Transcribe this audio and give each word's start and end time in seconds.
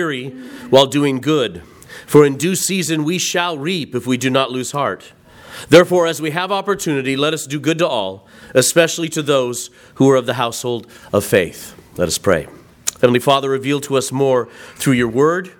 weary 0.00 0.30
while 0.70 0.86
doing 0.86 1.20
good, 1.20 1.60
for 2.06 2.24
in 2.24 2.36
due 2.36 2.54
season 2.54 3.02
we 3.02 3.18
shall 3.18 3.58
reap 3.58 3.96
if 3.96 4.06
we 4.06 4.16
do 4.16 4.30
not 4.30 4.48
lose 4.48 4.70
heart. 4.70 5.12
Therefore, 5.70 6.06
as 6.06 6.22
we 6.22 6.30
have 6.30 6.52
opportunity, 6.52 7.16
let 7.16 7.34
us 7.34 7.48
do 7.48 7.58
good 7.58 7.78
to 7.78 7.88
all, 7.88 8.24
especially 8.54 9.08
to 9.08 9.22
those 9.24 9.70
who 9.94 10.08
are 10.08 10.14
of 10.14 10.24
the 10.24 10.34
household 10.34 10.86
of 11.12 11.24
faith. 11.24 11.74
Let 11.96 12.06
us 12.06 12.16
pray. 12.16 12.46
Heavenly 13.00 13.18
Father, 13.18 13.50
reveal 13.50 13.80
to 13.80 13.96
us 13.96 14.12
more 14.12 14.46
through 14.76 14.92
your 14.92 15.08
word, 15.08 15.50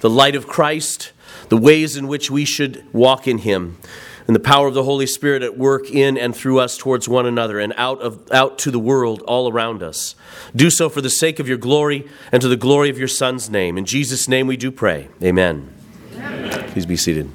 the 0.00 0.10
light 0.10 0.36
of 0.36 0.46
Christ, 0.46 1.12
the 1.48 1.56
ways 1.56 1.96
in 1.96 2.06
which 2.06 2.30
we 2.30 2.44
should 2.44 2.84
walk 2.92 3.26
in 3.26 3.38
him 3.38 3.78
and 4.26 4.34
the 4.34 4.40
power 4.40 4.66
of 4.66 4.74
the 4.74 4.82
Holy 4.82 5.06
Spirit 5.06 5.42
at 5.42 5.56
work 5.56 5.90
in 5.90 6.18
and 6.18 6.34
through 6.34 6.58
us 6.58 6.76
towards 6.76 7.08
one 7.08 7.26
another 7.26 7.60
and 7.60 7.72
out, 7.76 8.00
of, 8.00 8.30
out 8.32 8.58
to 8.58 8.70
the 8.70 8.78
world 8.78 9.22
all 9.22 9.50
around 9.50 9.82
us. 9.82 10.16
Do 10.54 10.68
so 10.68 10.88
for 10.88 11.00
the 11.00 11.10
sake 11.10 11.38
of 11.38 11.46
your 11.46 11.58
glory 11.58 12.08
and 12.32 12.42
to 12.42 12.48
the 12.48 12.56
glory 12.56 12.90
of 12.90 12.98
your 12.98 13.08
Son's 13.08 13.48
name. 13.48 13.78
In 13.78 13.84
Jesus' 13.84 14.28
name 14.28 14.46
we 14.46 14.56
do 14.56 14.72
pray. 14.72 15.08
Amen. 15.22 15.72
Amen. 16.14 16.70
Please 16.70 16.86
be 16.86 16.96
seated. 16.96 17.30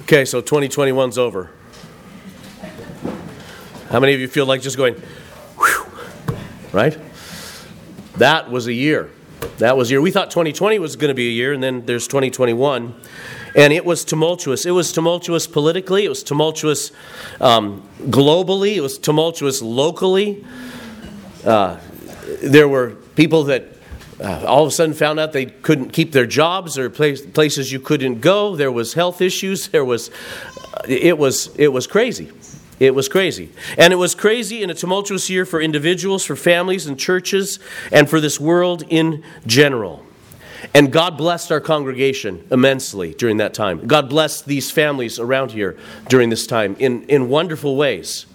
Okay, 0.00 0.24
so 0.24 0.40
2021's 0.40 1.18
over. 1.18 1.50
How 3.90 4.00
many 4.00 4.14
of 4.14 4.20
you 4.20 4.28
feel 4.28 4.46
like 4.46 4.62
just 4.62 4.78
going, 4.78 4.94
whew, 5.58 5.86
right? 6.72 6.96
That 8.16 8.50
was 8.50 8.66
a 8.66 8.72
year. 8.72 9.10
That 9.58 9.76
was 9.76 9.90
year. 9.90 10.00
We 10.00 10.10
thought 10.10 10.30
2020 10.30 10.78
was 10.78 10.96
going 10.96 11.08
to 11.08 11.14
be 11.14 11.28
a 11.28 11.32
year, 11.32 11.52
and 11.52 11.62
then 11.62 11.84
there's 11.86 12.06
2021. 12.06 12.94
And 13.54 13.72
it 13.72 13.84
was 13.84 14.04
tumultuous. 14.04 14.66
It 14.66 14.70
was 14.70 14.92
tumultuous 14.92 15.46
politically, 15.46 16.04
it 16.04 16.08
was 16.08 16.22
tumultuous 16.22 16.92
um, 17.40 17.88
globally, 18.02 18.76
it 18.76 18.80
was 18.80 18.98
tumultuous 18.98 19.62
locally. 19.62 20.44
Uh, 21.44 21.78
there 22.42 22.68
were 22.68 22.90
people 23.16 23.44
that 23.44 23.64
uh, 24.20 24.44
all 24.46 24.64
of 24.64 24.68
a 24.68 24.72
sudden 24.72 24.94
found 24.94 25.20
out 25.20 25.32
they 25.32 25.46
couldn't 25.46 25.90
keep 25.90 26.12
their 26.12 26.26
jobs 26.26 26.76
or 26.76 26.90
place, 26.90 27.24
places 27.24 27.70
you 27.72 27.80
couldn't 27.80 28.20
go. 28.20 28.56
There 28.56 28.72
was 28.72 28.94
health 28.94 29.20
issues. 29.20 29.68
There 29.68 29.84
was, 29.84 30.10
uh, 30.74 30.82
it 30.88 31.16
was, 31.16 31.54
it 31.56 31.68
was 31.68 31.86
crazy. 31.86 32.30
It 32.80 32.94
was 32.94 33.08
crazy. 33.08 33.50
And 33.76 33.92
it 33.92 33.96
was 33.96 34.14
crazy 34.14 34.62
in 34.62 34.70
a 34.70 34.74
tumultuous 34.74 35.28
year 35.28 35.44
for 35.44 35.60
individuals, 35.60 36.24
for 36.24 36.36
families 36.36 36.86
and 36.86 36.98
churches, 36.98 37.58
and 37.90 38.08
for 38.08 38.20
this 38.20 38.38
world 38.38 38.84
in 38.88 39.24
general. 39.46 40.04
And 40.74 40.92
God 40.92 41.16
blessed 41.16 41.52
our 41.52 41.60
congregation 41.60 42.46
immensely 42.50 43.14
during 43.14 43.38
that 43.38 43.54
time. 43.54 43.86
God 43.86 44.08
blessed 44.08 44.46
these 44.46 44.70
families 44.70 45.18
around 45.18 45.52
here 45.52 45.78
during 46.08 46.30
this 46.30 46.46
time 46.46 46.76
in, 46.78 47.04
in 47.04 47.28
wonderful 47.28 47.76
ways 47.76 48.26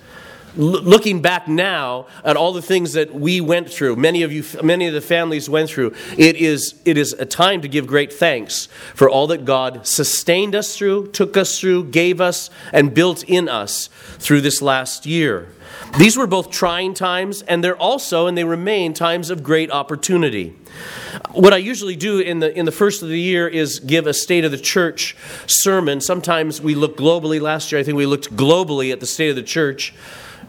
looking 0.55 1.21
back 1.21 1.47
now 1.47 2.07
at 2.23 2.37
all 2.37 2.53
the 2.53 2.61
things 2.61 2.93
that 2.93 3.13
we 3.13 3.41
went 3.41 3.69
through, 3.69 3.95
many 3.95 4.23
of 4.23 4.31
you, 4.31 4.43
many 4.61 4.87
of 4.87 4.93
the 4.93 5.01
families 5.01 5.49
went 5.49 5.69
through, 5.69 5.93
it 6.17 6.35
is, 6.35 6.75
it 6.85 6.97
is 6.97 7.13
a 7.13 7.25
time 7.25 7.61
to 7.61 7.67
give 7.67 7.87
great 7.87 8.13
thanks 8.13 8.67
for 8.93 9.09
all 9.09 9.27
that 9.27 9.45
God 9.45 9.85
sustained 9.87 10.55
us 10.55 10.77
through, 10.77 11.07
took 11.07 11.35
us 11.37 11.59
through, 11.59 11.85
gave 11.85 12.21
us, 12.21 12.49
and 12.71 12.93
built 12.93 13.23
in 13.23 13.49
us 13.49 13.87
through 14.19 14.41
this 14.41 14.61
last 14.61 15.05
year. 15.05 15.49
These 15.97 16.17
were 16.17 16.27
both 16.27 16.49
trying 16.49 16.93
times, 16.93 17.41
and 17.43 17.63
they're 17.63 17.77
also, 17.77 18.27
and 18.27 18.37
they 18.37 18.43
remain, 18.43 18.93
times 18.93 19.29
of 19.29 19.43
great 19.43 19.69
opportunity. 19.71 20.55
What 21.31 21.53
I 21.53 21.57
usually 21.57 21.95
do 21.95 22.19
in 22.19 22.39
the, 22.39 22.57
in 22.57 22.65
the 22.65 22.71
first 22.71 23.03
of 23.03 23.09
the 23.09 23.19
year 23.19 23.47
is 23.47 23.79
give 23.79 24.07
a 24.07 24.13
state 24.13 24.43
of 24.43 24.51
the 24.51 24.57
church 24.57 25.15
sermon. 25.45 26.01
Sometimes 26.01 26.61
we 26.61 26.73
look 26.73 26.97
globally. 26.97 27.39
Last 27.39 27.71
year, 27.71 27.79
I 27.79 27.83
think 27.83 27.95
we 27.95 28.07
looked 28.07 28.35
globally 28.35 28.91
at 28.91 28.99
the 28.99 29.05
state 29.05 29.29
of 29.29 29.35
the 29.35 29.43
church. 29.43 29.93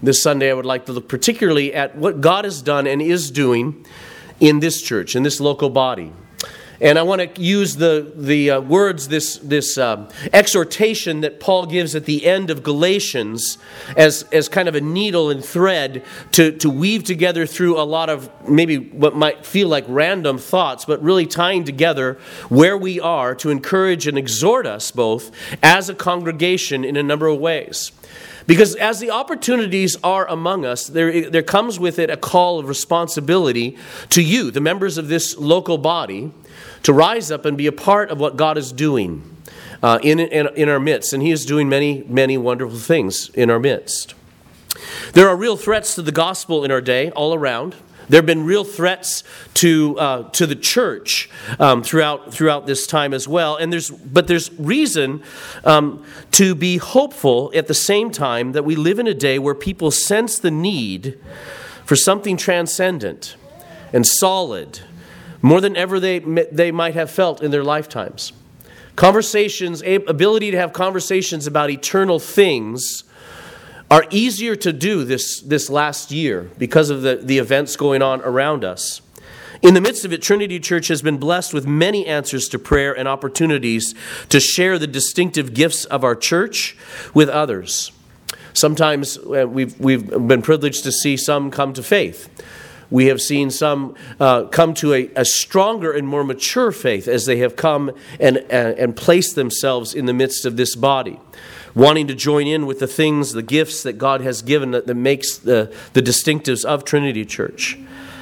This 0.04 0.22
Sunday, 0.22 0.50
I 0.50 0.52
would 0.52 0.66
like 0.66 0.84
to 0.84 0.92
look 0.92 1.08
particularly 1.08 1.72
at 1.72 1.96
what 1.96 2.20
God 2.20 2.44
has 2.44 2.60
done 2.60 2.86
and 2.86 3.00
is 3.00 3.30
doing 3.30 3.86
in 4.38 4.60
this 4.60 4.82
church, 4.82 5.16
in 5.16 5.22
this 5.22 5.40
local 5.40 5.70
body. 5.70 6.12
And 6.78 6.98
I 6.98 7.02
want 7.02 7.34
to 7.34 7.40
use 7.40 7.76
the, 7.76 8.12
the 8.14 8.50
uh, 8.50 8.60
words, 8.60 9.08
this, 9.08 9.38
this 9.38 9.78
uh, 9.78 10.10
exhortation 10.30 11.22
that 11.22 11.40
Paul 11.40 11.64
gives 11.64 11.94
at 11.94 12.04
the 12.04 12.26
end 12.26 12.50
of 12.50 12.62
Galatians 12.62 13.56
as, 13.96 14.24
as 14.24 14.50
kind 14.50 14.68
of 14.68 14.74
a 14.74 14.82
needle 14.82 15.30
and 15.30 15.42
thread 15.42 16.04
to, 16.32 16.52
to 16.58 16.68
weave 16.68 17.04
together 17.04 17.46
through 17.46 17.80
a 17.80 17.84
lot 17.84 18.10
of 18.10 18.28
maybe 18.46 18.76
what 18.76 19.16
might 19.16 19.46
feel 19.46 19.68
like 19.68 19.86
random 19.88 20.36
thoughts, 20.36 20.84
but 20.84 21.02
really 21.02 21.26
tying 21.26 21.64
together 21.64 22.18
where 22.50 22.76
we 22.76 23.00
are 23.00 23.34
to 23.36 23.48
encourage 23.48 24.06
and 24.06 24.18
exhort 24.18 24.66
us 24.66 24.90
both 24.90 25.30
as 25.62 25.88
a 25.88 25.94
congregation 25.94 26.84
in 26.84 26.98
a 26.98 27.02
number 27.02 27.26
of 27.26 27.40
ways. 27.40 27.92
Because 28.46 28.74
as 28.76 29.00
the 29.00 29.10
opportunities 29.10 29.96
are 30.04 30.26
among 30.28 30.64
us, 30.64 30.86
there, 30.86 31.30
there 31.30 31.42
comes 31.42 31.78
with 31.78 31.98
it 31.98 32.10
a 32.10 32.16
call 32.16 32.58
of 32.58 32.68
responsibility 32.68 33.76
to 34.10 34.22
you, 34.22 34.50
the 34.50 34.60
members 34.60 34.98
of 34.98 35.08
this 35.08 35.36
local 35.38 35.78
body, 35.78 36.30
to 36.82 36.92
rise 36.92 37.30
up 37.30 37.44
and 37.44 37.56
be 37.56 37.66
a 37.66 37.72
part 37.72 38.10
of 38.10 38.20
what 38.20 38.36
God 38.36 38.58
is 38.58 38.70
doing 38.70 39.36
uh, 39.82 39.98
in, 40.02 40.20
in, 40.20 40.48
in 40.54 40.68
our 40.68 40.80
midst. 40.80 41.12
And 41.12 41.22
He 41.22 41.30
is 41.30 41.46
doing 41.46 41.68
many, 41.68 42.04
many 42.06 42.36
wonderful 42.36 42.78
things 42.78 43.30
in 43.30 43.50
our 43.50 43.58
midst. 43.58 44.14
There 45.12 45.28
are 45.28 45.36
real 45.36 45.56
threats 45.56 45.94
to 45.94 46.02
the 46.02 46.12
gospel 46.12 46.64
in 46.64 46.70
our 46.70 46.80
day 46.80 47.10
all 47.12 47.32
around. 47.32 47.76
There 48.08 48.18
have 48.18 48.26
been 48.26 48.44
real 48.44 48.64
threats 48.64 49.24
to, 49.54 49.98
uh, 49.98 50.30
to 50.30 50.46
the 50.46 50.56
church 50.56 51.30
um, 51.58 51.82
throughout, 51.82 52.32
throughout 52.32 52.66
this 52.66 52.86
time 52.86 53.14
as 53.14 53.26
well. 53.26 53.56
And 53.56 53.72
there's, 53.72 53.90
but 53.90 54.26
there's 54.26 54.52
reason 54.58 55.22
um, 55.64 56.04
to 56.32 56.54
be 56.54 56.76
hopeful 56.76 57.50
at 57.54 57.66
the 57.66 57.74
same 57.74 58.10
time 58.10 58.52
that 58.52 58.64
we 58.64 58.76
live 58.76 58.98
in 58.98 59.06
a 59.06 59.14
day 59.14 59.38
where 59.38 59.54
people 59.54 59.90
sense 59.90 60.38
the 60.38 60.50
need 60.50 61.18
for 61.84 61.96
something 61.96 62.36
transcendent 62.36 63.36
and 63.92 64.06
solid 64.06 64.80
more 65.42 65.60
than 65.60 65.76
ever 65.76 66.00
they, 66.00 66.20
they 66.20 66.72
might 66.72 66.94
have 66.94 67.10
felt 67.10 67.42
in 67.42 67.50
their 67.50 67.62
lifetimes. 67.62 68.32
Conversations, 68.96 69.82
ability 69.82 70.50
to 70.50 70.56
have 70.56 70.72
conversations 70.72 71.46
about 71.46 71.68
eternal 71.68 72.18
things 72.18 73.04
are 73.90 74.06
easier 74.10 74.56
to 74.56 74.72
do 74.72 75.04
this, 75.04 75.40
this 75.40 75.68
last 75.70 76.10
year 76.10 76.50
because 76.58 76.90
of 76.90 77.02
the, 77.02 77.16
the 77.16 77.38
events 77.38 77.76
going 77.76 78.02
on 78.02 78.20
around 78.22 78.64
us. 78.64 79.00
In 79.62 79.72
the 79.72 79.80
midst 79.80 80.04
of 80.04 80.12
it, 80.12 80.20
Trinity 80.20 80.60
Church 80.60 80.88
has 80.88 81.00
been 81.00 81.16
blessed 81.16 81.54
with 81.54 81.66
many 81.66 82.06
answers 82.06 82.48
to 82.48 82.58
prayer 82.58 82.92
and 82.92 83.08
opportunities 83.08 83.94
to 84.28 84.38
share 84.38 84.78
the 84.78 84.86
distinctive 84.86 85.54
gifts 85.54 85.84
of 85.86 86.04
our 86.04 86.14
church 86.14 86.76
with 87.14 87.28
others. 87.28 87.90
Sometimes 88.52 89.16
uh, 89.16 89.46
we've, 89.48 89.78
we've 89.80 90.06
been 90.06 90.42
privileged 90.42 90.84
to 90.84 90.92
see 90.92 91.16
some 91.16 91.50
come 91.50 91.72
to 91.72 91.82
faith. 91.82 92.28
We 92.90 93.06
have 93.06 93.20
seen 93.20 93.50
some 93.50 93.94
uh, 94.20 94.44
come 94.44 94.74
to 94.74 94.92
a, 94.92 95.10
a, 95.16 95.24
stronger 95.24 95.90
and 95.92 96.06
more 96.06 96.22
mature 96.22 96.70
faith 96.70 97.08
as 97.08 97.24
they 97.24 97.38
have 97.38 97.56
come 97.56 97.92
and, 98.20 98.36
uh, 98.36 98.74
and 98.76 98.94
placed 98.94 99.34
themselves 99.34 99.94
in 99.94 100.06
the 100.06 100.12
midst 100.12 100.44
of 100.44 100.56
this 100.56 100.76
body 100.76 101.18
wanting 101.74 102.06
to 102.06 102.14
join 102.14 102.46
in 102.46 102.66
with 102.66 102.78
the 102.78 102.86
things, 102.86 103.32
the 103.32 103.42
gifts 103.42 103.82
that 103.82 103.94
God 103.94 104.20
has 104.20 104.42
given 104.42 104.70
that, 104.70 104.86
that 104.86 104.94
makes 104.94 105.36
the, 105.36 105.74
the 105.92 106.02
distinctives 106.02 106.64
of 106.64 106.84
Trinity 106.84 107.24
Church. 107.24 107.78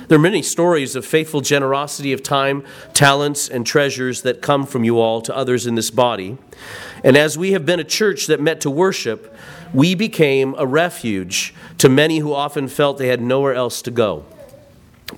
There 0.09 0.19
are 0.19 0.23
many 0.23 0.43
stories 0.43 0.97
of 0.97 1.07
faithful 1.07 1.41
generosity 1.41 2.12
of 2.12 2.23
time, 2.23 2.65
talents, 2.93 3.49
and 3.49 3.67
treasures 3.67 4.23
that 4.23 4.43
come 4.43 4.67
from 4.67 4.85
you 4.85 5.01
all 5.01 5.23
to 5.23 5.35
others 5.35 5.67
in 5.67 5.75
this 5.75 5.91
body. 5.91 6.37
And 7.05 7.17
as 7.17 7.39
we 7.39 7.53
have 7.53 7.65
been 7.65 7.81
a 7.81 7.85
church 7.85 8.27
that 8.27 8.41
met 8.41 8.61
to 8.62 8.71
worship, 8.71 9.35
we 9.73 9.95
became 9.95 10.55
a 10.59 10.67
refuge 10.67 11.55
to 11.79 11.89
many 11.89 12.19
who 12.19 12.35
often 12.35 12.69
felt 12.69 12.99
they 12.99 13.09
had 13.09 13.23
nowhere 13.23 13.55
else 13.55 13.81
to 13.83 13.91
go. 13.91 14.25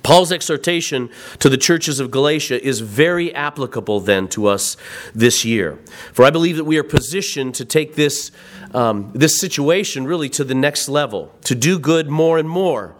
Paul's 0.03 0.31
exhortation 0.31 1.09
to 1.39 1.49
the 1.49 1.57
churches 1.57 1.99
of 1.99 2.11
Galatia 2.11 2.63
is 2.63 2.79
very 2.79 3.33
applicable 3.33 3.99
then 3.99 4.27
to 4.29 4.47
us 4.47 4.77
this 5.13 5.45
year. 5.45 5.79
For 6.13 6.25
I 6.25 6.29
believe 6.29 6.57
that 6.57 6.65
we 6.65 6.77
are 6.77 6.83
positioned 6.83 7.55
to 7.55 7.65
take 7.65 7.95
this, 7.95 8.31
um, 8.73 9.11
this 9.13 9.39
situation 9.39 10.05
really 10.05 10.29
to 10.29 10.43
the 10.43 10.55
next 10.55 10.89
level, 10.89 11.31
to 11.43 11.55
do 11.55 11.79
good 11.79 12.09
more 12.09 12.37
and 12.37 12.49
more, 12.49 12.95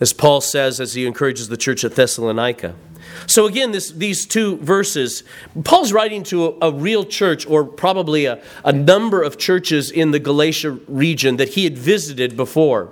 as 0.00 0.12
Paul 0.12 0.40
says 0.40 0.80
as 0.80 0.94
he 0.94 1.06
encourages 1.06 1.48
the 1.48 1.56
church 1.56 1.84
at 1.84 1.94
Thessalonica. 1.94 2.74
So, 3.26 3.46
again, 3.46 3.72
this, 3.72 3.90
these 3.90 4.26
two 4.26 4.58
verses, 4.58 5.24
Paul's 5.64 5.92
writing 5.92 6.22
to 6.24 6.46
a, 6.46 6.68
a 6.68 6.72
real 6.72 7.04
church, 7.04 7.46
or 7.46 7.64
probably 7.64 8.26
a, 8.26 8.42
a 8.64 8.72
number 8.72 9.22
of 9.22 9.38
churches 9.38 9.90
in 9.90 10.10
the 10.10 10.18
Galatia 10.18 10.72
region 10.86 11.36
that 11.36 11.50
he 11.50 11.64
had 11.64 11.76
visited 11.76 12.36
before. 12.36 12.90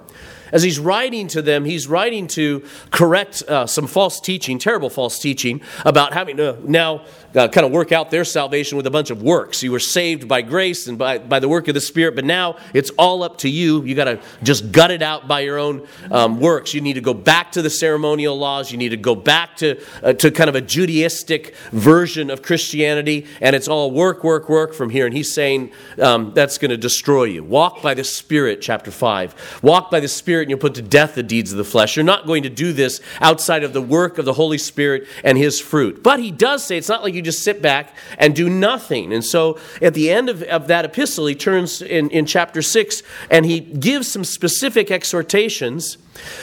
As 0.53 0.63
he's 0.63 0.79
writing 0.79 1.29
to 1.29 1.43
them, 1.43 1.65
he's 1.65 1.89
writing 1.89 2.27
to 2.29 2.65
correct 2.91 3.43
uh, 3.43 3.67
some 3.67 3.87
false 3.87 4.21
teaching, 4.21 4.59
terrible 4.59 4.91
false 4.91 5.19
teaching, 5.19 5.61
about 5.85 6.13
having 6.13 6.37
to 6.39 6.59
now 6.71 7.05
uh, 7.37 7.49
kind 7.49 7.67
of 7.67 7.73
work 7.73 7.93
out 7.93 8.11
their 8.11 8.25
salvation 8.25 8.77
with 8.77 8.87
a 8.87 8.91
bunch 8.91 9.11
of 9.11 9.23
works. 9.23 9.63
You 9.63 9.73
were 9.73 9.81
saved 9.81 10.27
by 10.27 10.43
grace 10.43 10.87
and 10.87 10.97
by, 10.97 11.19
by 11.19 11.39
the 11.39 11.49
work 11.49 11.69
of 11.69 11.75
the 11.75 11.81
Spirit, 11.81 12.15
but 12.15 12.25
now 12.25 12.57
it's 12.73 12.91
all 12.91 13.23
up 13.23 13.39
to 13.39 13.49
you. 13.49 13.83
You 13.85 13.95
got 13.95 14.05
to 14.05 14.21
just 14.43 14.73
gut 14.73 14.91
it 14.91 15.03
out 15.03 15.29
by 15.29 15.41
your 15.41 15.59
own 15.59 15.87
um, 16.11 16.41
works. 16.41 16.73
You 16.73 16.81
need 16.81 16.95
to 16.95 17.01
go 17.01 17.15
back 17.15 17.53
to 17.53 17.63
the 17.63 17.71
ceremonial 17.71 18.39
laws. 18.39 18.71
You 18.73 18.79
need 18.79 18.91
to 18.91 18.97
go 18.97 19.15
back 19.15 19.57
to, 19.59 19.83
uh, 20.03 20.15
to 20.15 20.31
kind 20.31 20.49
of 20.49 20.55
a 20.57 20.63
Judaistic 20.63 21.55
version 21.73 22.31
of 22.31 22.43
Christianity, 22.43 23.27
and 23.41 23.55
it's 23.55 23.69
all 23.69 23.91
work, 23.91 24.25
work, 24.25 24.49
work 24.49 24.73
from 24.73 24.91
here. 24.91 25.07
And 25.07 25.15
he's 25.15 25.33
saying 25.33 25.73
um, 26.01 26.33
that's 26.35 26.59
going 26.59 26.71
to 26.71 26.77
destroy 26.77 27.25
you. 27.25 27.45
Walk 27.45 27.83
by 27.83 27.95
the 27.95 28.05
Spirit, 28.05 28.61
chapter 28.63 28.91
5. 28.91 29.61
Walk 29.63 29.91
by 29.91 30.01
the 30.01 30.09
Spirit 30.09 30.36
Spirit 30.37 30.43
and 30.43 30.51
you'll 30.51 30.59
put 30.59 30.75
to 30.75 30.83
death 30.83 31.15
the 31.15 31.23
deeds 31.23 31.51
of 31.51 31.57
the 31.57 31.65
flesh. 31.65 31.97
You're 31.97 32.05
not 32.05 32.27
going 32.27 32.43
to 32.43 32.51
do 32.51 32.75
this 32.75 33.01
outside 33.23 33.65
of 33.65 33.73
the 33.73 33.81
work 33.81 34.19
of 34.19 34.27
the 34.27 34.35
Holy 34.35 34.59
Spirit 34.59 35.09
and 35.25 35.39
His 35.39 35.59
fruit. 35.59 36.03
But 36.03 36.21
he 36.21 36.31
does 36.31 36.63
say 36.63 36.77
it's 36.77 36.91
not 36.91 37.03
like 37.03 37.15
you 37.15 37.23
just 37.23 37.43
sit 37.43 37.63
back 37.63 37.97
and 38.19 38.35
do 38.35 38.51
nothing. 38.51 39.15
And 39.15 39.25
so 39.25 39.59
at 39.81 39.95
the 39.95 40.11
end 40.11 40.29
of, 40.29 40.43
of 40.43 40.67
that 40.67 40.85
epistle, 40.85 41.25
he 41.25 41.35
turns 41.35 41.81
in, 41.81 42.11
in 42.11 42.27
chapter 42.27 42.61
6 42.61 43.03
and 43.31 43.47
he 43.47 43.61
gives 43.61 44.09
some 44.09 44.25
specific 44.25 44.91
exhortations, 44.91 45.97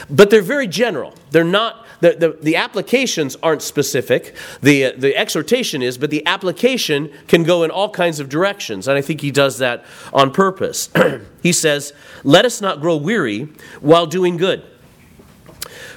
but 0.10 0.31
they're 0.31 0.42
very 0.42 0.68
general. 0.68 1.13
They're 1.30 1.44
not 1.44 1.82
the, 2.03 2.11
the, 2.15 2.38
the 2.41 2.55
applications 2.57 3.38
aren't 3.41 3.61
specific. 3.61 4.35
The, 4.61 4.85
uh, 4.85 4.91
the 4.97 5.15
exhortation 5.15 5.81
is, 5.81 5.97
but 5.97 6.09
the 6.09 6.25
application 6.25 7.09
can 7.29 7.44
go 7.44 7.63
in 7.63 7.71
all 7.71 7.89
kinds 7.89 8.19
of 8.19 8.27
directions. 8.27 8.89
And 8.89 8.97
I 8.97 9.01
think 9.01 9.21
he 9.21 9.31
does 9.31 9.59
that 9.59 9.85
on 10.11 10.31
purpose. 10.31 10.89
he 11.41 11.53
says, 11.53 11.94
Let 12.25 12.44
us 12.44 12.59
not 12.59 12.81
grow 12.81 12.97
weary 12.97 13.47
while 13.79 14.05
doing 14.05 14.35
good. 14.35 14.65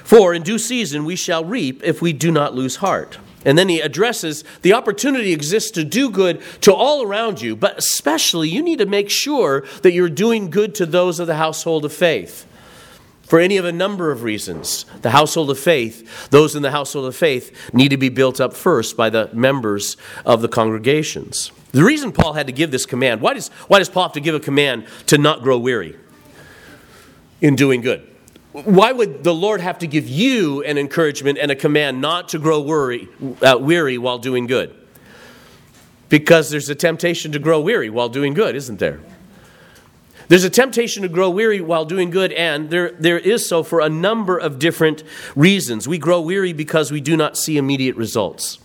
For 0.05 0.33
in 0.33 0.43
due 0.43 0.57
season 0.57 1.03
we 1.03 1.17
shall 1.17 1.43
reap 1.43 1.83
if 1.83 2.01
we 2.01 2.13
do 2.13 2.31
not 2.31 2.55
lose 2.55 2.77
heart. 2.77 3.17
And 3.43 3.57
then 3.57 3.67
he 3.67 3.81
addresses 3.81 4.45
the 4.61 4.71
opportunity 4.71 5.33
exists 5.33 5.71
to 5.71 5.83
do 5.83 6.09
good 6.09 6.41
to 6.61 6.73
all 6.73 7.03
around 7.03 7.41
you, 7.41 7.57
but 7.57 7.77
especially 7.77 8.47
you 8.47 8.61
need 8.61 8.79
to 8.79 8.85
make 8.85 9.09
sure 9.09 9.65
that 9.81 9.91
you're 9.91 10.07
doing 10.07 10.49
good 10.49 10.73
to 10.75 10.85
those 10.85 11.19
of 11.19 11.27
the 11.27 11.35
household 11.35 11.83
of 11.83 11.91
faith 11.91 12.47
for 13.27 13.39
any 13.39 13.57
of 13.57 13.65
a 13.65 13.71
number 13.73 14.09
of 14.09 14.23
reasons. 14.23 14.85
The 15.01 15.09
household 15.09 15.51
of 15.51 15.59
faith, 15.59 16.29
those 16.29 16.55
in 16.55 16.61
the 16.61 16.71
household 16.71 17.05
of 17.05 17.15
faith, 17.15 17.73
need 17.73 17.89
to 17.89 17.97
be 17.97 18.09
built 18.09 18.39
up 18.39 18.53
first 18.53 18.95
by 18.95 19.09
the 19.09 19.29
members 19.33 19.97
of 20.25 20.41
the 20.41 20.47
congregations. 20.47 21.51
The 21.73 21.83
reason 21.83 22.13
Paul 22.13 22.33
had 22.33 22.47
to 22.47 22.53
give 22.53 22.71
this 22.71 22.85
command, 22.85 23.19
why 23.19 23.33
does, 23.33 23.49
why 23.67 23.79
does 23.79 23.89
Paul 23.89 24.03
have 24.03 24.13
to 24.13 24.21
give 24.21 24.33
a 24.33 24.39
command 24.39 24.87
to 25.07 25.17
not 25.17 25.43
grow 25.43 25.57
weary 25.57 25.97
in 27.41 27.57
doing 27.57 27.81
good? 27.81 28.07
Why 28.53 28.93
would 28.93 29.25
the 29.25 29.33
Lord 29.33 29.59
have 29.59 29.79
to 29.79 29.87
give 29.87 30.07
you 30.07 30.63
an 30.63 30.77
encouragement 30.77 31.37
and 31.37 31.51
a 31.51 31.55
command 31.55 31.99
not 31.99 32.29
to 32.29 32.39
grow 32.39 32.61
worry, 32.61 33.09
uh, 33.41 33.57
weary 33.59 33.97
while 33.97 34.17
doing 34.17 34.47
good? 34.47 34.73
Because 36.07 36.49
there's 36.49 36.69
a 36.69 36.75
temptation 36.75 37.33
to 37.33 37.39
grow 37.39 37.59
weary 37.59 37.89
while 37.89 38.07
doing 38.07 38.33
good, 38.33 38.55
isn't 38.55 38.79
there? 38.79 39.01
There's 40.27 40.43
a 40.43 40.49
temptation 40.49 41.03
to 41.03 41.09
grow 41.09 41.29
weary 41.29 41.61
while 41.61 41.85
doing 41.85 42.09
good, 42.09 42.33
and 42.33 42.69
there, 42.69 42.91
there 42.91 43.17
is 43.17 43.47
so 43.47 43.63
for 43.63 43.79
a 43.79 43.87
number 43.87 44.37
of 44.37 44.59
different 44.59 45.03
reasons. 45.35 45.87
We 45.87 45.97
grow 45.97 46.19
weary 46.19 46.51
because 46.51 46.91
we 46.91 46.99
do 46.99 47.15
not 47.15 47.37
see 47.37 47.57
immediate 47.57 47.95
results. 47.95 48.59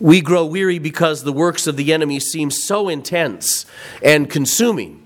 We 0.00 0.20
grow 0.20 0.44
weary 0.44 0.78
because 0.78 1.22
the 1.22 1.32
works 1.32 1.66
of 1.66 1.76
the 1.76 1.92
enemy 1.92 2.18
seem 2.18 2.50
so 2.50 2.88
intense 2.88 3.64
and 4.02 4.28
consuming 4.28 5.05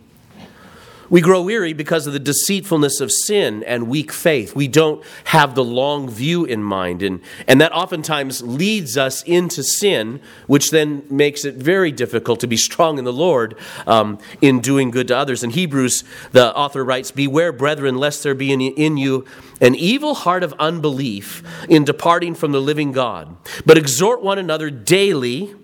we 1.10 1.20
grow 1.20 1.42
weary 1.42 1.72
because 1.72 2.06
of 2.06 2.12
the 2.12 2.20
deceitfulness 2.20 3.00
of 3.00 3.10
sin 3.10 3.64
and 3.64 3.88
weak 3.88 4.12
faith. 4.12 4.54
We 4.54 4.68
don't 4.68 5.04
have 5.24 5.56
the 5.56 5.64
long 5.64 6.08
view 6.08 6.44
in 6.44 6.62
mind. 6.62 7.02
And, 7.02 7.20
and 7.48 7.60
that 7.60 7.72
oftentimes 7.72 8.42
leads 8.42 8.96
us 8.96 9.22
into 9.24 9.64
sin, 9.64 10.20
which 10.46 10.70
then 10.70 11.02
makes 11.10 11.44
it 11.44 11.56
very 11.56 11.90
difficult 11.90 12.38
to 12.40 12.46
be 12.46 12.56
strong 12.56 12.98
in 12.98 13.04
the 13.04 13.12
Lord 13.12 13.56
um, 13.88 14.18
in 14.40 14.60
doing 14.60 14.92
good 14.92 15.08
to 15.08 15.16
others. 15.16 15.42
In 15.42 15.50
Hebrews, 15.50 16.04
the 16.30 16.54
author 16.56 16.84
writes 16.84 17.10
Beware, 17.10 17.52
brethren, 17.52 17.98
lest 17.98 18.22
there 18.22 18.34
be 18.34 18.52
in, 18.52 18.60
in 18.60 18.96
you 18.96 19.26
an 19.60 19.74
evil 19.74 20.14
heart 20.14 20.44
of 20.44 20.54
unbelief 20.58 21.42
in 21.68 21.84
departing 21.84 22.34
from 22.34 22.52
the 22.52 22.60
living 22.60 22.92
God. 22.92 23.36
But 23.66 23.76
exhort 23.76 24.22
one 24.22 24.38
another 24.38 24.70
daily 24.70 25.54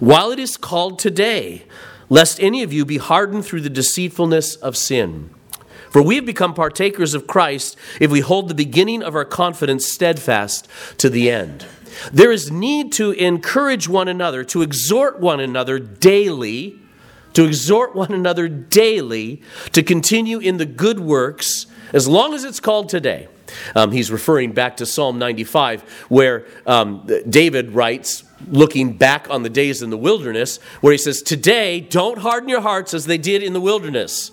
while 0.00 0.30
it 0.32 0.40
is 0.40 0.56
called 0.56 0.98
today 0.98 1.64
lest 2.08 2.40
any 2.42 2.62
of 2.62 2.72
you 2.72 2.84
be 2.84 2.98
hardened 2.98 3.44
through 3.44 3.60
the 3.60 3.70
deceitfulness 3.70 4.56
of 4.56 4.76
sin. 4.76 5.30
For 5.90 6.02
we 6.02 6.16
have 6.16 6.26
become 6.26 6.54
partakers 6.54 7.14
of 7.14 7.26
Christ 7.26 7.76
if 8.00 8.10
we 8.10 8.20
hold 8.20 8.48
the 8.48 8.54
beginning 8.54 9.02
of 9.02 9.14
our 9.14 9.24
confidence 9.24 9.90
steadfast 9.90 10.68
to 10.98 11.08
the 11.08 11.30
end. 11.30 11.66
There 12.12 12.30
is 12.30 12.50
need 12.50 12.92
to 12.92 13.12
encourage 13.12 13.88
one 13.88 14.08
another, 14.08 14.44
to 14.44 14.62
exhort 14.62 15.20
one 15.20 15.40
another 15.40 15.78
daily, 15.78 16.78
to 17.32 17.44
exhort 17.44 17.94
one 17.94 18.12
another 18.12 18.48
daily 18.48 19.42
to 19.72 19.82
continue 19.82 20.38
in 20.38 20.58
the 20.58 20.66
good 20.66 21.00
works 21.00 21.66
as 21.92 22.06
long 22.06 22.34
as 22.34 22.44
it's 22.44 22.60
called 22.60 22.88
today. 22.88 23.28
Um, 23.74 23.92
he's 23.92 24.10
referring 24.10 24.52
back 24.52 24.78
to 24.78 24.86
Psalm 24.86 25.18
95, 25.18 25.82
where 26.08 26.46
um, 26.66 27.08
David 27.28 27.70
writes, 27.70 28.24
looking 28.48 28.92
back 28.92 29.28
on 29.30 29.42
the 29.42 29.50
days 29.50 29.82
in 29.82 29.90
the 29.90 29.96
wilderness, 29.96 30.58
where 30.80 30.92
he 30.92 30.98
says, 30.98 31.22
Today, 31.22 31.80
don't 31.80 32.18
harden 32.18 32.48
your 32.48 32.60
hearts 32.60 32.94
as 32.94 33.06
they 33.06 33.18
did 33.18 33.42
in 33.42 33.52
the 33.52 33.60
wilderness. 33.60 34.30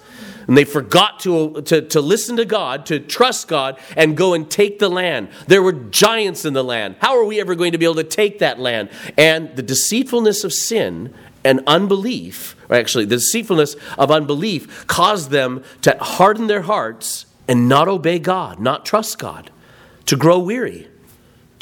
And 0.48 0.58
they 0.58 0.66
forgot 0.66 1.22
to, 1.22 1.62
to, 1.62 1.82
to 1.82 2.02
listen 2.02 2.36
to 2.36 2.46
God, 2.46 2.86
to 2.88 3.00
trust 3.00 3.48
God, 3.48 3.80
and 3.96 4.18
go 4.18 4.34
and 4.34 4.50
take 4.50 4.80
the 4.80 4.90
land. 4.90 5.30
There 5.48 5.64
were 5.64 5.72
giants 5.72 6.44
in 6.44 6.54
the 6.54 6.64
land. 6.64 6.98
How 7.00 7.18
are 7.18 7.24
we 7.24 7.40
ever 7.40 7.56
going 7.56 7.72
to 7.72 7.78
be 7.78 7.86
able 7.86 7.96
to 7.96 8.04
take 8.04 8.40
that 8.40 8.60
land? 8.60 8.90
And 9.18 9.56
the 9.56 9.64
deceitfulness 9.64 10.44
of 10.44 10.52
sin 10.52 11.14
and 11.46 11.62
unbelief, 11.66 12.58
or 12.70 12.76
actually, 12.76 13.06
the 13.06 13.18
deceitfulness 13.18 13.76
of 13.98 14.12
unbelief, 14.12 14.86
caused 14.88 15.30
them 15.30 15.64
to 15.82 15.98
harden 16.00 16.48
their 16.48 16.64
hearts 16.64 17.26
and 17.48 17.70
not 17.70 17.88
obey 17.88 18.20
God, 18.20 18.60
not 18.60 18.86
trust 18.86 19.20
God, 19.20 19.50
to 20.06 20.18
grow 20.18 20.40
weary 20.40 20.90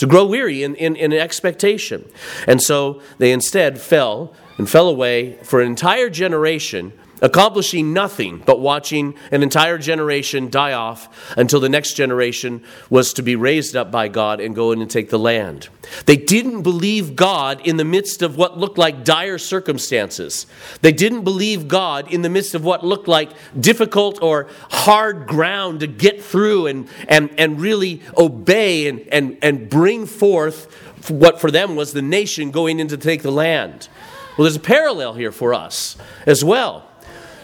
to 0.02 0.08
grow 0.08 0.26
weary 0.26 0.64
in, 0.64 0.74
in, 0.78 0.96
in 0.96 1.14
expectation. 1.14 2.04
And 2.48 2.60
so 2.60 3.04
they 3.20 3.32
instead 3.32 3.80
fell 3.80 4.34
and 4.58 4.68
fell 4.68 4.90
away 4.90 5.34
for 5.44 5.62
an 5.62 5.68
entire 5.68 6.10
generation 6.10 6.92
accomplishing 7.22 7.94
nothing 7.94 8.42
but 8.46 8.60
watching 8.60 9.14
an 9.32 9.44
entire 9.44 9.78
generation 9.78 10.50
die 10.50 10.74
off 10.74 11.34
until 11.38 11.60
the 11.60 11.70
next 11.70 11.94
generation 11.94 12.64
was 12.90 13.14
to 13.14 13.22
be 13.22 13.36
raised 13.36 13.76
up 13.76 13.92
by 13.92 14.08
God 14.08 14.40
and 14.40 14.56
go 14.56 14.72
in 14.72 14.82
and 14.82 14.90
take 14.90 15.10
the 15.10 15.20
land. 15.20 15.70
They 16.06 16.18
didn't 16.18 16.64
believe 16.64 17.16
God 17.16 17.62
in 17.66 17.78
the 17.78 17.86
midst 17.86 18.22
of 18.22 18.38
what 18.38 18.58
looked 18.58 18.78
like 18.78 19.04
dire 19.04 19.38
circumstances. 19.38 20.48
They 20.82 20.92
didn't 20.92 21.24
believe 21.24 21.68
God 21.68 22.12
in 22.12 22.24
the 22.24 22.30
midst 22.30 22.56
of 22.56 22.66
what 22.66 22.84
looked 22.84 23.08
like 23.08 23.32
difficult 23.60 24.22
or 24.22 24.48
hard 24.72 25.28
ground 25.28 25.82
to 25.82 25.88
get 25.88 26.24
through 26.24 26.68
and, 26.68 26.88
and, 27.08 27.30
and 27.38 27.62
really 27.62 28.02
obey 28.18 28.88
and, 28.88 29.02
and, 29.12 29.38
and 29.42 29.70
bring 29.70 30.06
forth 30.06 30.74
what 31.10 31.40
for 31.40 31.52
them 31.52 31.76
was 31.76 31.94
the 31.94 32.02
nation 32.02 32.52
going 32.52 32.80
in 32.80 32.88
to 32.88 32.98
take 32.98 33.22
the 33.22 33.32
land. 33.32 33.90
Well, 34.38 34.46
there's 34.46 34.56
a 34.56 34.60
parallel 34.60 35.14
here 35.14 35.32
for 35.32 35.54
us 35.54 35.98
as 36.26 36.44
well 36.44 36.91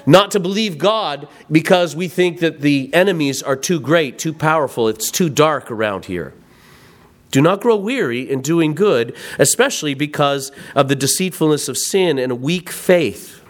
not 0.07 0.31
to 0.31 0.39
believe 0.39 0.79
God 0.79 1.27
because 1.51 1.95
we 1.95 2.07
think 2.07 2.39
that 2.39 2.61
the 2.61 2.91
enemies 2.93 3.43
are 3.43 3.57
too 3.57 3.79
great, 3.79 4.17
too 4.17 4.33
powerful, 4.33 4.87
it's 4.87 5.11
too 5.11 5.29
dark 5.29 5.69
around 5.69 6.05
here. 6.05 6.33
Do 7.29 7.41
not 7.41 7.61
grow 7.61 7.75
weary 7.75 8.21
in 8.27 8.41
doing 8.41 8.73
good, 8.73 9.15
especially 9.37 9.93
because 9.93 10.51
of 10.73 10.87
the 10.87 10.95
deceitfulness 10.95 11.67
of 11.67 11.77
sin 11.77 12.17
and 12.17 12.31
a 12.31 12.35
weak 12.35 12.69
faith. 12.69 13.41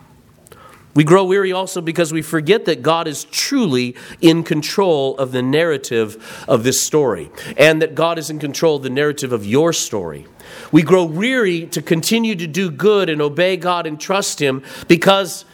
We 0.96 1.04
grow 1.04 1.26
weary 1.26 1.52
also 1.52 1.80
because 1.80 2.12
we 2.12 2.24
forget 2.24 2.66
that 2.66 2.82
God 2.82 3.08
is 3.08 3.26
truly 3.26 3.96
in 4.20 4.42
control 4.42 5.16
of 5.18 5.32
the 5.32 5.44
narrative 5.44 6.44
of 6.48 6.64
this 6.64 6.84
story, 6.84 7.30
and 7.56 7.84
that 7.84 7.94
God 7.94 8.18
is 8.18 8.32
in 8.32 8.40
control 8.40 8.78
of 8.78 8.82
the 8.82 8.90
narrative 8.90 9.32
of 9.32 9.46
your 9.46 9.74
story. 9.74 10.26
We 10.72 10.82
grow 10.82 11.04
weary 11.04 11.68
to 11.68 11.84
continue 11.84 12.34
to 12.34 12.48
do 12.48 12.72
good 12.72 13.10
and 13.10 13.22
obey 13.22 13.58
God 13.58 13.86
and 13.86 14.02
trust 14.02 14.42
Him 14.42 14.64
because 14.88 15.46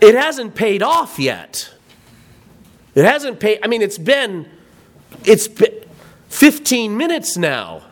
it 0.00 0.14
hasn't 0.14 0.54
paid 0.54 0.82
off 0.82 1.18
yet. 1.18 1.72
It 2.94 3.04
hasn't 3.04 3.40
paid, 3.40 3.60
I 3.62 3.66
mean, 3.66 3.82
it's 3.82 3.98
been, 3.98 4.48
it's 5.24 5.48
been 5.48 5.84
15 6.28 6.96
minutes 6.96 7.36
now. 7.36 7.82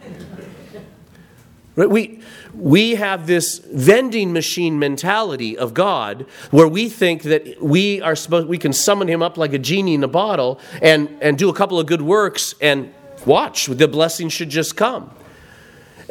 Right? 1.75 1.89
We, 1.89 2.23
we 2.55 2.97
have 2.97 3.27
this 3.27 3.59
vending 3.59 4.33
machine 4.33 4.79
mentality 4.79 5.57
of 5.57 5.73
God 5.73 6.27
where 6.51 6.69
we 6.69 6.89
think 6.89 7.23
that 7.23 7.63
we 7.63 8.03
are 8.03 8.15
supposed 8.15 8.47
we 8.47 8.59
can 8.59 8.73
summon 8.73 9.09
him 9.09 9.23
up 9.23 9.39
like 9.39 9.55
a 9.55 9.59
genie 9.59 9.95
in 9.95 10.05
a 10.05 10.09
bottle 10.09 10.61
and, 10.83 11.17
and 11.23 11.39
do 11.39 11.49
a 11.49 11.55
couple 11.55 11.81
of 11.81 11.87
good 11.87 12.03
works 12.03 12.55
and 12.61 12.93
watch 13.25 13.67
the 13.67 13.89
blessing 13.89 14.29
should 14.29 14.51
just 14.51 14.77
come. 14.77 15.11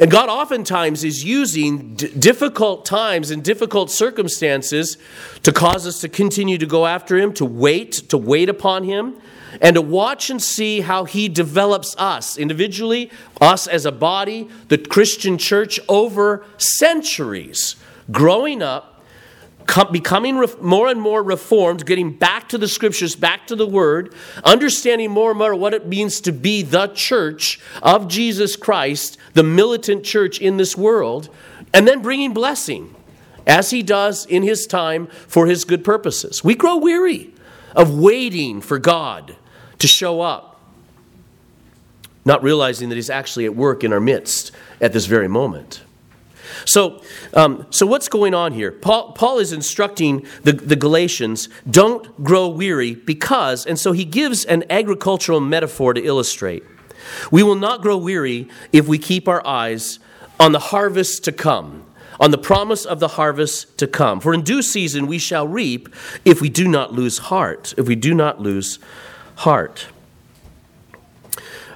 And 0.02 0.10
God 0.10 0.28
oftentimes 0.28 1.04
is 1.04 1.22
using 1.22 1.94
d- 1.94 2.08
difficult 2.08 2.84
times 2.84 3.30
and 3.30 3.40
difficult 3.40 3.88
circumstances 3.88 4.98
to 5.44 5.52
cause 5.52 5.86
us 5.86 6.00
to 6.00 6.08
continue 6.08 6.58
to 6.58 6.66
go 6.66 6.88
after 6.88 7.16
Him, 7.16 7.32
to 7.34 7.44
wait, 7.44 7.92
to 8.08 8.18
wait 8.18 8.48
upon 8.48 8.82
Him, 8.82 9.16
and 9.60 9.74
to 9.74 9.80
watch 9.80 10.28
and 10.28 10.42
see 10.42 10.80
how 10.80 11.04
He 11.04 11.28
develops 11.28 11.94
us 11.98 12.36
individually, 12.36 13.12
us 13.40 13.68
as 13.68 13.86
a 13.86 13.92
body, 13.92 14.48
the 14.66 14.78
Christian 14.78 15.38
church 15.38 15.78
over 15.88 16.44
centuries, 16.58 17.76
growing 18.10 18.60
up 18.60 18.91
becoming 19.90 20.44
more 20.60 20.88
and 20.88 21.00
more 21.00 21.22
reformed, 21.22 21.86
getting 21.86 22.12
back 22.12 22.48
to 22.50 22.58
the 22.58 22.68
scriptures, 22.68 23.16
back 23.16 23.46
to 23.46 23.56
the 23.56 23.66
word, 23.66 24.14
understanding 24.44 25.10
more 25.10 25.30
and 25.30 25.38
more 25.38 25.54
what 25.54 25.74
it 25.74 25.86
means 25.86 26.20
to 26.22 26.32
be 26.32 26.62
the 26.62 26.88
church 26.88 27.60
of 27.82 28.08
Jesus 28.08 28.56
Christ, 28.56 29.18
the 29.34 29.42
militant 29.42 30.04
church 30.04 30.40
in 30.40 30.56
this 30.56 30.76
world, 30.76 31.28
and 31.72 31.86
then 31.86 32.02
bringing 32.02 32.34
blessing 32.34 32.94
as 33.46 33.70
he 33.70 33.82
does 33.82 34.26
in 34.26 34.42
his 34.42 34.66
time 34.66 35.06
for 35.06 35.46
his 35.46 35.64
good 35.64 35.84
purposes. 35.84 36.44
We 36.44 36.54
grow 36.54 36.76
weary 36.76 37.32
of 37.74 37.98
waiting 37.98 38.60
for 38.60 38.78
God 38.78 39.36
to 39.78 39.88
show 39.88 40.20
up, 40.20 40.60
not 42.24 42.42
realizing 42.42 42.88
that 42.90 42.94
He's 42.94 43.10
actually 43.10 43.44
at 43.44 43.56
work 43.56 43.82
in 43.84 43.92
our 43.92 44.00
midst 44.00 44.52
at 44.80 44.92
this 44.92 45.06
very 45.06 45.28
moment. 45.28 45.82
So, 46.64 47.02
um, 47.34 47.66
so 47.70 47.86
what's 47.86 48.08
going 48.08 48.34
on 48.34 48.52
here? 48.52 48.72
Paul, 48.72 49.12
Paul 49.12 49.38
is 49.38 49.52
instructing 49.52 50.26
the, 50.42 50.52
the 50.52 50.76
Galatians 50.76 51.48
don't 51.68 52.22
grow 52.22 52.48
weary 52.48 52.94
because, 52.94 53.66
and 53.66 53.78
so 53.78 53.92
he 53.92 54.04
gives 54.04 54.44
an 54.44 54.64
agricultural 54.70 55.40
metaphor 55.40 55.94
to 55.94 56.02
illustrate. 56.02 56.64
We 57.30 57.42
will 57.42 57.56
not 57.56 57.82
grow 57.82 57.96
weary 57.96 58.48
if 58.72 58.86
we 58.86 58.98
keep 58.98 59.28
our 59.28 59.44
eyes 59.46 59.98
on 60.38 60.52
the 60.52 60.58
harvest 60.58 61.24
to 61.24 61.32
come, 61.32 61.84
on 62.20 62.30
the 62.30 62.38
promise 62.38 62.84
of 62.84 63.00
the 63.00 63.08
harvest 63.08 63.78
to 63.78 63.86
come. 63.86 64.20
For 64.20 64.34
in 64.34 64.42
due 64.42 64.62
season 64.62 65.06
we 65.06 65.18
shall 65.18 65.46
reap 65.46 65.88
if 66.24 66.40
we 66.40 66.48
do 66.48 66.68
not 66.68 66.92
lose 66.92 67.18
heart, 67.18 67.74
if 67.76 67.86
we 67.86 67.96
do 67.96 68.14
not 68.14 68.40
lose 68.40 68.78
heart. 69.36 69.86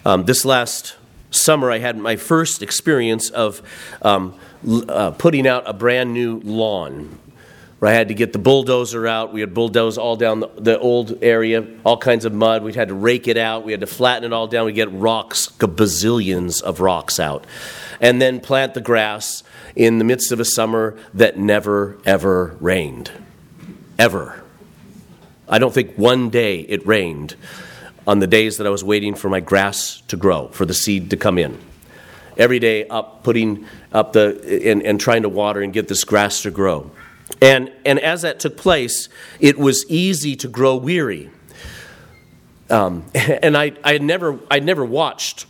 Um, 0.04 0.24
this 0.24 0.44
last 0.44 0.96
summer, 1.30 1.70
I 1.70 1.78
had 1.78 1.98
my 1.98 2.16
first 2.16 2.62
experience 2.62 3.30
of 3.30 3.62
um, 4.02 4.34
uh, 4.88 5.12
putting 5.12 5.46
out 5.46 5.64
a 5.66 5.72
brand 5.72 6.12
new 6.12 6.40
lawn. 6.40 7.18
Where 7.78 7.90
I 7.90 7.94
had 7.94 8.08
to 8.08 8.14
get 8.14 8.32
the 8.32 8.38
bulldozer 8.38 9.06
out. 9.06 9.34
We 9.34 9.40
had 9.40 9.52
bulldoze 9.52 9.98
all 9.98 10.16
down 10.16 10.40
the, 10.40 10.48
the, 10.56 10.78
old 10.78 11.22
area, 11.22 11.66
all 11.84 11.98
kinds 11.98 12.24
of 12.24 12.32
mud. 12.32 12.62
We 12.62 12.72
had 12.72 12.88
to 12.88 12.94
rake 12.94 13.28
it 13.28 13.36
out. 13.36 13.64
We 13.64 13.72
had 13.72 13.82
to 13.82 13.86
flatten 13.86 14.24
it 14.24 14.32
all 14.32 14.46
down. 14.46 14.64
We 14.64 14.72
get 14.72 14.90
rocks, 14.90 15.48
bazillions 15.48 16.62
of 16.62 16.80
rocks 16.80 17.20
out, 17.20 17.46
and 18.00 18.20
then 18.20 18.40
plant 18.40 18.72
the 18.72 18.80
grass 18.80 19.42
in 19.74 19.98
the 19.98 20.04
midst 20.04 20.32
of 20.32 20.40
a 20.40 20.44
summer 20.44 20.98
that 21.12 21.38
never 21.38 21.98
ever 22.06 22.56
rained, 22.60 23.10
ever. 23.98 24.42
I 25.46 25.58
don't 25.58 25.74
think 25.74 25.96
one 25.96 26.30
day 26.30 26.60
it 26.60 26.86
rained 26.86 27.36
on 28.06 28.20
the 28.20 28.26
days 28.26 28.56
that 28.56 28.66
I 28.66 28.70
was 28.70 28.82
waiting 28.82 29.14
for 29.14 29.28
my 29.28 29.40
grass 29.40 30.02
to 30.08 30.16
grow, 30.16 30.48
for 30.48 30.64
the 30.64 30.74
seed 30.74 31.10
to 31.10 31.16
come 31.18 31.36
in 31.36 31.58
every 32.36 32.58
day 32.58 32.86
up 32.88 33.22
putting 33.22 33.66
up 33.96 34.12
the 34.12 34.70
and, 34.70 34.82
and 34.82 35.00
trying 35.00 35.22
to 35.22 35.28
water 35.28 35.62
and 35.62 35.72
get 35.72 35.88
this 35.88 36.04
grass 36.04 36.42
to 36.42 36.50
grow. 36.50 36.90
And, 37.40 37.72
and 37.84 37.98
as 37.98 38.22
that 38.22 38.38
took 38.38 38.56
place, 38.56 39.08
it 39.40 39.58
was 39.58 39.84
easy 39.88 40.36
to 40.36 40.48
grow 40.48 40.76
weary. 40.76 41.30
Um, 42.70 43.06
and 43.14 43.56
I, 43.56 43.72
I 43.82 43.94
had 43.94 44.02
never, 44.02 44.38
I'd 44.50 44.64
never 44.64 44.84
watched 44.84 45.46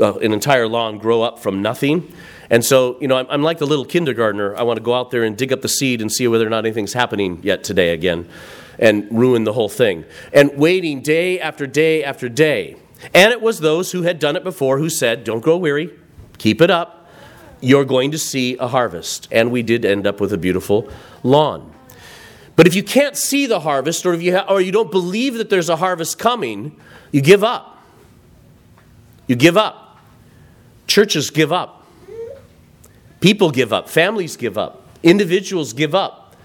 uh, 0.00 0.14
an 0.18 0.32
entire 0.32 0.66
lawn 0.66 0.98
grow 0.98 1.22
up 1.22 1.38
from 1.38 1.62
nothing. 1.62 2.12
And 2.50 2.64
so, 2.64 2.98
you 3.00 3.08
know, 3.08 3.16
I'm, 3.16 3.26
I'm, 3.30 3.42
like 3.42 3.58
the 3.58 3.66
little 3.66 3.86
kindergartner. 3.86 4.54
I 4.54 4.62
want 4.62 4.76
to 4.76 4.82
go 4.82 4.94
out 4.94 5.10
there 5.10 5.22
and 5.24 5.36
dig 5.36 5.52
up 5.52 5.62
the 5.62 5.68
seed 5.68 6.02
and 6.02 6.12
see 6.12 6.28
whether 6.28 6.46
or 6.46 6.50
not 6.50 6.66
anything's 6.66 6.92
happening 6.92 7.40
yet 7.42 7.64
today 7.64 7.94
again 7.94 8.28
and 8.78 9.06
ruin 9.10 9.44
the 9.44 9.52
whole 9.52 9.68
thing. 9.68 10.04
And 10.32 10.56
waiting 10.58 11.00
day 11.00 11.40
after 11.40 11.66
day 11.66 12.04
after 12.04 12.28
day. 12.28 12.76
And 13.14 13.32
it 13.32 13.40
was 13.40 13.60
those 13.60 13.92
who 13.92 14.02
had 14.02 14.18
done 14.18 14.36
it 14.36 14.44
before 14.44 14.78
who 14.78 14.90
said, 14.90 15.24
Don't 15.24 15.40
grow 15.40 15.56
weary, 15.56 15.90
Keep 16.38 16.60
it 16.60 16.70
up. 16.70 17.03
You're 17.64 17.84
going 17.84 18.10
to 18.10 18.18
see 18.18 18.56
a 18.58 18.68
harvest. 18.68 19.28
And 19.32 19.50
we 19.50 19.62
did 19.62 19.84
end 19.84 20.06
up 20.06 20.20
with 20.20 20.32
a 20.32 20.38
beautiful 20.38 20.88
lawn. 21.22 21.72
But 22.56 22.66
if 22.66 22.74
you 22.74 22.82
can't 22.82 23.16
see 23.16 23.46
the 23.46 23.60
harvest, 23.60 24.06
or 24.06 24.14
if 24.14 24.22
you 24.22 24.36
ha- 24.36 24.46
or 24.48 24.60
you 24.60 24.70
don't 24.70 24.90
believe 24.90 25.34
that 25.34 25.50
there's 25.50 25.68
a 25.68 25.76
harvest 25.76 26.18
coming, 26.18 26.78
you 27.10 27.20
give 27.20 27.42
up. 27.42 27.82
You 29.26 29.36
give 29.36 29.56
up. 29.56 29.98
Churches 30.86 31.30
give 31.30 31.52
up. 31.52 31.86
People 33.20 33.50
give 33.50 33.72
up. 33.72 33.88
Families 33.88 34.36
give 34.36 34.58
up. 34.58 34.86
Individuals 35.02 35.72
give 35.72 35.94
up 35.94 36.36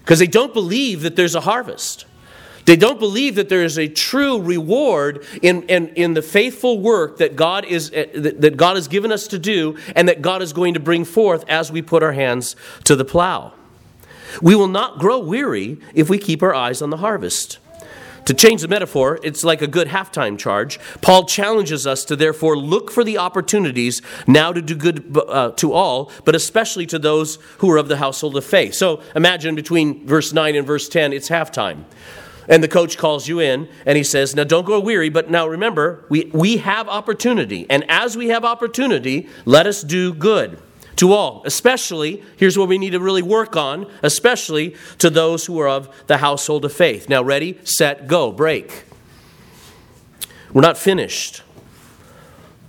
because 0.00 0.18
they 0.18 0.26
don't 0.26 0.52
believe 0.52 1.02
that 1.02 1.16
there's 1.16 1.34
a 1.34 1.40
harvest. 1.40 2.04
They 2.64 2.76
don't 2.76 2.98
believe 2.98 3.34
that 3.34 3.48
there 3.48 3.64
is 3.64 3.78
a 3.78 3.88
true 3.88 4.40
reward 4.40 5.26
in, 5.42 5.62
in, 5.64 5.88
in 5.88 6.14
the 6.14 6.22
faithful 6.22 6.80
work 6.80 7.18
that 7.18 7.34
God, 7.34 7.64
is, 7.64 7.90
eh, 7.92 8.06
that 8.14 8.56
God 8.56 8.76
has 8.76 8.88
given 8.88 9.10
us 9.10 9.26
to 9.28 9.38
do 9.38 9.76
and 9.96 10.08
that 10.08 10.22
God 10.22 10.42
is 10.42 10.52
going 10.52 10.74
to 10.74 10.80
bring 10.80 11.04
forth 11.04 11.44
as 11.48 11.72
we 11.72 11.82
put 11.82 12.02
our 12.02 12.12
hands 12.12 12.54
to 12.84 12.94
the 12.94 13.04
plow. 13.04 13.52
We 14.40 14.54
will 14.54 14.68
not 14.68 14.98
grow 14.98 15.18
weary 15.18 15.78
if 15.94 16.08
we 16.08 16.18
keep 16.18 16.42
our 16.42 16.54
eyes 16.54 16.80
on 16.80 16.90
the 16.90 16.98
harvest. 16.98 17.58
To 18.26 18.34
change 18.34 18.62
the 18.62 18.68
metaphor, 18.68 19.18
it's 19.24 19.42
like 19.42 19.62
a 19.62 19.66
good 19.66 19.88
halftime 19.88 20.38
charge. 20.38 20.78
Paul 21.00 21.24
challenges 21.24 21.88
us 21.88 22.04
to 22.04 22.14
therefore 22.14 22.56
look 22.56 22.92
for 22.92 23.02
the 23.02 23.18
opportunities 23.18 24.00
now 24.28 24.52
to 24.52 24.62
do 24.62 24.76
good 24.76 25.18
uh, 25.28 25.50
to 25.56 25.72
all, 25.72 26.12
but 26.24 26.36
especially 26.36 26.86
to 26.86 27.00
those 27.00 27.38
who 27.58 27.70
are 27.72 27.78
of 27.78 27.88
the 27.88 27.96
household 27.96 28.36
of 28.36 28.44
faith. 28.44 28.74
So 28.74 29.02
imagine 29.16 29.56
between 29.56 30.06
verse 30.06 30.32
9 30.32 30.54
and 30.54 30.64
verse 30.64 30.88
10, 30.88 31.12
it's 31.12 31.28
halftime. 31.28 31.84
And 32.48 32.62
the 32.62 32.68
coach 32.68 32.98
calls 32.98 33.28
you 33.28 33.40
in 33.40 33.68
and 33.86 33.96
he 33.96 34.04
says, 34.04 34.34
Now 34.34 34.44
don't 34.44 34.66
go 34.66 34.80
weary, 34.80 35.08
but 35.08 35.30
now 35.30 35.46
remember, 35.46 36.04
we, 36.08 36.30
we 36.32 36.58
have 36.58 36.88
opportunity. 36.88 37.66
And 37.70 37.84
as 37.88 38.16
we 38.16 38.28
have 38.28 38.44
opportunity, 38.44 39.28
let 39.44 39.66
us 39.66 39.82
do 39.82 40.12
good 40.12 40.58
to 40.96 41.12
all, 41.12 41.42
especially, 41.46 42.22
here's 42.36 42.58
what 42.58 42.68
we 42.68 42.78
need 42.78 42.90
to 42.90 43.00
really 43.00 43.22
work 43.22 43.56
on, 43.56 43.90
especially 44.02 44.76
to 44.98 45.08
those 45.08 45.46
who 45.46 45.58
are 45.58 45.68
of 45.68 46.06
the 46.06 46.18
household 46.18 46.64
of 46.64 46.72
faith. 46.72 47.08
Now, 47.08 47.22
ready, 47.22 47.58
set, 47.64 48.06
go, 48.06 48.30
break. 48.30 48.84
We're 50.52 50.62
not 50.62 50.76
finished. 50.76 51.42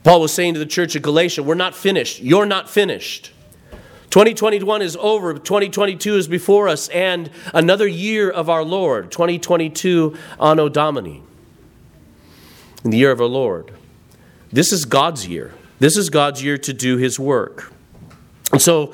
Paul 0.03 0.21
was 0.21 0.33
saying 0.33 0.53
to 0.53 0.59
the 0.59 0.65
church 0.65 0.95
of 0.95 1.01
Galatia, 1.01 1.43
We're 1.43 1.55
not 1.55 1.75
finished. 1.75 2.21
You're 2.21 2.45
not 2.45 2.69
finished. 2.69 3.31
2021 4.13 4.83
is 4.83 4.95
over, 4.97 5.33
2022 5.33 6.17
is 6.17 6.27
before 6.27 6.67
us, 6.67 6.87
and 6.89 7.31
another 7.51 7.87
year 7.87 8.29
of 8.29 8.47
our 8.47 8.63
Lord, 8.63 9.11
2022 9.11 10.15
Anno 10.39 10.69
Domini, 10.69 11.23
in 12.83 12.91
the 12.91 12.97
year 12.99 13.09
of 13.09 13.19
our 13.19 13.25
Lord. 13.25 13.73
This 14.51 14.71
is 14.71 14.85
God's 14.85 15.27
year. 15.27 15.55
This 15.79 15.97
is 15.97 16.11
God's 16.11 16.43
year 16.43 16.59
to 16.59 16.73
do 16.73 16.97
his 16.97 17.19
work. 17.19 17.73
And 18.51 18.61
so, 18.61 18.93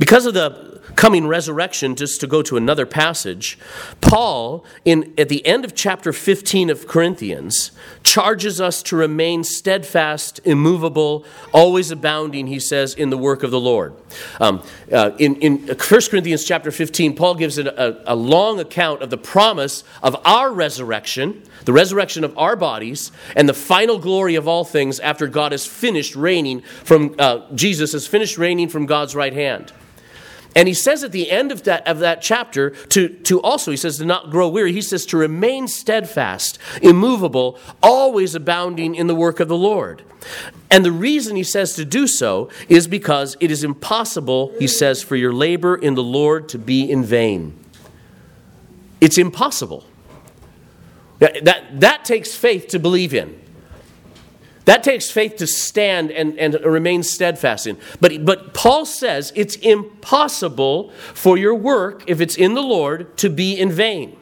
because 0.00 0.26
of 0.26 0.34
the 0.34 0.69
coming 1.00 1.26
resurrection, 1.26 1.96
just 1.96 2.20
to 2.20 2.26
go 2.26 2.42
to 2.42 2.58
another 2.58 2.84
passage, 2.84 3.58
Paul, 4.02 4.66
in, 4.84 5.14
at 5.16 5.30
the 5.30 5.46
end 5.46 5.64
of 5.64 5.74
chapter 5.74 6.12
15 6.12 6.68
of 6.68 6.86
Corinthians, 6.86 7.70
charges 8.02 8.60
us 8.60 8.82
to 8.82 8.96
remain 8.96 9.42
steadfast, 9.42 10.40
immovable, 10.44 11.24
always 11.54 11.90
abounding, 11.90 12.48
he 12.48 12.60
says, 12.60 12.92
in 12.92 13.08
the 13.08 13.16
work 13.16 13.42
of 13.42 13.50
the 13.50 13.58
Lord. 13.58 13.94
Um, 14.42 14.62
uh, 14.92 15.12
in, 15.16 15.36
in 15.36 15.68
1 15.68 15.76
Corinthians 16.10 16.44
chapter 16.44 16.70
15, 16.70 17.16
Paul 17.16 17.34
gives 17.34 17.56
a, 17.56 18.02
a 18.04 18.14
long 18.14 18.60
account 18.60 19.00
of 19.00 19.08
the 19.08 19.16
promise 19.16 19.84
of 20.02 20.20
our 20.26 20.52
resurrection, 20.52 21.42
the 21.64 21.72
resurrection 21.72 22.24
of 22.24 22.36
our 22.36 22.56
bodies, 22.56 23.10
and 23.34 23.48
the 23.48 23.54
final 23.54 23.98
glory 23.98 24.34
of 24.34 24.46
all 24.46 24.66
things 24.66 25.00
after 25.00 25.28
God 25.28 25.52
has 25.52 25.64
finished 25.64 26.14
reigning 26.14 26.60
from, 26.60 27.14
uh, 27.18 27.50
Jesus 27.54 27.92
has 27.92 28.06
finished 28.06 28.36
reigning 28.36 28.68
from 28.68 28.84
God's 28.84 29.16
right 29.16 29.32
hand. 29.32 29.72
And 30.56 30.66
he 30.66 30.74
says 30.74 31.04
at 31.04 31.12
the 31.12 31.30
end 31.30 31.52
of 31.52 31.62
that, 31.64 31.86
of 31.86 32.00
that 32.00 32.22
chapter 32.22 32.70
to, 32.70 33.08
to 33.08 33.40
also, 33.40 33.70
he 33.70 33.76
says, 33.76 33.98
to 33.98 34.04
not 34.04 34.30
grow 34.30 34.48
weary. 34.48 34.72
He 34.72 34.82
says 34.82 35.06
to 35.06 35.16
remain 35.16 35.68
steadfast, 35.68 36.58
immovable, 36.82 37.58
always 37.82 38.34
abounding 38.34 38.94
in 38.94 39.06
the 39.06 39.14
work 39.14 39.38
of 39.38 39.48
the 39.48 39.56
Lord. 39.56 40.02
And 40.70 40.84
the 40.84 40.92
reason 40.92 41.36
he 41.36 41.44
says 41.44 41.74
to 41.74 41.84
do 41.84 42.06
so 42.06 42.50
is 42.68 42.88
because 42.88 43.36
it 43.40 43.50
is 43.50 43.64
impossible, 43.64 44.52
he 44.58 44.66
says, 44.66 45.02
for 45.02 45.16
your 45.16 45.32
labor 45.32 45.76
in 45.76 45.94
the 45.94 46.02
Lord 46.02 46.48
to 46.50 46.58
be 46.58 46.90
in 46.90 47.04
vain. 47.04 47.56
It's 49.00 49.18
impossible. 49.18 49.84
That, 51.20 51.80
that 51.80 52.04
takes 52.04 52.34
faith 52.34 52.68
to 52.68 52.78
believe 52.78 53.14
in. 53.14 53.39
That 54.66 54.82
takes 54.82 55.10
faith 55.10 55.36
to 55.36 55.46
stand 55.46 56.10
and, 56.10 56.38
and 56.38 56.54
remain 56.64 57.02
steadfast 57.02 57.66
in. 57.66 57.78
But, 58.00 58.24
but 58.24 58.52
Paul 58.52 58.84
says 58.84 59.32
it's 59.34 59.56
impossible 59.56 60.90
for 61.14 61.38
your 61.38 61.54
work, 61.54 62.04
if 62.06 62.20
it's 62.20 62.36
in 62.36 62.54
the 62.54 62.62
Lord, 62.62 63.16
to 63.18 63.30
be 63.30 63.58
in 63.58 63.72
vain. 63.72 64.16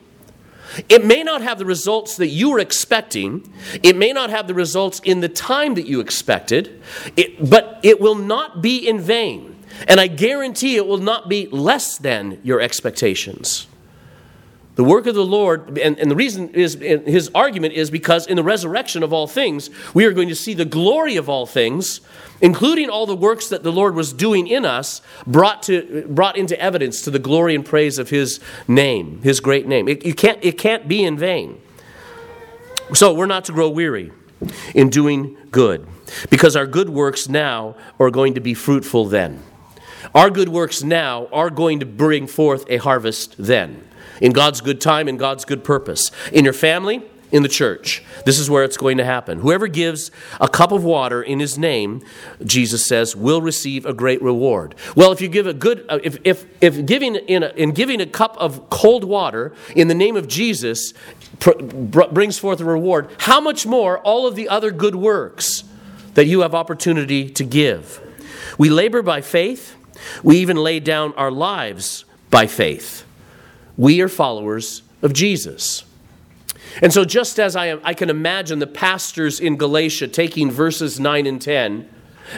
It 0.89 1.05
may 1.05 1.23
not 1.23 1.43
have 1.43 1.59
the 1.59 1.65
results 1.65 2.17
that 2.17 2.29
you 2.29 2.51
were 2.51 2.59
expecting. 2.59 3.53
It 3.83 3.97
may 3.97 4.13
not 4.13 4.31
have 4.31 4.47
the 4.47 4.55
results 4.55 5.01
in 5.03 5.21
the 5.21 5.29
time 5.29 5.75
that 5.75 5.87
you 5.87 6.01
expected, 6.01 6.81
it, 7.17 7.49
but 7.51 7.81
it 7.83 8.01
will 8.01 8.15
not 8.15 8.63
be 8.63 8.87
in 8.87 9.01
vain. 9.01 9.57
And 9.87 10.01
I 10.01 10.07
guarantee 10.07 10.77
it 10.77 10.87
will 10.87 10.99
not 10.99 11.29
be 11.29 11.47
less 11.47 11.99
than 11.99 12.41
your 12.43 12.61
expectations. 12.61 13.67
The 14.79 14.85
work 14.85 15.09
of 15.09 15.17
the 15.17 15.27
Lord, 15.27 15.77
and, 15.77 15.99
and 15.99 16.09
the 16.09 16.15
reason 16.15 16.51
is 16.51 16.75
his 16.75 17.33
argument 17.35 17.75
is 17.75 17.91
because 17.91 18.29
in 18.29 18.37
the 18.37 18.45
resurrection 18.45 19.03
of 19.03 19.13
all 19.13 19.27
things, 19.27 19.71
we 19.93 20.05
are 20.05 20.13
going 20.13 20.29
to 20.29 20.37
see 20.37 20.55
the 20.55 20.65
glory 20.65 21.17
of 21.17 21.29
all 21.29 21.47
things, 21.47 22.01
including 22.41 22.89
all 22.89 23.05
the 23.05 23.17
works 23.17 23.49
that 23.49 23.65
the 23.65 23.73
Lord 23.73 23.97
was 23.97 24.13
doing 24.13 24.47
in 24.47 24.65
us, 24.65 25.03
brought, 25.27 25.65
to, 25.65 26.07
brought 26.09 26.37
into 26.37 26.57
evidence 26.61 27.03
to 27.03 27.11
the 27.11 27.19
glory 27.19 27.57
and 27.57 27.67
praise 27.67 27.99
of 27.99 28.11
his 28.11 28.39
name, 28.69 29.21
his 29.23 29.41
great 29.41 29.67
name. 29.67 29.89
It, 29.89 30.07
you 30.07 30.15
can't, 30.15 30.39
it 30.45 30.59
can't 30.59 30.87
be 30.87 31.03
in 31.03 31.19
vain. 31.19 31.61
So 32.95 33.13
we're 33.13 33.27
not 33.27 33.47
to 33.47 33.53
grow 33.53 33.69
weary 33.69 34.13
in 34.77 34.91
doing 34.91 35.37
good, 35.51 35.89
because 36.31 36.55
our 36.55 36.69
good 36.69 36.91
works 36.91 37.29
now 37.29 37.75
are 37.99 38.13
going 38.13 38.35
to 38.35 38.41
be 38.41 38.55
fruitful 38.55 39.07
then. 39.07 39.43
Our 40.15 40.31
good 40.31 40.51
works 40.51 40.85
now 40.85 41.27
are 41.33 41.51
going 41.51 41.81
to 41.81 41.87
bring 41.87 42.29
forth 42.29 42.65
a 42.69 42.77
harvest 42.77 43.35
then 43.39 43.88
in 44.21 44.33
God's 44.33 44.61
good 44.61 44.81
time, 44.81 45.09
in 45.09 45.17
God's 45.17 45.45
good 45.45 45.65
purpose. 45.65 46.11
In 46.33 46.45
your 46.45 46.55
family, 46.55 47.03
in 47.31 47.43
the 47.43 47.49
church, 47.49 48.03
this 48.25 48.39
is 48.39 48.49
where 48.49 48.65
it's 48.65 48.79
going 48.79 48.97
to 48.97 49.05
happen. 49.05 49.41
Whoever 49.41 49.69
gives 49.69 50.11
a 50.41 50.49
cup 50.49 50.73
of 50.73 50.83
water 50.83 51.23
in 51.23 51.41
his 51.41 51.59
name, 51.59 52.03
Jesus 52.43 52.87
says, 52.87 53.15
will 53.15 53.43
receive 53.43 53.85
a 53.85 53.93
great 53.93 54.23
reward. 54.23 54.75
Well, 54.97 55.13
if 55.13 55.21
you 55.21 55.29
give 55.29 55.47
a 55.47 55.53
good, 55.53 55.85
uh, 55.91 55.99
if, 56.03 56.19
if, 56.25 56.47
if 56.63 56.87
giving 56.87 57.17
in, 57.17 57.43
a, 57.43 57.49
in 57.49 57.73
giving 57.73 58.01
a 58.01 58.07
cup 58.07 58.37
of 58.39 58.71
cold 58.71 59.05
water 59.05 59.53
in 59.77 59.89
the 59.89 59.95
name 59.95 60.17
of 60.17 60.27
Jesus 60.27 60.95
pr- 61.39 61.53
br- 61.53 62.07
brings 62.11 62.39
forth 62.39 62.61
a 62.61 62.65
reward, 62.65 63.11
how 63.19 63.41
much 63.41 63.67
more 63.67 63.99
all 63.99 64.27
of 64.27 64.35
the 64.35 64.49
other 64.49 64.71
good 64.71 64.95
works 64.95 65.65
that 66.15 66.25
you 66.25 66.41
have 66.41 66.55
opportunity 66.55 67.29
to 67.29 67.45
give? 67.45 68.01
We 68.57 68.71
labor 68.71 69.03
by 69.03 69.21
faith. 69.21 69.77
We 70.23 70.39
even 70.39 70.57
lay 70.57 70.81
down 70.81 71.13
our 71.15 71.31
lives 71.31 72.07
by 72.31 72.47
faith. 72.47 73.05
We 73.79 74.03
are 74.03 74.09
followers 74.09 74.83
of 75.01 75.15
Jesus. 75.15 75.85
And 76.83 76.93
so, 76.93 77.05
just 77.05 77.39
as 77.41 77.57
I, 77.57 77.67
am, 77.67 77.81
I 77.83 77.95
can 77.95 78.11
imagine 78.11 78.59
the 78.59 78.67
pastors 78.67 79.41
in 79.41 79.57
Galatia 79.57 80.09
taking 80.09 80.51
verses 80.51 81.01
9 81.01 81.27
and 81.27 81.41
10 81.41 81.89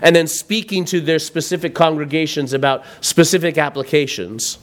and 0.02 0.14
then 0.14 0.28
speaking 0.28 0.85
to 0.85 1.00
their 1.00 1.18
specific 1.18 1.75
congregations 1.75 2.52
about 2.52 2.85
specific 3.00 3.59
applications, 3.59 4.59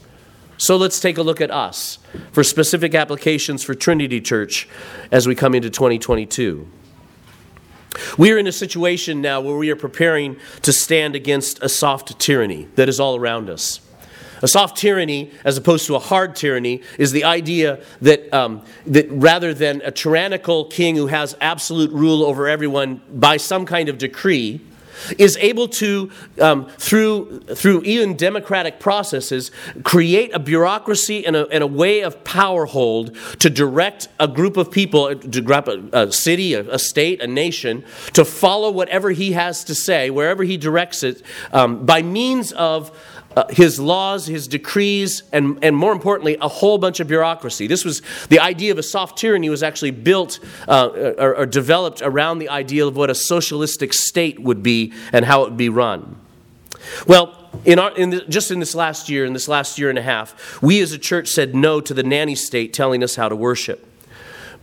so 0.58 0.78
let's 0.78 1.00
take 1.00 1.18
a 1.18 1.22
look 1.22 1.42
at 1.42 1.52
us 1.52 2.00
for 2.32 2.44
specific 2.44 2.96
applications 2.96 3.64
for 3.64 3.76
Trinity 3.76 4.22
Church 4.22 4.68
as 5.12 5.28
we 5.28 5.36
come 5.36 5.54
into 5.54 5.70
2022. 5.70 6.68
We 8.18 8.32
are 8.32 8.38
in 8.38 8.48
a 8.48 8.52
situation 8.52 9.22
now 9.22 9.42
where 9.42 9.56
we 9.56 9.70
are 9.70 9.76
preparing 9.76 10.38
to 10.62 10.72
stand 10.72 11.16
against 11.16 11.62
a 11.62 11.70
soft 11.70 12.18
tyranny 12.20 12.68
that 12.76 12.88
is 12.88 13.00
all 13.00 13.16
around 13.16 13.50
us. 13.50 13.82
A 14.42 14.48
soft 14.48 14.78
tyranny, 14.78 15.32
as 15.44 15.58
opposed 15.58 15.88
to 15.88 15.96
a 15.96 16.00
hard 16.00 16.36
tyranny, 16.36 16.82
is 16.98 17.12
the 17.12 17.24
idea 17.24 17.80
that, 18.02 18.34
um, 18.34 18.64
that 18.86 19.10
rather 19.10 19.54
than 19.54 19.82
a 19.84 19.92
tyrannical 19.92 20.66
king 20.66 20.96
who 20.96 21.08
has 21.08 21.36
absolute 21.42 21.92
rule 21.92 22.24
over 22.24 22.48
everyone 22.48 23.02
by 23.12 23.38
some 23.38 23.66
kind 23.66 23.90
of 23.90 23.98
decree, 23.98 24.62
is 25.18 25.38
able 25.38 25.68
to, 25.68 26.12
um, 26.40 26.68
through, 26.78 27.40
through 27.42 27.84
even 27.84 28.16
democratic 28.16 28.80
processes, 28.80 29.52
create 29.84 30.34
a 30.34 30.40
bureaucracy 30.40 31.26
and 31.26 31.36
a, 31.36 31.48
and 31.50 31.64
a 31.64 31.68
way 31.68 32.02
of 32.02 32.24
power 32.24 32.66
hold 32.66 33.16
to 33.40 33.50
direct 33.50 34.08
a 34.20 34.28
group 34.28 34.58
of 34.58 34.72
people, 34.72 35.16
to 35.16 35.42
grab 35.42 35.68
a, 35.68 35.84
a 35.94 36.12
city, 36.12 36.54
a, 36.54 36.70
a, 36.72 36.80
state, 36.80 37.22
a 37.22 37.28
nation, 37.28 37.84
to 38.14 38.26
follow 38.26 38.72
whatever 38.72 39.12
he 39.12 39.34
has 39.34 39.64
to 39.66 39.76
say, 39.76 40.10
wherever 40.10 40.44
he 40.44 40.58
directs 40.58 41.04
it, 41.04 41.22
um, 41.52 41.86
by 41.86 42.02
means 42.02 42.52
of 42.54 42.92
uh, 43.38 43.46
his 43.52 43.80
laws, 43.80 44.26
his 44.26 44.48
decrees, 44.48 45.22
and, 45.32 45.60
and 45.64 45.78
more 45.78 45.92
importantly, 45.92 46.38
a 46.42 46.48
whole 46.48 46.80
bunch 46.80 47.00
of 47.00 47.08
bureaucracy. 47.08 47.68
This 47.68 47.86
was 47.86 48.02
the 48.30 48.40
idea 48.40 48.72
of 48.72 48.80
a 48.80 48.84
soft 48.84 49.16
tyranny 49.16 49.48
was 49.48 49.62
actually 49.62 49.92
built 49.92 50.40
uh, 50.68 51.14
or, 51.20 51.36
or 51.36 51.46
developed 51.46 52.02
around 52.02 52.40
the 52.40 52.50
idea 52.50 52.88
of 52.88 52.96
what 52.96 53.12
a 53.12 53.16
socialistic 53.16 53.94
state 53.94 54.40
would 54.40 54.64
be 54.64 54.92
and 55.14 55.24
how 55.24 55.44
it 55.44 55.50
would 55.50 55.58
be 55.58 55.70
run. 55.70 56.16
Well, 57.06 57.48
in 57.64 57.78
our, 57.78 57.96
in 57.96 58.10
the, 58.10 58.22
just 58.22 58.50
in 58.50 58.60
this 58.60 58.74
last 58.74 59.08
year, 59.08 59.24
in 59.24 59.34
this 59.34 59.48
last 59.48 59.78
year 59.78 59.92
and 59.92 60.00
a 60.00 60.02
half, 60.04 60.60
we 60.64 60.82
as 60.82 60.92
a 60.92 60.98
church 60.98 61.28
said 61.28 61.54
no 61.54 61.80
to 61.80 61.94
the 61.94 62.02
nanny 62.02 62.34
state 62.34 62.74
telling 62.74 63.04
us 63.04 63.18
how 63.18 63.30
to 63.30 63.36
worship. 63.36 63.86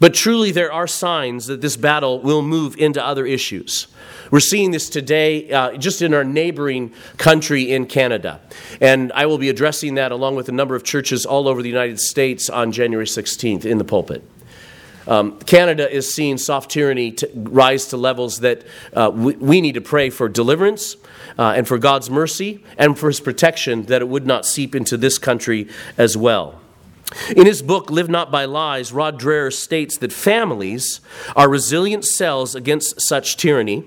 But 0.01 0.15
truly, 0.15 0.51
there 0.51 0.73
are 0.73 0.89
signs 0.89 1.47
that 1.47 1.61
this 1.61 1.77
battle 1.77 2.21
will 2.21 2.43
move 2.43 2.77
into 2.77 3.05
other 3.05 3.25
issues. 3.25 3.87
We're 4.31 4.41
seeing 4.41 4.71
this 4.71 4.89
today 4.89 5.51
uh, 5.51 5.77
just 5.77 6.03
in 6.03 6.15
our 6.15 6.25
neighboring 6.25 6.93
country 7.17 7.73
in 7.73 7.87
Canada. 7.87 8.41
And 8.81 9.13
I 9.13 9.27
will 9.27 9.39
be 9.39 9.49
addressing 9.49 9.95
that 9.97 10.13
along 10.13 10.37
with 10.37 10.49
a 10.49 10.53
number 10.53 10.75
of 10.75 10.85
churches 10.85 11.27
all 11.27 11.49
over 11.49 11.63
the 11.63 11.69
United 11.69 12.01
States 12.01 12.49
on 12.49 12.73
January 12.73 13.07
16th 13.07 13.65
in 13.65 13.79
the 13.79 13.85
pulpit. 13.85 14.23
Um, 15.07 15.39
Canada 15.41 15.91
is 15.93 16.15
seeing 16.15 16.39
soft 16.39 16.71
tyranny 16.71 17.15
rise 17.35 17.87
to 17.89 17.99
levels 17.99 18.41
that 18.41 18.63
uh, 18.95 19.11
we, 19.13 19.35
we, 19.35 19.61
need 19.61 19.75
to 19.75 19.83
pray 19.83 20.09
for 20.09 20.31
deliverance 20.31 20.97
uh, 21.39 21.53
and 21.55 21.69
for 21.69 21.77
God's 21.77 22.09
mercy 22.09 22.65
and 22.79 22.99
for 22.99 23.09
His 23.09 23.21
protection 23.21 23.83
that 23.85 24.01
it 24.01 24.09
would 24.09 24.27
not 24.27 24.47
seep 24.47 24.75
into 24.75 24.97
this 24.97 25.19
country 25.19 25.69
as 25.99 26.17
well. 26.17 26.59
In 27.37 27.47
his 27.47 27.61
book, 27.61 27.91
Live 27.91 28.09
Not 28.09 28.33
by 28.33 28.47
Lies, 28.47 28.93
Rod 28.93 29.21
Dreher 29.21 29.53
states 29.53 29.99
that 29.99 30.13
families 30.13 31.01
are 31.37 31.51
resilient 31.51 32.05
cells 32.05 32.55
against 32.55 33.01
such 33.03 33.37
tyranny 33.37 33.85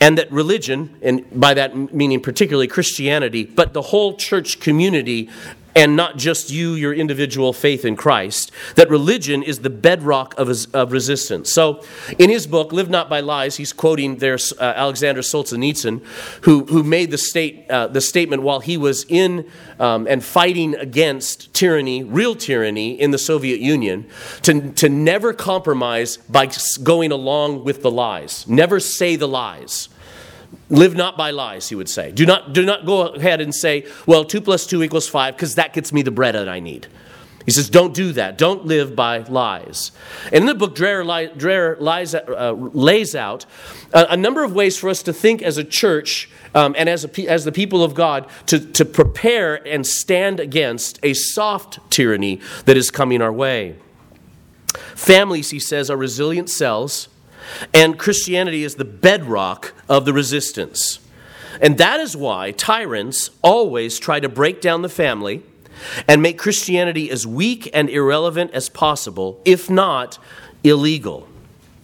and 0.00 0.18
that 0.18 0.30
religion, 0.30 0.96
and 1.02 1.24
by 1.38 1.54
that 1.54 1.92
meaning 1.92 2.20
particularly 2.20 2.68
Christianity, 2.68 3.44
but 3.44 3.72
the 3.72 3.82
whole 3.82 4.16
church 4.16 4.60
community 4.60 5.28
and 5.74 5.96
not 5.96 6.16
just 6.16 6.50
you, 6.50 6.74
your 6.74 6.92
individual 6.92 7.52
faith 7.52 7.84
in 7.84 7.96
Christ, 7.96 8.50
that 8.74 8.90
religion 8.90 9.42
is 9.42 9.60
the 9.60 9.70
bedrock 9.70 10.34
of, 10.38 10.48
his, 10.48 10.66
of 10.66 10.92
resistance. 10.92 11.52
So, 11.52 11.84
in 12.18 12.30
his 12.30 12.46
book, 12.46 12.72
Live 12.72 12.90
Not 12.90 13.08
by 13.08 13.20
Lies, 13.20 13.56
he's 13.56 13.72
quoting 13.72 14.16
there 14.16 14.38
uh, 14.58 14.62
Alexander 14.62 15.20
Solzhenitsyn, 15.20 16.04
who, 16.42 16.64
who 16.64 16.82
made 16.82 17.10
the, 17.10 17.18
state, 17.18 17.70
uh, 17.70 17.86
the 17.86 18.00
statement 18.00 18.42
while 18.42 18.60
he 18.60 18.76
was 18.76 19.04
in 19.08 19.48
um, 19.78 20.06
and 20.08 20.24
fighting 20.24 20.74
against 20.74 21.52
tyranny, 21.54 22.02
real 22.02 22.34
tyranny 22.34 23.00
in 23.00 23.10
the 23.10 23.18
Soviet 23.18 23.60
Union, 23.60 24.06
to, 24.42 24.72
to 24.72 24.88
never 24.88 25.32
compromise 25.32 26.16
by 26.16 26.50
going 26.82 27.12
along 27.12 27.64
with 27.64 27.82
the 27.82 27.90
lies, 27.90 28.46
never 28.48 28.80
say 28.80 29.16
the 29.16 29.28
lies. 29.28 29.88
Live 30.70 30.94
not 30.94 31.16
by 31.16 31.30
lies, 31.30 31.68
he 31.68 31.74
would 31.74 31.88
say. 31.88 32.12
Do 32.12 32.26
not, 32.26 32.52
do 32.52 32.64
not 32.64 32.84
go 32.84 33.06
ahead 33.06 33.40
and 33.40 33.54
say, 33.54 33.86
well, 34.06 34.24
2 34.24 34.40
plus 34.40 34.66
2 34.66 34.82
equals 34.82 35.08
5, 35.08 35.34
because 35.34 35.54
that 35.54 35.72
gets 35.72 35.92
me 35.92 36.02
the 36.02 36.10
bread 36.10 36.34
that 36.34 36.48
I 36.48 36.60
need. 36.60 36.88
He 37.46 37.52
says, 37.52 37.70
don't 37.70 37.94
do 37.94 38.12
that. 38.12 38.36
Don't 38.36 38.66
live 38.66 38.94
by 38.94 39.20
lies. 39.20 39.90
And 40.26 40.34
in 40.34 40.44
the 40.44 40.54
book, 40.54 40.76
Dreher, 40.76 41.34
Dreher 41.34 41.80
lies, 41.80 42.14
uh, 42.14 42.52
lays 42.52 43.14
out 43.14 43.46
a, 43.94 44.08
a, 44.10 44.16
number 44.18 44.44
of 44.44 44.52
ways 44.52 44.76
for 44.76 44.90
us 44.90 45.02
to 45.04 45.14
think 45.14 45.40
as 45.40 45.56
a 45.56 45.64
church 45.64 46.28
um, 46.54 46.74
and 46.76 46.90
as, 46.90 47.06
a, 47.06 47.26
as 47.26 47.46
the 47.46 47.52
people 47.52 47.82
of 47.82 47.94
God 47.94 48.28
to, 48.48 48.58
to 48.58 48.84
prepare 48.84 49.66
and 49.66 49.86
stand 49.86 50.40
against 50.40 50.98
a 51.02 51.14
soft 51.14 51.78
tyranny 51.90 52.38
that 52.66 52.76
is 52.76 52.90
coming 52.90 53.22
our 53.22 53.32
way. 53.32 53.76
Families, 54.94 55.48
he 55.48 55.58
says, 55.58 55.88
are 55.88 55.96
resilient 55.96 56.50
cells 56.50 57.08
and 57.72 57.98
Christianity 57.98 58.64
is 58.64 58.74
the 58.76 58.84
bedrock 58.84 59.74
of 59.88 60.04
the 60.04 60.12
resistance. 60.12 61.00
And 61.60 61.78
that 61.78 62.00
is 62.00 62.16
why 62.16 62.52
tyrants 62.52 63.30
always 63.42 63.98
try 63.98 64.20
to 64.20 64.28
break 64.28 64.60
down 64.60 64.82
the 64.82 64.88
family 64.88 65.42
and 66.06 66.22
make 66.22 66.38
Christianity 66.38 67.10
as 67.10 67.26
weak 67.26 67.68
and 67.72 67.88
irrelevant 67.88 68.52
as 68.52 68.68
possible, 68.68 69.40
if 69.44 69.68
not 69.68 70.18
illegal. 70.64 71.27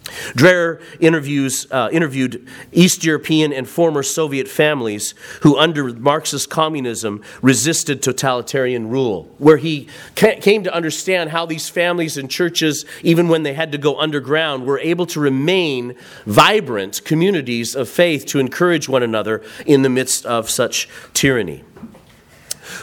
Dreher 0.05 0.83
interviews, 1.01 1.67
uh, 1.71 1.88
interviewed 1.90 2.47
East 2.73 3.05
European 3.05 3.53
and 3.53 3.69
former 3.69 4.03
Soviet 4.03 4.49
families 4.49 5.14
who, 5.40 5.57
under 5.57 5.93
Marxist 5.95 6.51
communism, 6.51 7.23
resisted 7.40 8.03
totalitarian 8.03 8.88
rule, 8.88 9.35
where 9.38 9.57
he 9.57 9.88
came 10.14 10.62
to 10.64 10.75
understand 10.75 11.31
how 11.31 11.47
these 11.47 11.69
families 11.69 12.17
and 12.17 12.31
churches, 12.31 12.85
even 13.03 13.29
when 13.29 13.45
they 13.45 13.55
had 13.55 13.73
to 13.73 13.79
go 13.79 13.99
underground, 13.99 14.67
were 14.67 14.79
able 14.81 15.07
to 15.07 15.21
remain 15.21 15.95
vibrant 16.27 17.05
communities 17.05 17.75
of 17.75 17.88
faith 17.88 18.27
to 18.27 18.38
encourage 18.38 18.88
one 18.88 19.03
another 19.03 19.43
in 19.64 19.83
the 19.83 19.88
midst 19.88 20.27
of 20.27 20.51
such 20.51 20.88
tyranny 21.14 21.64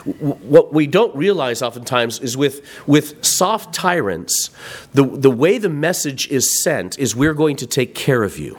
what 0.06 0.74
we 0.74 0.88
don't 0.88 1.16
realize 1.16 1.62
oftentimes 1.62 2.20
is 2.20 2.38
with, 2.38 2.66
with 2.88 3.24
soft 3.26 3.74
tyrants, 3.74 4.50
the, 4.94 5.04
the 5.04 5.32
way 5.32 5.58
the 5.58 5.70
message 5.70 6.30
is 6.30 6.62
sent 6.64 7.00
is 7.00 7.16
we're 7.16 7.34
going 7.34 7.56
to 7.58 7.68
take 7.68 7.96
care 7.96 8.24
of 8.24 8.38
you. 8.38 8.58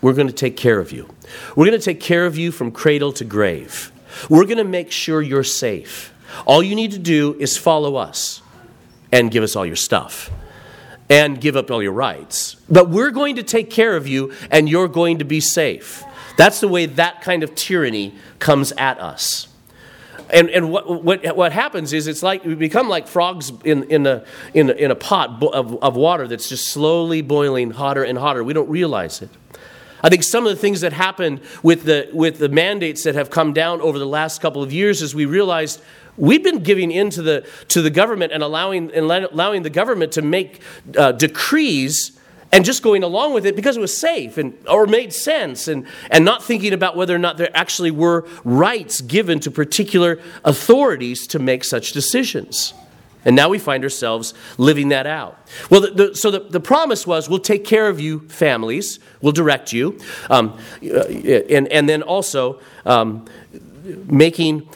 We're 0.00 0.14
going 0.14 0.26
to 0.26 0.32
take 0.32 0.56
care 0.56 0.78
of 0.78 0.92
you. 0.92 1.08
We're 1.56 1.66
going 1.66 1.78
to 1.78 1.84
take 1.84 2.00
care 2.00 2.26
of 2.26 2.36
you 2.36 2.52
from 2.52 2.72
cradle 2.72 3.12
to 3.14 3.24
grave. 3.24 3.92
We're 4.28 4.44
going 4.44 4.58
to 4.58 4.64
make 4.64 4.90
sure 4.90 5.22
you're 5.22 5.44
safe. 5.44 6.12
All 6.46 6.62
you 6.62 6.74
need 6.74 6.92
to 6.92 6.98
do 6.98 7.34
is 7.38 7.56
follow 7.56 7.96
us 7.96 8.42
and 9.10 9.30
give 9.30 9.42
us 9.42 9.54
all 9.54 9.66
your 9.66 9.76
stuff 9.76 10.30
and 11.08 11.40
give 11.40 11.56
up 11.56 11.70
all 11.70 11.82
your 11.82 11.92
rights. 11.92 12.56
But 12.68 12.88
we're 12.88 13.10
going 13.10 13.36
to 13.36 13.42
take 13.42 13.70
care 13.70 13.96
of 13.96 14.08
you 14.08 14.32
and 14.50 14.68
you're 14.68 14.88
going 14.88 15.18
to 15.18 15.24
be 15.24 15.40
safe. 15.40 16.02
That's 16.36 16.60
the 16.60 16.68
way 16.68 16.86
that 16.86 17.20
kind 17.20 17.42
of 17.42 17.54
tyranny 17.54 18.14
comes 18.38 18.72
at 18.72 18.98
us. 18.98 19.48
And, 20.32 20.48
and 20.48 20.70
what, 20.70 21.04
what, 21.04 21.36
what 21.36 21.52
happens 21.52 21.92
is 21.92 22.06
it's 22.06 22.22
like 22.22 22.42
we 22.44 22.54
become 22.54 22.88
like 22.88 23.06
frogs 23.06 23.52
in, 23.64 23.84
in, 23.84 24.06
a, 24.06 24.24
in, 24.54 24.70
a, 24.70 24.72
in 24.72 24.90
a 24.90 24.94
pot 24.94 25.42
of, 25.42 25.82
of 25.82 25.94
water 25.94 26.26
that's 26.26 26.48
just 26.48 26.68
slowly 26.68 27.20
boiling 27.20 27.70
hotter 27.70 28.02
and 28.02 28.18
hotter. 28.18 28.42
We 28.42 28.54
don't 28.54 28.70
realize 28.70 29.20
it. 29.20 29.28
I 30.02 30.08
think 30.08 30.24
some 30.24 30.46
of 30.46 30.50
the 30.50 30.56
things 30.56 30.80
that 30.80 30.94
happened 30.94 31.42
with 31.62 31.84
the, 31.84 32.08
with 32.12 32.38
the 32.38 32.48
mandates 32.48 33.04
that 33.04 33.14
have 33.14 33.30
come 33.30 33.52
down 33.52 33.80
over 33.82 33.98
the 33.98 34.06
last 34.06 34.40
couple 34.40 34.62
of 34.62 34.72
years 34.72 35.02
is 35.02 35.14
we 35.14 35.26
realized 35.26 35.80
we've 36.16 36.42
been 36.42 36.62
giving 36.62 36.90
in 36.90 37.10
to 37.10 37.22
the, 37.22 37.46
to 37.68 37.82
the 37.82 37.90
government 37.90 38.32
and 38.32 38.42
allowing, 38.42 38.90
and 38.90 39.10
allowing 39.10 39.62
the 39.62 39.70
government 39.70 40.12
to 40.12 40.22
make 40.22 40.60
uh, 40.96 41.12
decrees 41.12 42.18
and 42.52 42.66
just 42.66 42.82
going 42.82 43.02
along 43.02 43.32
with 43.32 43.46
it 43.46 43.56
because 43.56 43.76
it 43.76 43.80
was 43.80 43.96
safe 43.96 44.36
and 44.36 44.54
or 44.68 44.86
made 44.86 45.12
sense 45.12 45.66
and, 45.66 45.86
and 46.10 46.24
not 46.24 46.44
thinking 46.44 46.74
about 46.74 46.96
whether 46.96 47.14
or 47.14 47.18
not 47.18 47.38
there 47.38 47.50
actually 47.56 47.90
were 47.90 48.26
rights 48.44 49.00
given 49.00 49.40
to 49.40 49.50
particular 49.50 50.20
authorities 50.44 51.26
to 51.28 51.38
make 51.38 51.64
such 51.64 51.92
decisions. 51.92 52.74
And 53.24 53.36
now 53.36 53.48
we 53.48 53.58
find 53.58 53.84
ourselves 53.84 54.34
living 54.58 54.88
that 54.88 55.06
out. 55.06 55.38
Well, 55.70 55.80
the, 55.80 55.90
the, 55.90 56.14
so 56.14 56.30
the, 56.30 56.40
the 56.40 56.60
promise 56.60 57.06
was 57.06 57.28
we'll 57.28 57.38
take 57.38 57.64
care 57.64 57.88
of 57.88 58.00
you, 58.00 58.20
families, 58.28 58.98
we'll 59.20 59.32
direct 59.32 59.72
you, 59.72 59.98
um, 60.28 60.58
uh, 60.82 61.04
and, 61.04 61.68
and 61.68 61.88
then 61.88 62.02
also 62.02 62.60
um, 62.84 63.26
making, 64.06 64.68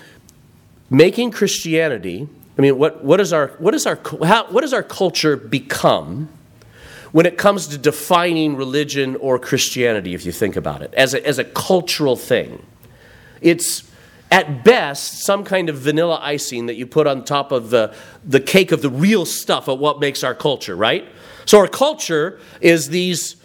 making 0.90 1.32
Christianity. 1.32 2.28
I 2.56 2.62
mean, 2.62 2.78
what, 2.78 3.04
what, 3.04 3.20
is 3.20 3.32
our, 3.32 3.48
what, 3.58 3.74
is 3.74 3.84
our, 3.84 3.98
how, 4.24 4.46
what 4.46 4.60
does 4.60 4.72
our 4.72 4.84
culture 4.84 5.36
become 5.36 6.28
when 7.16 7.24
it 7.24 7.38
comes 7.38 7.66
to 7.68 7.78
defining 7.78 8.56
religion 8.56 9.16
or 9.16 9.38
Christianity, 9.38 10.12
if 10.12 10.26
you 10.26 10.32
think 10.32 10.54
about 10.54 10.82
it, 10.82 10.92
as 10.92 11.14
a, 11.14 11.26
as 11.26 11.38
a 11.38 11.44
cultural 11.44 12.14
thing? 12.14 12.62
It's 13.40 13.90
at 14.30 14.62
best, 14.64 15.24
some 15.24 15.42
kind 15.42 15.70
of 15.70 15.76
vanilla 15.76 16.18
icing 16.20 16.66
that 16.66 16.74
you 16.74 16.86
put 16.86 17.06
on 17.06 17.24
top 17.24 17.52
of 17.52 17.70
the, 17.70 17.94
the 18.22 18.38
cake 18.38 18.70
of 18.70 18.82
the 18.82 18.90
real 18.90 19.24
stuff 19.24 19.66
of 19.66 19.78
what 19.78 19.98
makes 19.98 20.22
our 20.22 20.34
culture, 20.34 20.76
right? 20.76 21.08
So, 21.46 21.58
our 21.58 21.68
culture 21.68 22.38
is 22.60 22.90
these 22.90 23.36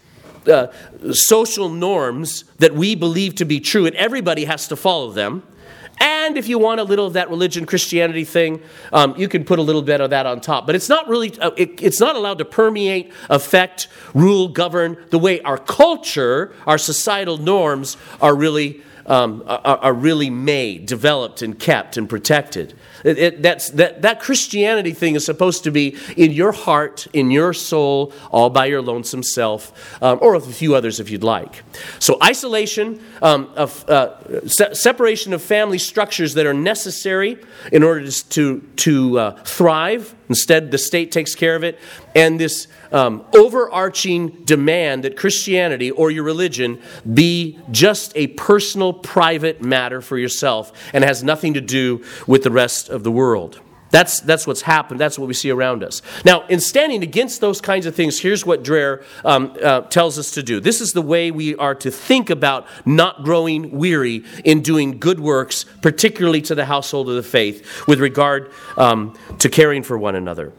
uh, 0.47 0.67
social 1.13 1.69
norms 1.69 2.43
that 2.57 2.73
we 2.73 2.93
believe 2.93 3.35
to 3.35 3.45
be 3.45 3.61
true, 3.61 3.85
and 3.85 3.95
everybody 3.95 4.43
has 4.43 4.67
to 4.67 4.75
follow 4.75 5.11
them. 5.11 5.43
And 6.01 6.35
if 6.35 6.47
you 6.47 6.57
want 6.57 6.79
a 6.79 6.83
little 6.83 7.05
of 7.05 7.13
that 7.13 7.29
religion 7.29 7.67
Christianity 7.67 8.23
thing, 8.23 8.63
um, 8.91 9.13
you 9.17 9.27
can 9.27 9.43
put 9.45 9.59
a 9.59 9.61
little 9.61 9.83
bit 9.83 10.01
of 10.01 10.09
that 10.09 10.25
on 10.25 10.41
top. 10.41 10.65
But 10.65 10.73
it's 10.73 10.89
not 10.89 11.07
really, 11.07 11.39
uh, 11.39 11.51
it, 11.55 11.81
it's 11.81 11.99
not 11.99 12.15
allowed 12.15 12.39
to 12.39 12.45
permeate, 12.45 13.13
affect, 13.29 13.87
rule, 14.15 14.47
govern 14.47 14.97
the 15.11 15.19
way 15.19 15.41
our 15.41 15.59
culture, 15.59 16.53
our 16.65 16.79
societal 16.79 17.37
norms 17.37 17.97
are 18.19 18.35
really 18.35 18.81
um, 19.05 19.43
are, 19.47 19.77
are, 19.77 19.93
really 19.93 20.29
made, 20.29 20.85
developed, 20.85 21.41
and 21.41 21.57
kept 21.57 21.97
and 21.97 22.07
protected. 22.07 22.75
It, 23.03 23.17
it, 23.17 23.41
that's, 23.41 23.69
that, 23.71 24.01
that 24.01 24.19
Christianity 24.19 24.91
thing 24.91 25.15
is 25.15 25.25
supposed 25.25 25.63
to 25.63 25.71
be 25.71 25.97
in 26.17 26.31
your 26.31 26.51
heart, 26.51 27.07
in 27.13 27.31
your 27.31 27.53
soul, 27.53 28.13
all 28.31 28.49
by 28.49 28.65
your 28.65 28.81
lonesome 28.81 29.23
self, 29.23 30.01
um, 30.01 30.19
or 30.21 30.33
with 30.33 30.47
a 30.47 30.53
few 30.53 30.75
others 30.75 30.99
if 30.99 31.09
you'd 31.09 31.23
like. 31.23 31.63
So, 31.99 32.17
isolation, 32.23 33.01
um, 33.21 33.51
of, 33.55 33.87
uh, 33.89 34.47
se- 34.47 34.73
separation 34.73 35.33
of 35.33 35.41
family 35.41 35.77
structures 35.77 36.33
that 36.35 36.45
are 36.45 36.53
necessary 36.53 37.37
in 37.71 37.83
order 37.83 38.09
to, 38.09 38.61
to 38.77 39.19
uh, 39.19 39.43
thrive. 39.43 40.15
Instead, 40.29 40.71
the 40.71 40.77
state 40.77 41.11
takes 41.11 41.35
care 41.35 41.55
of 41.55 41.63
it. 41.63 41.77
And 42.15 42.39
this 42.39 42.67
um, 42.91 43.25
overarching 43.33 44.43
demand 44.43 45.03
that 45.03 45.17
Christianity 45.17 45.91
or 45.91 46.11
your 46.11 46.23
religion 46.23 46.81
be 47.13 47.59
just 47.71 48.11
a 48.15 48.27
personal, 48.27 48.93
private 48.93 49.61
matter 49.61 50.01
for 50.01 50.17
yourself 50.17 50.71
and 50.93 51.03
has 51.03 51.23
nothing 51.23 51.53
to 51.53 51.61
do 51.61 52.03
with 52.27 52.43
the 52.43 52.51
rest 52.51 52.89
of 52.91 53.03
the 53.03 53.11
world. 53.11 53.59
That's, 53.91 54.21
that's 54.21 54.47
what's 54.47 54.61
happened. 54.61 54.99
That's 55.01 55.19
what 55.19 55.27
we 55.27 55.33
see 55.33 55.51
around 55.51 55.83
us. 55.83 56.01
Now, 56.23 56.47
in 56.47 56.61
standing 56.61 57.03
against 57.03 57.41
those 57.41 57.59
kinds 57.59 57.85
of 57.85 57.93
things, 57.93 58.19
here's 58.19 58.45
what 58.45 58.63
Dreher 58.63 59.03
um, 59.25 59.55
uh, 59.61 59.81
tells 59.81 60.17
us 60.17 60.31
to 60.31 60.43
do. 60.43 60.61
This 60.61 60.79
is 60.79 60.93
the 60.93 61.01
way 61.01 61.29
we 61.29 61.55
are 61.57 61.75
to 61.75 61.91
think 61.91 62.29
about 62.29 62.67
not 62.85 63.23
growing 63.23 63.77
weary 63.77 64.23
in 64.45 64.61
doing 64.61 64.97
good 64.97 65.19
works, 65.19 65.65
particularly 65.81 66.41
to 66.43 66.55
the 66.55 66.65
household 66.65 67.09
of 67.09 67.15
the 67.15 67.23
faith, 67.23 67.85
with 67.85 67.99
regard 67.99 68.51
um, 68.77 69.13
to 69.39 69.49
caring 69.49 69.83
for 69.83 69.97
one 69.97 70.15
another. 70.15 70.53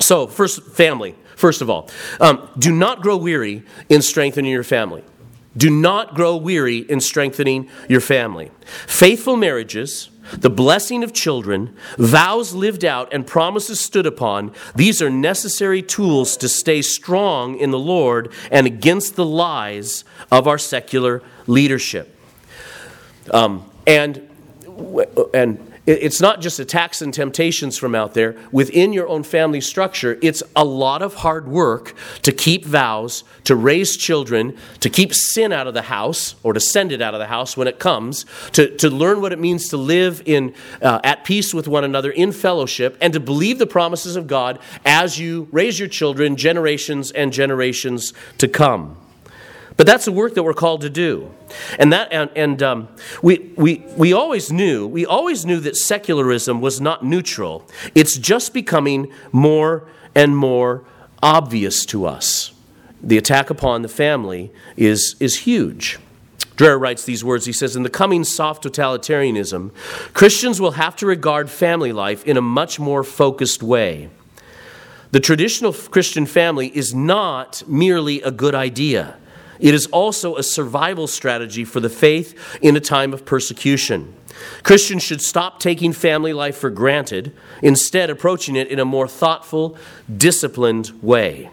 So, 0.00 0.26
first, 0.26 0.62
family. 0.62 1.14
First 1.36 1.60
of 1.60 1.68
all, 1.68 1.90
um, 2.18 2.48
do 2.58 2.72
not 2.72 3.02
grow 3.02 3.18
weary 3.18 3.62
in 3.90 4.00
strengthening 4.00 4.50
your 4.50 4.64
family. 4.64 5.04
Do 5.54 5.68
not 5.68 6.14
grow 6.14 6.36
weary 6.36 6.78
in 6.78 7.00
strengthening 7.00 7.68
your 7.88 8.00
family. 8.00 8.50
Faithful 8.86 9.36
marriages, 9.36 10.08
the 10.32 10.50
blessing 10.50 11.04
of 11.04 11.12
children, 11.12 11.76
vows 11.98 12.54
lived 12.54 12.84
out, 12.84 13.12
and 13.12 13.26
promises 13.26 13.80
stood 13.80 14.06
upon, 14.06 14.52
these 14.74 15.00
are 15.00 15.10
necessary 15.10 15.82
tools 15.82 16.36
to 16.38 16.48
stay 16.48 16.82
strong 16.82 17.58
in 17.58 17.70
the 17.70 17.78
Lord 17.78 18.32
and 18.50 18.66
against 18.66 19.16
the 19.16 19.24
lies 19.24 20.04
of 20.30 20.46
our 20.46 20.58
secular 20.58 21.22
leadership. 21.46 22.16
Um, 23.30 23.70
and, 23.86 24.28
and 25.34 25.65
it's 25.86 26.20
not 26.20 26.40
just 26.40 26.58
attacks 26.58 27.00
and 27.00 27.14
temptations 27.14 27.78
from 27.78 27.94
out 27.94 28.14
there. 28.14 28.36
Within 28.50 28.92
your 28.92 29.08
own 29.08 29.22
family 29.22 29.60
structure, 29.60 30.18
it's 30.20 30.42
a 30.54 30.64
lot 30.64 31.00
of 31.00 31.14
hard 31.14 31.46
work 31.46 31.94
to 32.22 32.32
keep 32.32 32.64
vows, 32.64 33.22
to 33.44 33.54
raise 33.54 33.96
children, 33.96 34.56
to 34.80 34.90
keep 34.90 35.14
sin 35.14 35.52
out 35.52 35.66
of 35.66 35.74
the 35.74 35.82
house, 35.82 36.34
or 36.42 36.52
to 36.52 36.60
send 36.60 36.90
it 36.90 37.00
out 37.00 37.14
of 37.14 37.20
the 37.20 37.26
house 37.26 37.56
when 37.56 37.68
it 37.68 37.78
comes, 37.78 38.26
to, 38.52 38.76
to 38.78 38.90
learn 38.90 39.20
what 39.20 39.32
it 39.32 39.38
means 39.38 39.68
to 39.68 39.76
live 39.76 40.22
in, 40.26 40.54
uh, 40.82 41.00
at 41.04 41.24
peace 41.24 41.54
with 41.54 41.68
one 41.68 41.84
another 41.84 42.10
in 42.10 42.32
fellowship, 42.32 42.98
and 43.00 43.12
to 43.12 43.20
believe 43.20 43.58
the 43.58 43.66
promises 43.66 44.16
of 44.16 44.26
God 44.26 44.58
as 44.84 45.20
you 45.20 45.48
raise 45.52 45.78
your 45.78 45.88
children 45.88 46.36
generations 46.36 47.12
and 47.12 47.32
generations 47.32 48.12
to 48.38 48.48
come. 48.48 48.96
But 49.76 49.86
that's 49.86 50.06
the 50.06 50.12
work 50.12 50.34
that 50.34 50.42
we're 50.42 50.54
called 50.54 50.80
to 50.82 50.90
do. 50.90 51.32
And 51.78 51.92
that 51.92 52.10
and, 52.12 52.30
and 52.34 52.62
um, 52.62 52.88
we, 53.22 53.52
we, 53.56 53.84
we 53.96 54.12
always 54.12 54.50
knew, 54.50 54.86
we 54.86 55.04
always 55.04 55.44
knew 55.44 55.60
that 55.60 55.76
secularism 55.76 56.60
was 56.60 56.80
not 56.80 57.04
neutral. 57.04 57.66
It's 57.94 58.16
just 58.16 58.54
becoming 58.54 59.12
more 59.32 59.86
and 60.14 60.36
more 60.36 60.84
obvious 61.22 61.84
to 61.86 62.06
us. 62.06 62.52
The 63.02 63.18
attack 63.18 63.50
upon 63.50 63.82
the 63.82 63.88
family 63.88 64.50
is, 64.76 65.14
is 65.20 65.40
huge. 65.40 65.98
Dreher 66.56 66.80
writes 66.80 67.04
these 67.04 67.22
words. 67.22 67.44
He 67.44 67.52
says, 67.52 67.76
In 67.76 67.82
the 67.82 67.90
coming 67.90 68.24
soft 68.24 68.64
totalitarianism, 68.64 69.74
Christians 70.14 70.58
will 70.58 70.72
have 70.72 70.96
to 70.96 71.06
regard 71.06 71.50
family 71.50 71.92
life 71.92 72.24
in 72.24 72.38
a 72.38 72.42
much 72.42 72.80
more 72.80 73.04
focused 73.04 73.62
way. 73.62 74.08
The 75.10 75.20
traditional 75.20 75.72
Christian 75.72 76.24
family 76.24 76.74
is 76.74 76.94
not 76.94 77.62
merely 77.68 78.22
a 78.22 78.30
good 78.30 78.54
idea. 78.54 79.18
It 79.58 79.74
is 79.74 79.86
also 79.86 80.36
a 80.36 80.42
survival 80.42 81.06
strategy 81.06 81.64
for 81.64 81.80
the 81.80 81.88
faith 81.88 82.58
in 82.60 82.76
a 82.76 82.80
time 82.80 83.12
of 83.12 83.24
persecution. 83.24 84.14
Christians 84.62 85.02
should 85.02 85.22
stop 85.22 85.60
taking 85.60 85.92
family 85.92 86.32
life 86.32 86.56
for 86.58 86.70
granted, 86.70 87.34
instead, 87.62 88.10
approaching 88.10 88.56
it 88.56 88.68
in 88.68 88.78
a 88.78 88.84
more 88.84 89.08
thoughtful, 89.08 89.76
disciplined 90.14 90.92
way. 91.02 91.50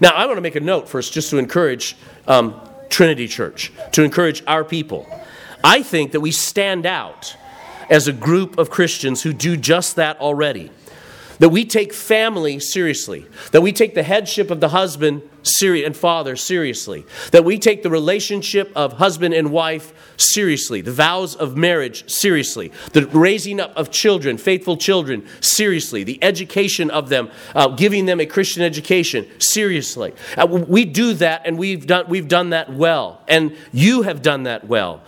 Now, 0.00 0.10
I 0.10 0.26
want 0.26 0.38
to 0.38 0.42
make 0.42 0.56
a 0.56 0.60
note 0.60 0.88
first 0.88 1.12
just 1.12 1.30
to 1.30 1.38
encourage 1.38 1.96
um, 2.26 2.58
Trinity 2.88 3.28
Church, 3.28 3.72
to 3.92 4.02
encourage 4.02 4.42
our 4.46 4.64
people. 4.64 5.06
I 5.62 5.82
think 5.82 6.12
that 6.12 6.20
we 6.20 6.32
stand 6.32 6.86
out 6.86 7.36
as 7.90 8.08
a 8.08 8.12
group 8.12 8.56
of 8.56 8.70
Christians 8.70 9.22
who 9.22 9.32
do 9.32 9.56
just 9.56 9.96
that 9.96 10.18
already 10.20 10.70
that 11.40 11.48
we 11.48 11.64
take 11.64 11.92
family 11.92 12.60
seriously, 12.60 13.26
that 13.50 13.62
we 13.62 13.72
take 13.72 13.94
the 13.94 14.02
headship 14.02 14.50
of 14.50 14.60
the 14.60 14.68
husband 14.68 15.22
and 15.62 15.96
father 15.96 16.36
seriously, 16.36 17.04
that 17.32 17.44
we 17.44 17.58
take 17.58 17.82
the 17.82 17.90
relationship 17.90 18.70
of 18.76 18.94
husband 18.94 19.34
and 19.34 19.50
wife 19.50 19.92
seriously, 20.18 20.82
the 20.82 20.92
vows 20.92 21.34
of 21.34 21.56
marriage 21.56 22.08
seriously, 22.10 22.70
the 22.92 23.06
raising 23.06 23.58
up 23.58 23.74
of 23.74 23.90
children, 23.90 24.36
faithful 24.36 24.76
children, 24.76 25.26
seriously, 25.40 26.04
the 26.04 26.22
education 26.22 26.90
of 26.90 27.08
them, 27.08 27.30
uh, 27.54 27.68
giving 27.68 28.04
them 28.04 28.20
a 28.20 28.26
Christian 28.26 28.62
education 28.62 29.26
seriously. 29.38 30.14
Uh, 30.36 30.46
we 30.46 30.84
do 30.84 31.14
that, 31.14 31.42
and 31.46 31.58
we've 31.58 31.86
done, 31.86 32.04
we've 32.08 32.28
done 32.28 32.50
that 32.50 32.70
well, 32.70 33.22
and 33.26 33.56
you 33.72 34.02
have 34.02 34.20
done 34.20 34.42
that 34.42 34.66
well. 34.66 35.02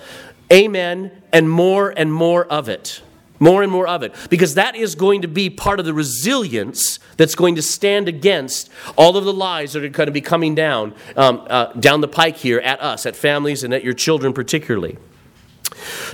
Amen, 0.50 1.10
and 1.30 1.48
more 1.48 1.90
and 1.90 2.12
more 2.12 2.46
of 2.46 2.68
it. 2.70 3.02
More 3.42 3.64
and 3.64 3.72
more 3.72 3.88
of 3.88 4.04
it. 4.04 4.14
Because 4.30 4.54
that 4.54 4.76
is 4.76 4.94
going 4.94 5.22
to 5.22 5.28
be 5.28 5.50
part 5.50 5.80
of 5.80 5.84
the 5.84 5.92
resilience 5.92 7.00
that's 7.16 7.34
going 7.34 7.56
to 7.56 7.62
stand 7.62 8.06
against 8.06 8.70
all 8.96 9.16
of 9.16 9.24
the 9.24 9.32
lies 9.32 9.72
that 9.72 9.82
are 9.82 9.88
going 9.88 10.06
to 10.06 10.12
be 10.12 10.20
coming 10.20 10.54
down, 10.54 10.94
um, 11.16 11.44
uh, 11.50 11.72
down 11.72 12.02
the 12.02 12.06
pike 12.06 12.36
here 12.36 12.60
at 12.60 12.80
us, 12.80 13.04
at 13.04 13.16
families, 13.16 13.64
and 13.64 13.74
at 13.74 13.82
your 13.82 13.94
children 13.94 14.32
particularly. 14.32 14.96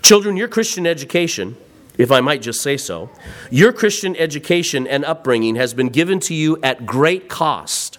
Children, 0.00 0.38
your 0.38 0.48
Christian 0.48 0.86
education, 0.86 1.58
if 1.98 2.10
I 2.10 2.22
might 2.22 2.40
just 2.40 2.62
say 2.62 2.78
so, 2.78 3.10
your 3.50 3.74
Christian 3.74 4.16
education 4.16 4.86
and 4.86 5.04
upbringing 5.04 5.56
has 5.56 5.74
been 5.74 5.90
given 5.90 6.20
to 6.20 6.34
you 6.34 6.58
at 6.62 6.86
great 6.86 7.28
cost 7.28 7.98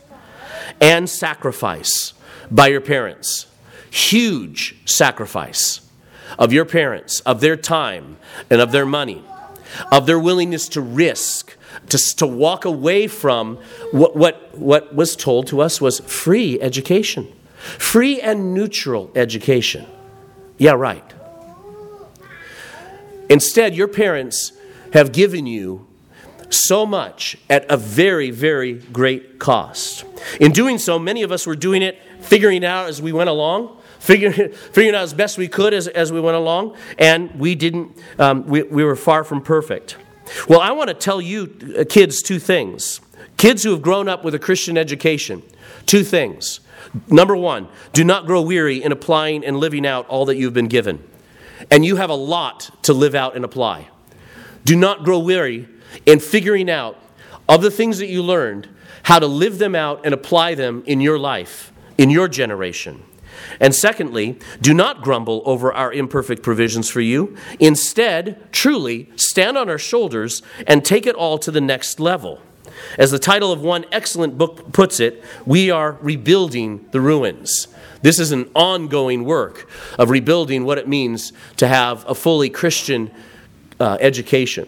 and 0.81 1.07
sacrifice 1.07 2.13
by 2.49 2.69
your 2.69 2.81
parents. 2.81 3.45
Huge 3.91 4.75
sacrifice 4.85 5.81
of 6.37 6.53
your 6.53 6.65
parents, 6.65 7.19
of 7.21 7.41
their 7.41 7.55
time, 7.55 8.17
and 8.49 8.61
of 8.61 8.71
their 8.71 8.85
money, 8.85 9.23
of 9.91 10.05
their 10.05 10.19
willingness 10.19 10.67
to 10.69 10.81
risk, 10.81 11.57
to, 11.89 11.97
to 12.17 12.27
walk 12.27 12.65
away 12.65 13.07
from 13.07 13.57
what, 13.91 14.15
what, 14.15 14.57
what 14.57 14.93
was 14.93 15.15
told 15.15 15.47
to 15.47 15.61
us 15.61 15.79
was 15.79 15.99
free 16.01 16.59
education, 16.61 17.31
free 17.57 18.21
and 18.21 18.53
neutral 18.53 19.11
education. 19.15 19.85
Yeah, 20.57 20.71
right. 20.71 21.03
Instead, 23.29 23.75
your 23.75 23.87
parents 23.87 24.53
have 24.93 25.11
given 25.11 25.45
you 25.45 25.87
so 26.49 26.85
much 26.85 27.37
at 27.49 27.69
a 27.69 27.77
very, 27.77 28.31
very 28.31 28.73
great 28.73 29.37
cost. 29.39 30.03
In 30.39 30.51
doing 30.51 30.79
so, 30.79 30.97
many 30.97 31.21
of 31.21 31.31
us 31.31 31.45
were 31.45 31.55
doing 31.55 31.83
it, 31.83 31.97
figuring 32.21 32.63
it 32.63 32.65
out 32.65 32.89
as 32.89 33.01
we 33.01 33.11
went 33.11 33.29
along 33.29 33.78
figuring, 33.99 34.51
figuring 34.53 34.95
out 34.95 35.03
as 35.03 35.13
best 35.13 35.37
we 35.37 35.47
could 35.47 35.73
as, 35.73 35.87
as 35.87 36.11
we 36.11 36.19
went 36.19 36.37
along, 36.37 36.75
and 36.97 37.31
we 37.39 37.55
didn't, 37.55 37.97
um, 38.17 38.45
we, 38.47 38.63
we 38.63 38.83
were 38.83 38.95
far 38.95 39.23
from 39.23 39.41
perfect. 39.41 39.97
Well, 40.47 40.59
I 40.59 40.71
want 40.71 40.89
to 40.89 40.93
tell 40.93 41.21
you, 41.21 41.55
uh, 41.77 41.83
kids, 41.87 42.21
two 42.21 42.39
things. 42.39 43.01
Kids 43.37 43.63
who 43.63 43.71
have 43.71 43.81
grown 43.81 44.09
up 44.09 44.23
with 44.23 44.35
a 44.35 44.39
Christian 44.39 44.77
education, 44.77 45.43
two 45.85 46.03
things. 46.03 46.59
Number 47.07 47.35
one, 47.35 47.67
do 47.93 48.03
not 48.03 48.25
grow 48.25 48.41
weary 48.41 48.83
in 48.83 48.91
applying 48.91 49.45
and 49.45 49.57
living 49.57 49.85
out 49.85 50.07
all 50.07 50.25
that 50.25 50.35
you've 50.35 50.53
been 50.53 50.67
given. 50.67 51.03
And 51.71 51.85
you 51.85 51.97
have 51.97 52.09
a 52.09 52.15
lot 52.15 52.69
to 52.83 52.93
live 52.93 53.15
out 53.15 53.35
and 53.35 53.45
apply. 53.45 53.87
Do 54.65 54.75
not 54.75 55.03
grow 55.03 55.19
weary 55.19 55.67
in 56.05 56.19
figuring 56.19 56.69
out 56.69 56.97
of 57.47 57.61
the 57.61 57.71
things 57.71 57.97
that 57.99 58.07
you 58.07 58.21
learned 58.21 58.67
how 59.03 59.19
to 59.19 59.27
live 59.27 59.57
them 59.57 59.75
out 59.75 60.01
and 60.05 60.13
apply 60.13 60.55
them 60.55 60.83
in 60.85 61.01
your 61.01 61.17
life, 61.17 61.71
in 61.97 62.09
your 62.09 62.27
generation. 62.27 63.01
And 63.59 63.75
secondly, 63.75 64.39
do 64.61 64.73
not 64.73 65.01
grumble 65.01 65.41
over 65.45 65.73
our 65.73 65.91
imperfect 65.91 66.43
provisions 66.43 66.89
for 66.89 67.01
you. 67.01 67.35
Instead, 67.59 68.51
truly 68.51 69.09
stand 69.15 69.57
on 69.57 69.69
our 69.69 69.77
shoulders 69.77 70.41
and 70.65 70.85
take 70.85 71.05
it 71.05 71.15
all 71.15 71.37
to 71.39 71.51
the 71.51 71.61
next 71.61 71.99
level. 71.99 72.41
As 72.97 73.11
the 73.11 73.19
title 73.19 73.51
of 73.51 73.61
one 73.61 73.85
excellent 73.91 74.37
book 74.37 74.71
puts 74.71 74.99
it, 74.99 75.23
we 75.45 75.69
are 75.69 75.97
rebuilding 76.01 76.87
the 76.91 77.01
ruins. 77.01 77.67
This 78.01 78.19
is 78.19 78.31
an 78.31 78.49
ongoing 78.55 79.25
work 79.25 79.69
of 79.97 80.09
rebuilding 80.09 80.63
what 80.63 80.77
it 80.77 80.87
means 80.87 81.33
to 81.57 81.67
have 81.67 82.07
a 82.07 82.15
fully 82.15 82.49
Christian 82.49 83.11
uh, 83.79 83.97
education. 83.99 84.67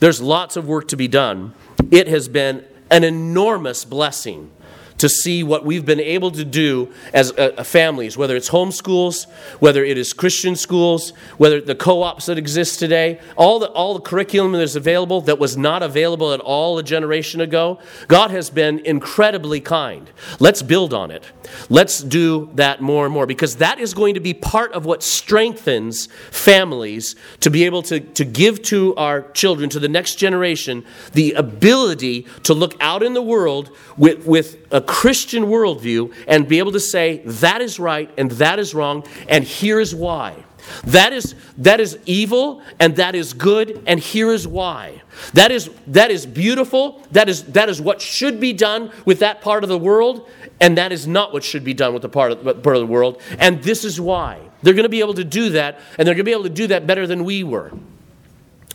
There's 0.00 0.20
lots 0.20 0.56
of 0.56 0.66
work 0.66 0.88
to 0.88 0.96
be 0.96 1.06
done. 1.06 1.54
It 1.92 2.08
has 2.08 2.28
been 2.28 2.64
an 2.90 3.04
enormous 3.04 3.84
blessing 3.84 4.50
to 4.98 5.08
see 5.08 5.42
what 5.42 5.64
we've 5.64 5.84
been 5.84 6.00
able 6.00 6.30
to 6.30 6.44
do 6.44 6.92
as 7.12 7.32
uh, 7.32 7.62
families, 7.64 8.16
whether 8.16 8.36
it's 8.36 8.50
homeschools, 8.50 9.28
whether 9.60 9.84
it 9.84 9.98
is 9.98 10.12
Christian 10.12 10.56
schools, 10.56 11.10
whether 11.36 11.60
the 11.60 11.74
co-ops 11.74 12.26
that 12.26 12.38
exist 12.38 12.78
today, 12.78 13.20
all 13.36 13.58
the, 13.58 13.68
all 13.70 13.94
the 13.94 14.00
curriculum 14.00 14.52
that's 14.52 14.76
available 14.76 15.20
that 15.22 15.38
was 15.38 15.56
not 15.56 15.82
available 15.82 16.32
at 16.32 16.40
all 16.40 16.78
a 16.78 16.82
generation 16.82 17.40
ago. 17.40 17.78
God 18.08 18.30
has 18.30 18.50
been 18.50 18.78
incredibly 18.80 19.60
kind. 19.60 20.10
Let's 20.38 20.62
build 20.62 20.94
on 20.94 21.10
it. 21.10 21.24
Let's 21.68 22.00
do 22.00 22.50
that 22.54 22.80
more 22.80 23.04
and 23.04 23.12
more 23.12 23.26
because 23.26 23.56
that 23.56 23.78
is 23.78 23.94
going 23.94 24.14
to 24.14 24.20
be 24.20 24.34
part 24.34 24.72
of 24.72 24.84
what 24.84 25.02
strengthens 25.02 26.06
families 26.30 27.16
to 27.40 27.50
be 27.50 27.64
able 27.64 27.82
to, 27.82 28.00
to 28.00 28.24
give 28.24 28.62
to 28.62 28.94
our 28.96 29.30
children, 29.32 29.70
to 29.70 29.80
the 29.80 29.88
next 29.88 30.16
generation, 30.16 30.84
the 31.12 31.32
ability 31.32 32.26
to 32.44 32.54
look 32.54 32.76
out 32.80 33.02
in 33.02 33.14
the 33.14 33.22
world 33.22 33.70
with, 33.96 34.24
with 34.26 34.66
a 34.70 34.80
Christian 34.86 35.44
worldview 35.44 36.14
and 36.26 36.48
be 36.48 36.58
able 36.58 36.72
to 36.72 36.80
say, 36.80 37.18
that 37.24 37.60
is 37.60 37.78
right 37.78 38.10
and 38.16 38.30
that 38.32 38.58
is 38.58 38.74
wrong, 38.74 39.06
and 39.28 39.44
here 39.44 39.80
is 39.80 39.94
why. 39.94 40.44
That 40.84 41.12
is, 41.12 41.34
that 41.58 41.80
is 41.80 41.98
evil 42.06 42.62
and 42.80 42.96
that 42.96 43.14
is 43.14 43.32
good, 43.32 43.82
and 43.86 44.00
here 44.00 44.32
is 44.32 44.46
why. 44.48 45.02
That 45.34 45.50
is, 45.50 45.70
that 45.88 46.10
is 46.10 46.26
beautiful, 46.26 47.02
that 47.12 47.28
is, 47.28 47.44
that 47.44 47.68
is 47.68 47.80
what 47.80 48.00
should 48.00 48.40
be 48.40 48.52
done 48.52 48.90
with 49.04 49.20
that 49.20 49.40
part 49.40 49.62
of 49.62 49.68
the 49.68 49.78
world, 49.78 50.28
and 50.60 50.78
that 50.78 50.92
is 50.92 51.06
not 51.06 51.32
what 51.32 51.44
should 51.44 51.64
be 51.64 51.74
done 51.74 51.92
with 51.92 52.02
the 52.02 52.08
part 52.08 52.32
of, 52.32 52.62
part 52.62 52.76
of 52.76 52.80
the 52.80 52.86
world, 52.86 53.20
and 53.38 53.62
this 53.62 53.84
is 53.84 54.00
why. 54.00 54.40
They're 54.62 54.74
going 54.74 54.84
to 54.84 54.88
be 54.88 55.00
able 55.00 55.14
to 55.14 55.24
do 55.24 55.50
that, 55.50 55.78
and 55.98 56.08
they're 56.08 56.14
going 56.14 56.24
to 56.24 56.30
be 56.30 56.32
able 56.32 56.44
to 56.44 56.48
do 56.48 56.68
that 56.68 56.86
better 56.86 57.06
than 57.06 57.24
we 57.24 57.44
were. 57.44 57.70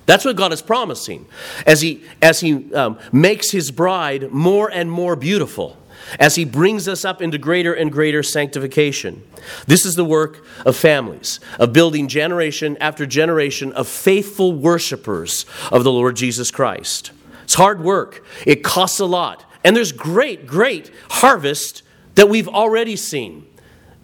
That's 0.06 0.26
what 0.26 0.36
God 0.36 0.54
is 0.54 0.62
promising 0.62 1.28
as 1.66 1.82
He, 1.82 2.04
as 2.22 2.40
he 2.40 2.74
um, 2.74 2.98
makes 3.12 3.52
His 3.52 3.70
bride 3.72 4.32
more 4.32 4.70
and 4.72 4.92
more 4.92 5.16
beautiful 5.16 5.78
as 6.20 6.36
He 6.36 6.46
brings 6.46 6.88
us 6.88 7.04
up 7.04 7.22
into 7.22 7.38
greater 7.38 7.74
and 7.74 7.92
greater 7.92 8.24
sanctification. 8.24 9.24
This 9.68 9.86
is 9.86 9.96
the 9.96 10.06
work 10.06 10.46
of 10.66 10.76
families, 10.76 11.40
of 11.60 11.74
building 11.74 12.08
generation 12.08 12.78
after 12.80 13.06
generation 13.06 13.74
of 13.74 13.88
faithful 13.88 14.54
worshipers 14.54 15.46
of 15.72 15.84
the 15.84 15.92
Lord 15.92 16.16
Jesus 16.16 16.52
Christ. 16.52 17.12
It's 17.44 17.56
hard 17.56 17.84
work, 17.84 18.24
it 18.46 18.64
costs 18.64 19.00
a 19.00 19.06
lot, 19.06 19.46
and 19.64 19.76
there's 19.76 19.92
great, 19.92 20.46
great 20.46 20.92
harvest 21.10 21.84
that 22.16 22.30
we've 22.30 22.48
already 22.48 22.96
seen, 22.96 23.46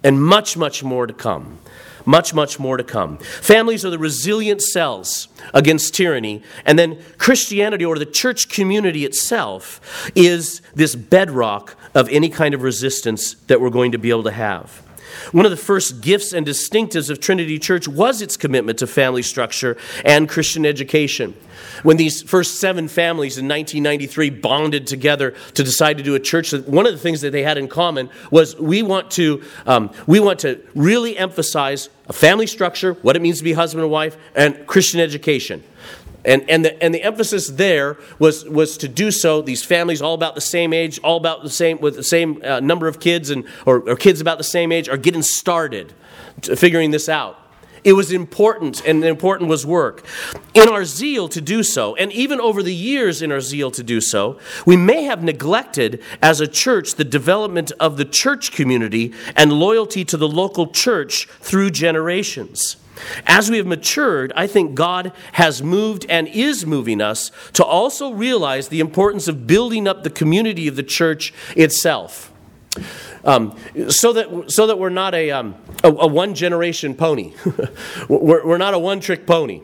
and 0.04 0.24
much, 0.24 0.58
much 0.58 0.84
more 0.84 1.08
to 1.08 1.14
come. 1.14 1.60
Much, 2.06 2.34
much 2.34 2.60
more 2.60 2.78
to 2.78 2.84
come. 2.84 3.18
Families 3.18 3.84
are 3.84 3.90
the 3.90 4.00
resilient 4.00 4.62
cells 4.62 5.28
against 5.54 5.94
tyranny, 5.94 6.44
and 6.66 6.78
then 6.78 7.02
Christianity 7.18 7.84
or 7.84 7.98
the 7.98 8.06
church 8.06 8.50
community 8.50 9.06
itself 9.06 10.12
is 10.16 10.62
this 10.76 10.96
bedrock 10.96 11.76
of 11.94 12.08
any 12.10 12.30
kind 12.30 12.54
of 12.54 12.62
resistance 12.62 13.34
that 13.48 13.60
we're 13.60 13.70
going 13.70 13.92
to 13.92 13.98
be 13.98 14.10
able 14.10 14.24
to 14.24 14.32
have. 14.32 14.84
One 15.32 15.46
of 15.46 15.52
the 15.52 15.58
first 15.58 16.02
gifts 16.02 16.34
and 16.34 16.46
distinctives 16.46 17.10
of 17.10 17.20
Trinity 17.20 17.60
Church 17.60 17.88
was 17.88 18.22
its 18.22 18.38
commitment 18.38 18.80
to 18.80 18.88
family 18.88 19.22
structure 19.22 19.78
and 20.04 20.30
Christian 20.30 20.66
education. 20.66 21.36
When 21.84 21.98
these 21.98 22.22
first 22.22 22.60
seven 22.60 22.88
families 22.88 23.38
in 23.38 23.48
1993 23.48 24.30
bonded 24.30 24.88
together 24.88 25.32
to 25.54 25.64
decide 25.64 25.98
to 25.98 26.04
do 26.04 26.16
a 26.16 26.20
church, 26.20 26.52
one 26.52 26.86
of 26.86 26.94
the 26.94 27.00
things 27.00 27.22
that 27.22 27.32
they 27.32 27.44
had 27.44 27.58
in 27.58 27.68
common 27.68 28.10
was 28.32 28.56
we 28.58 28.84
want 28.84 29.12
to, 29.12 29.44
um, 29.66 29.92
we 30.08 30.20
want 30.20 30.40
to 30.40 30.62
really 30.74 31.18
emphasize 31.18 31.90
a 32.08 32.14
family 32.14 32.48
structure, 32.48 32.94
what 32.94 33.16
it 33.16 33.22
means 33.22 33.40
to 33.40 33.44
be 33.44 33.54
husband 33.54 33.84
and 33.84 33.92
wife, 33.92 34.18
and 34.36 34.68
Christian 34.68 35.00
education. 35.00 35.64
And, 36.26 36.50
and, 36.50 36.66
the, 36.66 36.84
and 36.84 36.94
the 36.94 37.04
emphasis 37.04 37.48
there 37.48 37.98
was, 38.18 38.46
was 38.46 38.78
to 38.78 38.88
do 38.88 39.12
so, 39.12 39.42
these 39.42 39.64
families 39.64 40.02
all 40.02 40.16
about 40.16 40.36
the 40.36 40.42
same 40.42 40.74
age, 40.74 41.00
all 41.04 41.18
about 41.18 41.44
the 41.44 41.50
same, 41.50 41.80
with 41.80 41.96
the 41.96 42.04
same 42.04 42.42
uh, 42.44 42.60
number 42.60 42.88
of 42.88 43.00
kids, 43.00 43.30
and, 43.30 43.46
or, 43.66 43.88
or 43.88 43.96
kids 43.96 44.22
about 44.22 44.38
the 44.40 44.44
same 44.44 44.72
age, 44.72 44.90
are 44.90 44.98
getting 44.98 45.22
started 45.22 45.94
figuring 46.42 46.92
this 46.92 47.08
out. 47.08 47.40
It 47.84 47.94
was 47.94 48.12
important, 48.12 48.84
and 48.84 49.06
important 49.06 49.48
was 49.48 49.64
work. 49.64 50.08
In 50.56 50.68
our 50.68 50.86
zeal 50.86 51.30
to 51.30 51.40
do 51.40 51.62
so, 51.62 51.96
and 51.96 52.12
even 52.12 52.42
over 52.42 52.64
the 52.64 52.74
years 52.74 53.22
in 53.22 53.32
our 53.32 53.40
zeal 53.40 53.70
to 53.70 53.84
do 53.84 54.02
so, 54.02 54.40
we 54.66 54.76
may 54.76 55.04
have 55.04 55.24
neglected 55.24 56.02
as 56.20 56.42
a 56.42 56.48
church 56.48 56.96
the 56.96 57.04
development 57.04 57.72
of 57.80 57.98
the 57.98 58.06
church 58.06 58.52
community 58.52 59.14
and 59.36 59.54
loyalty 59.54 60.04
to 60.06 60.18
the 60.18 60.28
local 60.28 60.66
church 60.72 61.28
through 61.42 61.70
generations. 61.70 62.78
As 63.26 63.50
we 63.50 63.58
have 63.58 63.66
matured, 63.66 64.32
I 64.36 64.48
think 64.48 64.76
God 64.76 65.12
has 65.34 65.62
moved 65.62 66.06
and 66.10 66.28
is 66.28 66.66
moving 66.66 67.02
us 67.02 67.32
to 67.54 67.64
also 67.64 68.12
realize 68.14 68.70
the 68.70 68.80
importance 68.80 69.28
of 69.28 69.48
building 69.48 69.88
up 69.88 70.04
the 70.04 70.10
community 70.10 70.68
of 70.68 70.76
the 70.76 70.84
church 70.84 71.34
itself. 71.56 72.32
Um, 73.24 73.58
so, 73.90 74.14
that, 74.14 74.52
so 74.52 74.68
that 74.68 74.78
we're 74.78 74.90
not 74.90 75.16
a, 75.16 75.32
um, 75.32 75.56
a, 75.84 75.88
a 75.90 76.08
one 76.08 76.36
generation 76.36 76.96
pony, 76.96 77.34
we're, 78.10 78.46
we're 78.46 78.58
not 78.58 78.74
a 78.74 78.80
one 78.80 79.00
trick 79.00 79.26
pony 79.26 79.62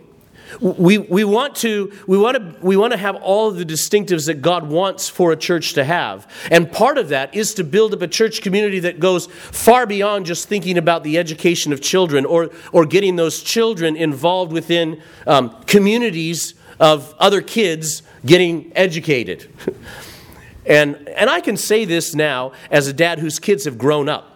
we, 0.60 0.98
we, 0.98 1.24
want 1.24 1.56
to, 1.58 1.92
we, 2.08 2.18
want 2.18 2.38
to, 2.38 2.66
we 2.66 2.76
want 2.76 2.92
to 2.94 2.98
have 2.98 3.16
all 3.18 3.48
of 3.48 3.58
the 3.58 3.66
distinctives 3.66 4.26
that 4.28 4.42
God 4.42 4.70
wants 4.70 5.08
for 5.10 5.32
a 5.32 5.38
church 5.38 5.74
to 5.74 5.84
have. 5.84 6.28
And 6.50 6.72
part 6.72 6.98
of 6.98 7.10
that 7.10 7.34
is 7.36 7.54
to 7.56 7.64
build 7.64 7.94
up 7.94 8.02
a 8.02 8.08
church 8.08 8.42
community 8.42 8.80
that 8.80 9.00
goes 9.00 9.28
far 9.28 9.86
beyond 9.86 10.26
just 10.26 10.48
thinking 10.48 10.78
about 10.78 11.04
the 11.04 11.18
education 11.18 11.72
of 11.74 11.82
children 11.82 12.26
or, 12.26 12.50
or 12.72 12.86
getting 12.86 13.16
those 13.16 13.42
children 13.42 13.96
involved 13.96 14.52
within 14.52 15.02
um, 15.28 15.62
communities 15.64 16.56
of 16.80 17.14
other 17.20 17.42
kids 17.42 18.02
getting 18.26 18.72
educated. 18.76 19.50
and, 20.66 21.08
and 21.10 21.30
I 21.30 21.42
can 21.42 21.58
say 21.58 21.86
this 21.86 22.16
now 22.16 22.54
as 22.70 22.88
a 22.88 22.94
dad 22.94 23.20
whose 23.20 23.40
kids 23.40 23.66
have 23.66 23.78
grown 23.78 24.10
up. 24.10 24.31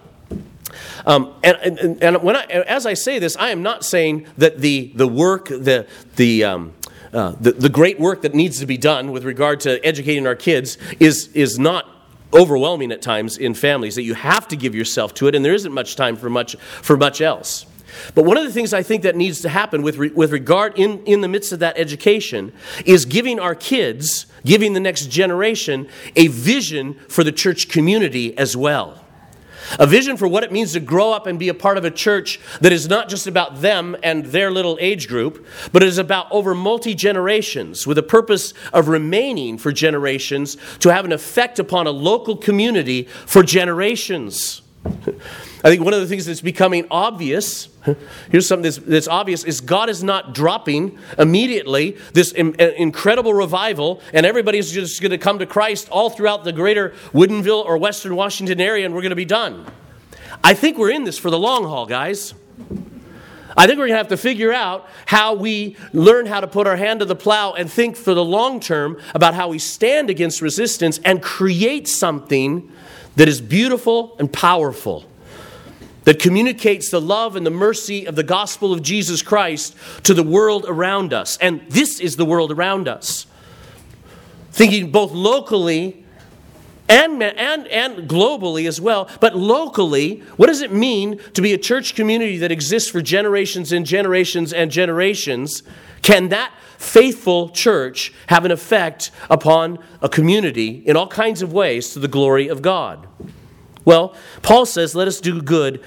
Um, 1.06 1.34
and, 1.44 1.58
and, 1.58 2.04
and 2.04 2.24
when 2.24 2.36
I, 2.36 2.44
as 2.44 2.86
I 2.86 2.94
say 2.94 3.20
this, 3.20 3.36
I 3.38 3.50
am 3.50 3.64
not 3.64 3.86
saying 3.86 4.28
that 4.38 4.60
the, 4.60 4.92
the 4.96 5.08
work, 5.08 5.48
the, 5.48 5.88
the, 6.16 6.44
um, 6.44 6.74
uh, 7.14 7.36
the, 7.40 7.52
the 7.52 7.70
great 7.70 8.00
work 8.00 8.22
that 8.24 8.34
needs 8.34 8.60
to 8.60 8.66
be 8.66 8.78
done 8.78 9.12
with 9.12 9.24
regard 9.24 9.60
to 9.62 9.84
educating 9.86 10.28
our 10.28 10.36
kids 10.36 10.78
is, 11.00 11.28
is 11.34 11.58
not 11.58 11.88
overwhelming 12.34 12.92
at 12.92 13.02
times 13.02 13.38
in 13.38 13.54
families, 13.54 13.96
that 13.96 14.04
you 14.04 14.14
have 14.14 14.48
to 14.50 14.56
give 14.56 14.76
yourself 14.76 15.14
to 15.14 15.28
it, 15.28 15.36
and 15.36 15.46
there 15.46 15.54
isn't 15.54 15.72
much 15.72 15.96
time 15.96 16.16
for 16.18 16.30
much, 16.30 16.56
for 16.82 16.98
much 16.98 17.22
else. 17.22 17.66
But 18.14 18.26
one 18.26 18.36
of 18.36 18.44
the 18.44 18.52
things 18.52 18.74
I 18.74 18.84
think 18.84 19.04
that 19.04 19.16
needs 19.16 19.42
to 19.42 19.50
happen 19.50 19.82
with, 19.82 19.98
re, 19.98 20.10
with 20.10 20.32
regard 20.32 20.78
in, 20.78 21.04
in 21.06 21.22
the 21.22 21.28
midst 21.28 21.54
of 21.54 21.60
that 21.60 21.78
education 21.78 22.52
is 22.86 23.06
giving 23.06 23.40
our 23.40 23.56
kids, 23.56 24.26
giving 24.44 24.74
the 24.74 24.80
next 24.80 25.10
generation, 25.10 25.88
a 26.16 26.28
vision 26.28 26.96
for 27.08 27.24
the 27.24 27.32
church 27.32 27.70
community 27.70 28.38
as 28.38 28.58
well. 28.58 29.05
A 29.80 29.88
vision 29.88 30.18
for 30.18 30.28
what 30.28 30.44
it 30.44 30.52
means 30.52 30.74
to 30.74 30.80
grow 30.80 31.12
up 31.12 31.28
and 31.28 31.40
be 31.40 31.50
a 31.50 31.54
part 31.54 31.78
of 31.78 31.86
a 31.86 31.92
church 31.92 32.40
that 32.62 32.72
is 32.72 32.88
not 32.88 33.10
just 33.10 33.28
about 33.28 33.62
them 33.62 33.96
and 34.04 34.26
their 34.28 34.52
little 34.52 34.78
age 34.80 35.08
group, 35.08 35.46
but 35.72 35.84
is 35.84 35.98
about 35.98 36.32
over 36.32 36.56
multi 36.56 36.96
generations 36.96 37.86
with 37.86 37.98
a 37.98 38.04
purpose 38.04 38.54
of 38.74 38.88
remaining 38.88 39.58
for 39.58 39.72
generations 39.72 40.58
to 40.80 40.94
have 40.94 41.06
an 41.06 41.12
effect 41.12 41.60
upon 41.60 41.88
a 41.88 41.92
local 41.92 42.36
community 42.36 43.04
for 43.26 43.44
generations. 43.44 44.62
I 44.86 45.70
think 45.70 45.84
one 45.84 45.94
of 45.96 46.00
the 46.00 46.08
things 46.08 46.28
that's 46.28 46.42
becoming 46.42 46.86
obvious, 46.92 47.70
here's 48.30 48.48
something 48.48 48.64
that's, 48.64 48.78
that's 48.78 49.08
obvious, 49.08 49.44
is 49.44 49.62
God 49.62 49.90
is 49.90 50.04
not 50.04 50.36
dropping 50.36 51.00
immediately 51.18 51.98
this 52.14 52.32
in, 52.32 52.56
uh, 52.60 52.66
incredible 52.78 53.34
revival, 53.34 54.02
and 54.14 54.26
everybody's 54.26 54.72
just 54.72 55.02
going 55.02 55.12
to 55.12 55.18
come 55.18 55.40
to 55.40 55.48
Christ 55.48 55.90
all 55.90 56.12
throughout 56.12 56.44
the 56.44 56.54
greater 56.54 56.92
Woodinville 57.14 57.66
or 57.66 57.78
Western 57.80 58.16
Washington 58.16 58.62
area, 58.62 58.86
and 58.86 58.94
we're 58.94 59.02
going 59.02 59.10
to 59.10 59.16
be 59.16 59.26
done. 59.26 59.66
I 60.44 60.54
think 60.54 60.78
we're 60.78 60.92
in 60.92 61.04
this 61.04 61.18
for 61.18 61.32
the 61.32 61.40
long 61.40 61.64
haul, 61.64 61.88
guys. 61.88 62.36
I 63.58 63.68
think 63.68 63.80
we're 63.80 63.88
going 63.88 63.94
to 63.94 63.98
have 63.98 64.10
to 64.10 64.18
figure 64.18 64.52
out 64.54 64.88
how 65.06 65.34
we 65.34 65.78
learn 65.94 66.26
how 66.26 66.42
to 66.42 66.48
put 66.48 66.68
our 66.68 66.76
hand 66.76 67.00
to 67.00 67.06
the 67.06 67.16
plow 67.16 67.54
and 67.54 67.72
think 67.72 67.96
for 67.96 68.14
the 68.14 68.24
long 68.24 68.60
term 68.60 69.00
about 69.16 69.34
how 69.34 69.48
we 69.48 69.60
stand 69.60 70.10
against 70.10 70.42
resistance 70.42 71.00
and 71.06 71.24
create 71.24 71.88
something 71.88 72.72
that 73.16 73.28
is 73.28 73.42
beautiful 73.42 74.16
and 74.20 74.32
powerful, 74.32 75.06
that 76.04 76.20
communicates 76.20 76.90
the 76.90 77.02
love 77.02 77.36
and 77.36 77.46
the 77.46 77.52
mercy 77.52 78.06
of 78.06 78.16
the 78.16 78.24
gospel 78.24 78.74
of 78.74 78.82
Jesus 78.82 79.22
Christ 79.22 79.76
to 80.04 80.14
the 80.14 80.24
world 80.24 80.66
around 80.68 81.14
us. 81.14 81.38
And 81.38 81.62
this 81.70 82.00
is 82.00 82.16
the 82.16 82.26
world 82.26 82.52
around 82.52 82.88
us. 82.88 83.26
Thinking 84.52 84.92
both 84.92 85.12
locally 85.12 86.06
and, 86.88 87.24
and, 87.24 87.68
and 87.68 88.10
globally 88.10 88.68
as 88.68 88.80
well. 88.80 89.10
But 89.20 89.36
locally, 89.36 90.20
what 90.38 90.48
does 90.48 90.62
it 90.62 90.72
mean 90.72 91.20
to 91.34 91.42
be 91.42 91.54
a 91.54 91.58
church 91.58 91.96
community 91.96 92.38
that 92.38 92.52
exists 92.52 92.90
for 92.90 93.02
generations 93.02 93.72
and 93.72 93.86
generations 93.86 94.54
and 94.54 94.70
generations? 94.70 95.64
Can 96.04 96.30
that 96.30 96.54
faithful 96.78 97.50
church 97.50 98.14
have 98.28 98.46
an 98.46 98.52
effect 98.52 99.12
upon 99.30 99.80
a 100.02 100.10
community 100.10 100.84
in 100.86 100.96
all 100.96 101.08
kinds 101.08 101.42
of 101.42 101.54
ways 101.54 101.94
to 101.94 102.00
the 102.00 102.08
glory 102.08 102.48
of 102.48 102.62
God? 102.62 103.08
Well, 103.84 104.16
Paul 104.42 104.66
says, 104.66 104.96
let 104.96 105.08
us 105.08 105.20
do 105.20 105.42
good 105.42 105.84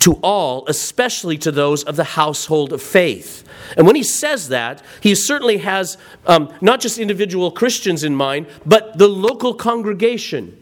to 0.00 0.14
all, 0.22 0.64
especially 0.66 1.36
to 1.38 1.52
those 1.52 1.82
of 1.84 1.96
the 1.96 2.04
household 2.04 2.72
of 2.72 2.80
faith. 2.80 3.46
And 3.76 3.86
when 3.86 3.96
he 3.96 4.02
says 4.02 4.48
that, 4.48 4.82
he 5.00 5.14
certainly 5.14 5.58
has 5.58 5.98
um, 6.26 6.52
not 6.60 6.80
just 6.80 6.98
individual 6.98 7.50
Christians 7.50 8.02
in 8.02 8.14
mind, 8.14 8.46
but 8.64 8.96
the 8.96 9.08
local 9.08 9.52
congregation. 9.52 10.56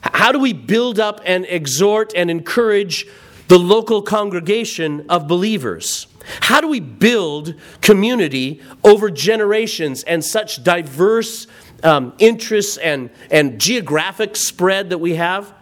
How 0.00 0.30
do 0.32 0.38
we 0.38 0.52
build 0.52 1.00
up 1.00 1.20
and 1.24 1.44
exhort 1.46 2.12
and 2.14 2.30
encourage 2.30 3.06
the 3.48 3.58
local 3.58 4.02
congregation 4.02 5.06
of 5.08 5.26
believers? 5.26 6.06
How 6.40 6.60
do 6.60 6.68
we 6.68 6.80
build 6.80 7.54
community 7.80 8.62
over 8.82 9.10
generations 9.10 10.02
and 10.04 10.24
such 10.24 10.62
diverse 10.64 11.46
um, 11.82 12.14
interests 12.18 12.76
and, 12.78 13.10
and 13.30 13.60
geographic 13.60 14.36
spread 14.36 14.90
that 14.90 14.98
we 14.98 15.14
have? 15.16 15.52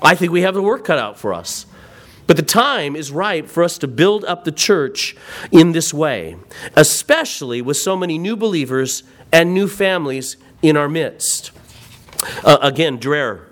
I 0.00 0.14
think 0.14 0.32
we 0.32 0.42
have 0.42 0.54
the 0.54 0.62
work 0.62 0.84
cut 0.84 0.98
out 0.98 1.18
for 1.18 1.34
us. 1.34 1.66
But 2.26 2.36
the 2.36 2.42
time 2.42 2.94
is 2.94 3.10
right 3.10 3.48
for 3.48 3.62
us 3.62 3.78
to 3.78 3.88
build 3.88 4.24
up 4.24 4.44
the 4.44 4.52
church 4.52 5.16
in 5.50 5.72
this 5.72 5.94
way, 5.94 6.36
especially 6.76 7.62
with 7.62 7.78
so 7.78 7.96
many 7.96 8.18
new 8.18 8.36
believers 8.36 9.02
and 9.32 9.54
new 9.54 9.66
families 9.66 10.36
in 10.60 10.76
our 10.76 10.88
midst. 10.88 11.52
Uh, 12.44 12.58
again, 12.60 12.98
Dreher. 12.98 13.44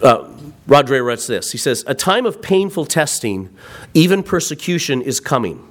Uh, 0.00 0.29
Rod 0.70 0.86
Dreher 0.86 1.04
writes 1.04 1.26
this. 1.26 1.50
He 1.50 1.58
says, 1.58 1.82
A 1.88 1.96
time 1.96 2.24
of 2.24 2.40
painful 2.40 2.86
testing, 2.86 3.50
even 3.92 4.22
persecution, 4.22 5.02
is 5.02 5.18
coming. 5.18 5.66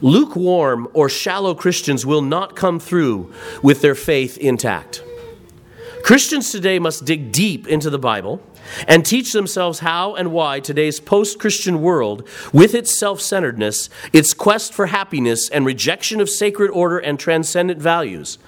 Lukewarm 0.00 0.86
or 0.94 1.08
shallow 1.08 1.52
Christians 1.52 2.06
will 2.06 2.22
not 2.22 2.54
come 2.54 2.78
through 2.78 3.32
with 3.60 3.82
their 3.82 3.96
faith 3.96 4.38
intact. 4.38 5.02
Christians 6.04 6.52
today 6.52 6.78
must 6.78 7.04
dig 7.04 7.32
deep 7.32 7.66
into 7.66 7.90
the 7.90 7.98
Bible 7.98 8.40
and 8.86 9.04
teach 9.04 9.32
themselves 9.32 9.80
how 9.80 10.14
and 10.14 10.30
why 10.30 10.60
today's 10.60 11.00
post 11.00 11.40
Christian 11.40 11.82
world, 11.82 12.28
with 12.52 12.72
its 12.72 12.96
self 12.96 13.20
centeredness, 13.20 13.90
its 14.12 14.32
quest 14.32 14.72
for 14.72 14.86
happiness, 14.86 15.48
and 15.48 15.66
rejection 15.66 16.20
of 16.20 16.30
sacred 16.30 16.70
order 16.70 16.98
and 16.98 17.18
transcendent 17.18 17.82
values, 17.82 18.38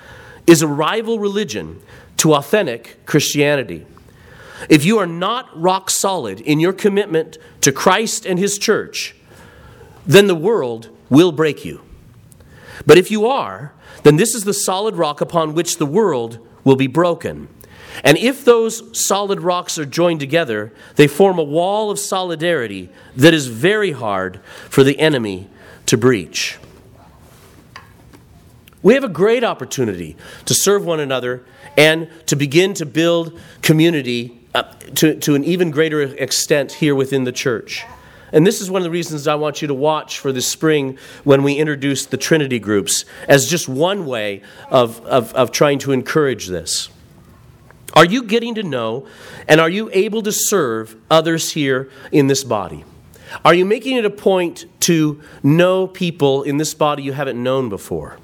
is 0.47 0.63
a 0.63 0.69
rival 0.69 1.19
religion 1.19 1.83
to 2.19 2.35
authentic 2.35 3.05
Christianity. 3.05 3.85
If 4.69 4.85
you 4.85 4.99
are 4.99 5.07
not 5.07 5.49
rock 5.61 5.91
solid 5.91 6.41
in 6.41 6.61
your 6.61 6.73
commitment 6.73 7.39
to 7.63 7.73
Christ 7.73 8.27
and 8.27 8.39
His 8.39 8.59
church, 8.59 9.15
then 10.07 10.27
the 10.27 10.35
world 10.35 10.89
will 11.09 11.33
break 11.33 11.65
you. 11.65 11.83
But 12.87 12.99
if 12.99 13.11
you 13.11 13.27
are, 13.27 13.73
then 14.03 14.17
this 14.17 14.35
is 14.35 14.45
the 14.45 14.55
solid 14.55 14.97
rock 14.97 15.21
upon 15.21 15.55
which 15.55 15.79
the 15.79 15.87
world 15.87 16.39
will 16.65 16.77
be 16.77 16.87
broken. 16.87 17.49
And 18.03 18.17
if 18.17 18.45
those 18.45 18.99
solid 18.99 19.41
rocks 19.41 19.79
are 19.79 19.85
joined 19.85 20.21
together, 20.21 20.73
they 20.97 21.07
form 21.07 21.39
a 21.39 21.45
wall 21.45 21.91
of 21.91 21.99
solidarity 21.99 22.89
that 23.15 23.35
is 23.35 23.49
very 23.49 23.93
hard 23.93 24.41
for 24.69 24.83
the 24.83 24.99
enemy 24.99 25.49
to 25.87 25.97
breach. 25.97 26.59
We 28.83 28.95
have 28.95 29.05
a 29.05 29.09
great 29.09 29.45
opportunity 29.45 30.17
to 30.47 30.55
serve 30.55 30.85
one 30.85 31.01
another 31.01 31.45
and 31.77 32.11
to 32.27 32.35
begin 32.35 32.75
to 32.75 32.87
build 32.87 33.39
community 33.61 34.42
uh, 34.55 34.63
to, 34.97 35.15
to 35.21 35.35
an 35.35 35.45
even 35.45 35.71
greater 35.71 36.03
extent 36.03 36.73
here 36.73 36.95
within 36.95 37.25
the 37.25 37.33
church. 37.33 37.85
And 38.33 38.47
this 38.47 38.61
is 38.61 38.71
one 38.71 38.81
of 38.81 38.85
the 38.85 38.91
reasons 38.91 39.29
I 39.29 39.35
want 39.35 39.61
you 39.61 39.69
to 39.69 39.75
watch 39.75 40.19
for 40.19 40.33
this 40.33 40.49
spring 40.49 40.97
when 41.23 41.43
we 41.43 41.57
introduce 41.57 42.07
the 42.07 42.17
Trinity 42.17 42.59
groups 42.59 43.05
as 43.29 43.49
just 43.49 43.69
one 43.69 44.07
way 44.07 44.43
of, 44.71 45.05
of, 45.07 45.35
of 45.35 45.53
trying 45.53 45.79
to 45.81 45.93
encourage 45.93 46.47
this. 46.47 46.89
Are 47.95 48.07
you 48.07 48.23
getting 48.23 48.55
to 48.55 48.63
know 48.63 49.07
and 49.47 49.61
are 49.61 49.69
you 49.69 49.91
able 49.93 50.23
to 50.23 50.33
serve 50.33 50.97
others 51.11 51.53
here 51.53 51.91
in 52.11 52.27
this 52.27 52.43
body? 52.43 52.85
Are 53.45 53.55
you 53.55 53.67
making 53.67 53.97
it 53.99 54.05
a 54.05 54.11
point 54.11 54.65
to 54.81 55.23
know 55.43 55.87
people 55.87 56.43
in 56.43 56.57
this 56.57 56.73
body 56.75 57.03
you 57.03 57.13
haven't 57.13 57.43
known 57.43 57.69
before? 57.69 58.19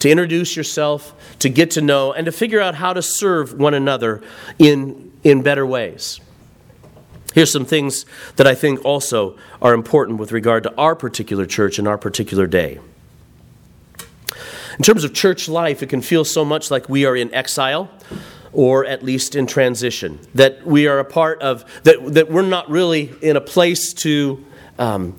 To 0.00 0.10
introduce 0.10 0.56
yourself, 0.56 1.14
to 1.38 1.48
get 1.48 1.72
to 1.72 1.80
know, 1.80 2.12
and 2.12 2.26
to 2.26 2.32
figure 2.32 2.60
out 2.60 2.74
how 2.74 2.92
to 2.92 3.02
serve 3.02 3.54
one 3.54 3.74
another 3.74 4.22
in, 4.58 5.12
in 5.22 5.42
better 5.42 5.64
ways. 5.64 6.20
Here's 7.34 7.50
some 7.50 7.64
things 7.64 8.04
that 8.36 8.46
I 8.46 8.54
think 8.54 8.84
also 8.84 9.38
are 9.60 9.74
important 9.74 10.18
with 10.18 10.32
regard 10.32 10.64
to 10.64 10.74
our 10.76 10.94
particular 10.94 11.46
church 11.46 11.78
and 11.78 11.88
our 11.88 11.96
particular 11.96 12.46
day. 12.46 12.78
In 14.78 14.84
terms 14.84 15.04
of 15.04 15.14
church 15.14 15.48
life, 15.48 15.82
it 15.82 15.88
can 15.88 16.02
feel 16.02 16.24
so 16.24 16.44
much 16.44 16.70
like 16.70 16.88
we 16.88 17.04
are 17.04 17.16
in 17.16 17.32
exile 17.34 17.90
or 18.52 18.84
at 18.84 19.02
least 19.02 19.34
in 19.34 19.46
transition. 19.46 20.18
That 20.34 20.66
we 20.66 20.86
are 20.86 20.98
a 20.98 21.04
part 21.04 21.40
of, 21.40 21.64
that, 21.84 22.14
that 22.14 22.30
we're 22.30 22.42
not 22.42 22.70
really 22.70 23.12
in 23.22 23.36
a 23.36 23.40
place 23.40 23.94
to, 23.94 24.44
um, 24.78 25.16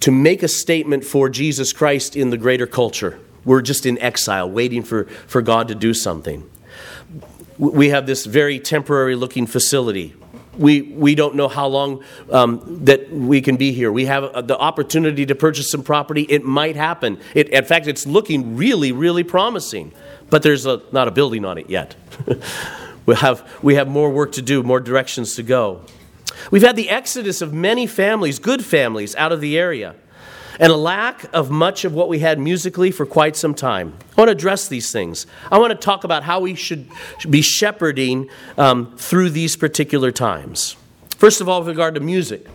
to 0.00 0.10
make 0.10 0.42
a 0.42 0.48
statement 0.48 1.04
for 1.04 1.28
Jesus 1.28 1.72
Christ 1.72 2.16
in 2.16 2.30
the 2.30 2.38
greater 2.38 2.66
culture. 2.66 3.18
We're 3.44 3.62
just 3.62 3.86
in 3.86 3.98
exile, 3.98 4.50
waiting 4.50 4.82
for, 4.82 5.04
for 5.26 5.42
God 5.42 5.68
to 5.68 5.74
do 5.74 5.94
something. 5.94 6.48
We 7.58 7.90
have 7.90 8.06
this 8.06 8.26
very 8.26 8.58
temporary 8.58 9.14
looking 9.14 9.46
facility. 9.46 10.14
We, 10.56 10.82
we 10.82 11.14
don't 11.14 11.36
know 11.36 11.48
how 11.48 11.66
long 11.68 12.02
um, 12.30 12.84
that 12.84 13.10
we 13.10 13.40
can 13.40 13.56
be 13.56 13.72
here. 13.72 13.92
We 13.92 14.06
have 14.06 14.46
the 14.46 14.58
opportunity 14.58 15.26
to 15.26 15.34
purchase 15.34 15.70
some 15.70 15.82
property. 15.82 16.22
It 16.22 16.44
might 16.44 16.76
happen. 16.76 17.18
It, 17.34 17.48
in 17.50 17.64
fact, 17.64 17.86
it's 17.86 18.06
looking 18.06 18.56
really, 18.56 18.92
really 18.92 19.24
promising 19.24 19.92
but 20.30 20.42
there's 20.42 20.64
a, 20.64 20.80
not 20.92 21.08
a 21.08 21.10
building 21.10 21.44
on 21.44 21.58
it 21.58 21.68
yet. 21.68 21.96
we, 23.06 23.16
have, 23.16 23.48
we 23.62 23.74
have 23.74 23.88
more 23.88 24.08
work 24.08 24.32
to 24.32 24.42
do, 24.42 24.62
more 24.62 24.80
directions 24.80 25.34
to 25.34 25.42
go. 25.42 25.84
We've 26.50 26.62
had 26.62 26.76
the 26.76 26.88
exodus 26.88 27.42
of 27.42 27.52
many 27.52 27.86
families, 27.86 28.38
good 28.38 28.64
families, 28.64 29.14
out 29.16 29.32
of 29.32 29.40
the 29.40 29.58
area, 29.58 29.96
and 30.60 30.70
a 30.70 30.76
lack 30.76 31.24
of 31.32 31.50
much 31.50 31.86
of 31.86 31.94
what 31.94 32.08
we 32.08 32.18
had 32.18 32.38
musically 32.38 32.90
for 32.90 33.06
quite 33.06 33.34
some 33.34 33.54
time. 33.54 33.94
I 34.16 34.20
want 34.20 34.28
to 34.28 34.32
address 34.32 34.68
these 34.68 34.92
things. 34.92 35.26
I 35.50 35.58
want 35.58 35.70
to 35.70 35.74
talk 35.74 36.04
about 36.04 36.22
how 36.22 36.40
we 36.40 36.54
should 36.54 36.88
be 37.28 37.40
shepherding 37.40 38.28
um, 38.58 38.94
through 38.98 39.30
these 39.30 39.56
particular 39.56 40.12
times. 40.12 40.76
First 41.16 41.40
of 41.40 41.48
all, 41.48 41.60
with 41.60 41.68
regard 41.68 41.94
to 41.94 42.00
music, 42.00 42.46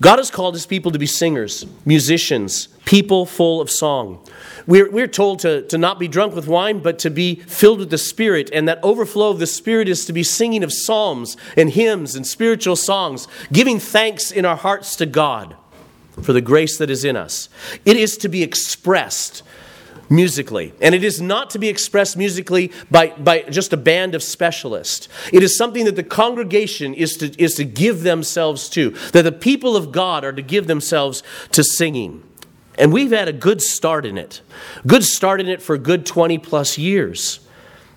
God 0.00 0.18
has 0.18 0.30
called 0.30 0.54
his 0.54 0.66
people 0.66 0.92
to 0.92 0.98
be 0.98 1.06
singers, 1.06 1.66
musicians, 1.84 2.68
people 2.84 3.26
full 3.26 3.60
of 3.60 3.70
song. 3.70 4.24
We're, 4.66 4.90
we're 4.90 5.08
told 5.08 5.40
to, 5.40 5.62
to 5.62 5.76
not 5.76 5.98
be 5.98 6.08
drunk 6.08 6.34
with 6.34 6.46
wine, 6.46 6.78
but 6.78 6.98
to 7.00 7.10
be 7.10 7.34
filled 7.34 7.80
with 7.80 7.90
the 7.90 7.98
Spirit. 7.98 8.50
And 8.52 8.68
that 8.68 8.78
overflow 8.82 9.30
of 9.30 9.40
the 9.40 9.46
Spirit 9.46 9.88
is 9.88 10.06
to 10.06 10.12
be 10.12 10.22
singing 10.22 10.62
of 10.62 10.72
psalms 10.72 11.36
and 11.56 11.70
hymns 11.70 12.14
and 12.14 12.26
spiritual 12.26 12.76
songs, 12.76 13.26
giving 13.52 13.78
thanks 13.78 14.30
in 14.30 14.44
our 14.44 14.56
hearts 14.56 14.96
to 14.96 15.06
God 15.06 15.56
for 16.22 16.32
the 16.32 16.40
grace 16.40 16.78
that 16.78 16.90
is 16.90 17.04
in 17.04 17.16
us. 17.16 17.48
It 17.84 17.96
is 17.96 18.16
to 18.18 18.28
be 18.28 18.42
expressed 18.42 19.42
musically. 20.10 20.74
And 20.80 20.94
it 20.94 21.04
is 21.04 21.20
not 21.20 21.50
to 21.50 21.58
be 21.58 21.68
expressed 21.68 22.16
musically 22.16 22.72
by, 22.90 23.10
by 23.10 23.42
just 23.42 23.72
a 23.72 23.76
band 23.76 24.14
of 24.14 24.22
specialists. 24.22 25.08
It 25.32 25.42
is 25.42 25.56
something 25.56 25.84
that 25.84 25.96
the 25.96 26.02
congregation 26.02 26.92
is 26.92 27.16
to, 27.18 27.42
is 27.42 27.54
to 27.54 27.64
give 27.64 28.02
themselves 28.02 28.68
to, 28.70 28.90
that 29.12 29.22
the 29.22 29.32
people 29.32 29.76
of 29.76 29.92
God 29.92 30.24
are 30.24 30.32
to 30.32 30.42
give 30.42 30.66
themselves 30.66 31.22
to 31.52 31.62
singing. 31.62 32.24
And 32.76 32.92
we've 32.92 33.12
had 33.12 33.28
a 33.28 33.32
good 33.32 33.62
start 33.62 34.04
in 34.04 34.18
it. 34.18 34.40
Good 34.86 35.04
start 35.04 35.40
in 35.40 35.48
it 35.48 35.62
for 35.62 35.78
good 35.78 36.04
20 36.04 36.38
plus 36.38 36.76
years. 36.76 37.40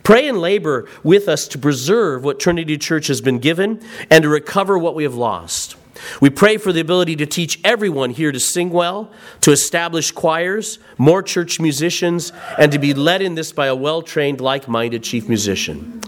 Pray 0.03 0.27
and 0.27 0.39
labor 0.39 0.87
with 1.01 1.29
us 1.29 1.47
to 1.47 1.57
preserve 1.57 2.23
what 2.23 2.39
Trinity 2.39 2.77
Church 2.77 3.07
has 3.07 3.21
been 3.21 3.39
given 3.39 3.81
and 4.09 4.23
to 4.23 4.29
recover 4.29 4.77
what 4.77 4.95
we 4.95 5.03
have 5.03 5.15
lost. 5.15 5.77
We 6.21 6.29
pray 6.29 6.57
for 6.57 6.71
the 6.71 6.79
ability 6.79 7.15
to 7.17 7.25
teach 7.25 7.59
everyone 7.63 8.11
here 8.11 8.31
to 8.31 8.39
sing 8.39 8.69
well, 8.69 9.11
to 9.41 9.51
establish 9.51 10.11
choirs, 10.11 10.79
more 10.97 11.21
church 11.23 11.59
musicians, 11.59 12.31
and 12.57 12.71
to 12.71 12.79
be 12.79 12.93
led 12.93 13.21
in 13.21 13.35
this 13.35 13.51
by 13.51 13.67
a 13.67 13.75
well 13.75 14.01
trained, 14.01 14.41
like 14.41 14.67
minded 14.67 15.03
chief 15.03 15.27
musician. 15.27 16.01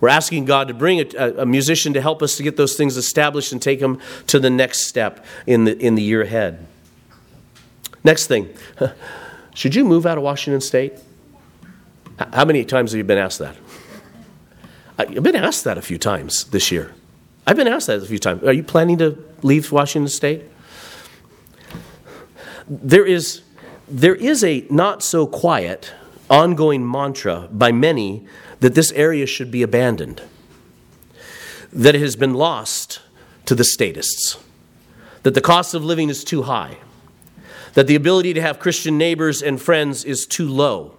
We're 0.00 0.08
asking 0.08 0.46
God 0.46 0.68
to 0.68 0.74
bring 0.74 1.00
a, 1.00 1.42
a, 1.42 1.46
musician 1.46 1.92
to 1.92 2.00
help 2.00 2.22
us 2.22 2.36
to 2.38 2.42
get 2.42 2.56
those 2.56 2.74
things 2.76 2.96
established 2.96 3.52
and 3.52 3.60
take 3.60 3.80
them 3.80 4.00
to 4.28 4.38
the 4.38 4.48
next 4.48 4.86
step 4.86 5.24
in 5.46 5.64
the, 5.64 5.78
in 5.78 5.94
the 5.94 6.02
year 6.02 6.22
ahead. 6.22 6.66
Next 8.02 8.26
thing, 8.26 8.48
should 9.54 9.74
you 9.74 9.84
move 9.84 10.06
out 10.06 10.16
of 10.16 10.24
Washington 10.24 10.62
State? 10.62 10.94
How 12.32 12.46
many 12.46 12.64
times 12.64 12.92
have 12.92 12.98
you 12.98 13.04
been 13.04 13.18
asked 13.18 13.40
that? 13.40 13.56
Uh, 14.98 15.04
I've 15.08 15.22
been 15.22 15.36
asked 15.36 15.64
that 15.64 15.76
a 15.76 15.82
few 15.82 15.98
times 15.98 16.44
this 16.44 16.70
year. 16.70 16.94
I've 17.50 17.56
been 17.56 17.66
asked 17.66 17.88
that 17.88 18.00
a 18.00 18.06
few 18.06 18.20
times. 18.20 18.44
Are 18.44 18.52
you 18.52 18.62
planning 18.62 18.98
to 18.98 19.18
leave 19.42 19.72
Washington 19.72 20.08
State? 20.08 20.44
There 22.68 23.04
is, 23.04 23.42
there 23.88 24.14
is 24.14 24.44
a 24.44 24.64
not 24.70 25.02
so 25.02 25.26
quiet, 25.26 25.92
ongoing 26.30 26.88
mantra 26.88 27.48
by 27.50 27.72
many 27.72 28.24
that 28.60 28.76
this 28.76 28.92
area 28.92 29.26
should 29.26 29.50
be 29.50 29.64
abandoned, 29.64 30.22
that 31.72 31.96
it 31.96 32.00
has 32.00 32.14
been 32.14 32.34
lost 32.34 33.00
to 33.46 33.56
the 33.56 33.64
statists, 33.64 34.38
that 35.24 35.34
the 35.34 35.40
cost 35.40 35.74
of 35.74 35.84
living 35.84 36.08
is 36.08 36.22
too 36.22 36.42
high, 36.42 36.76
that 37.74 37.88
the 37.88 37.96
ability 37.96 38.32
to 38.32 38.40
have 38.40 38.60
Christian 38.60 38.96
neighbors 38.96 39.42
and 39.42 39.60
friends 39.60 40.04
is 40.04 40.24
too 40.24 40.48
low, 40.48 40.94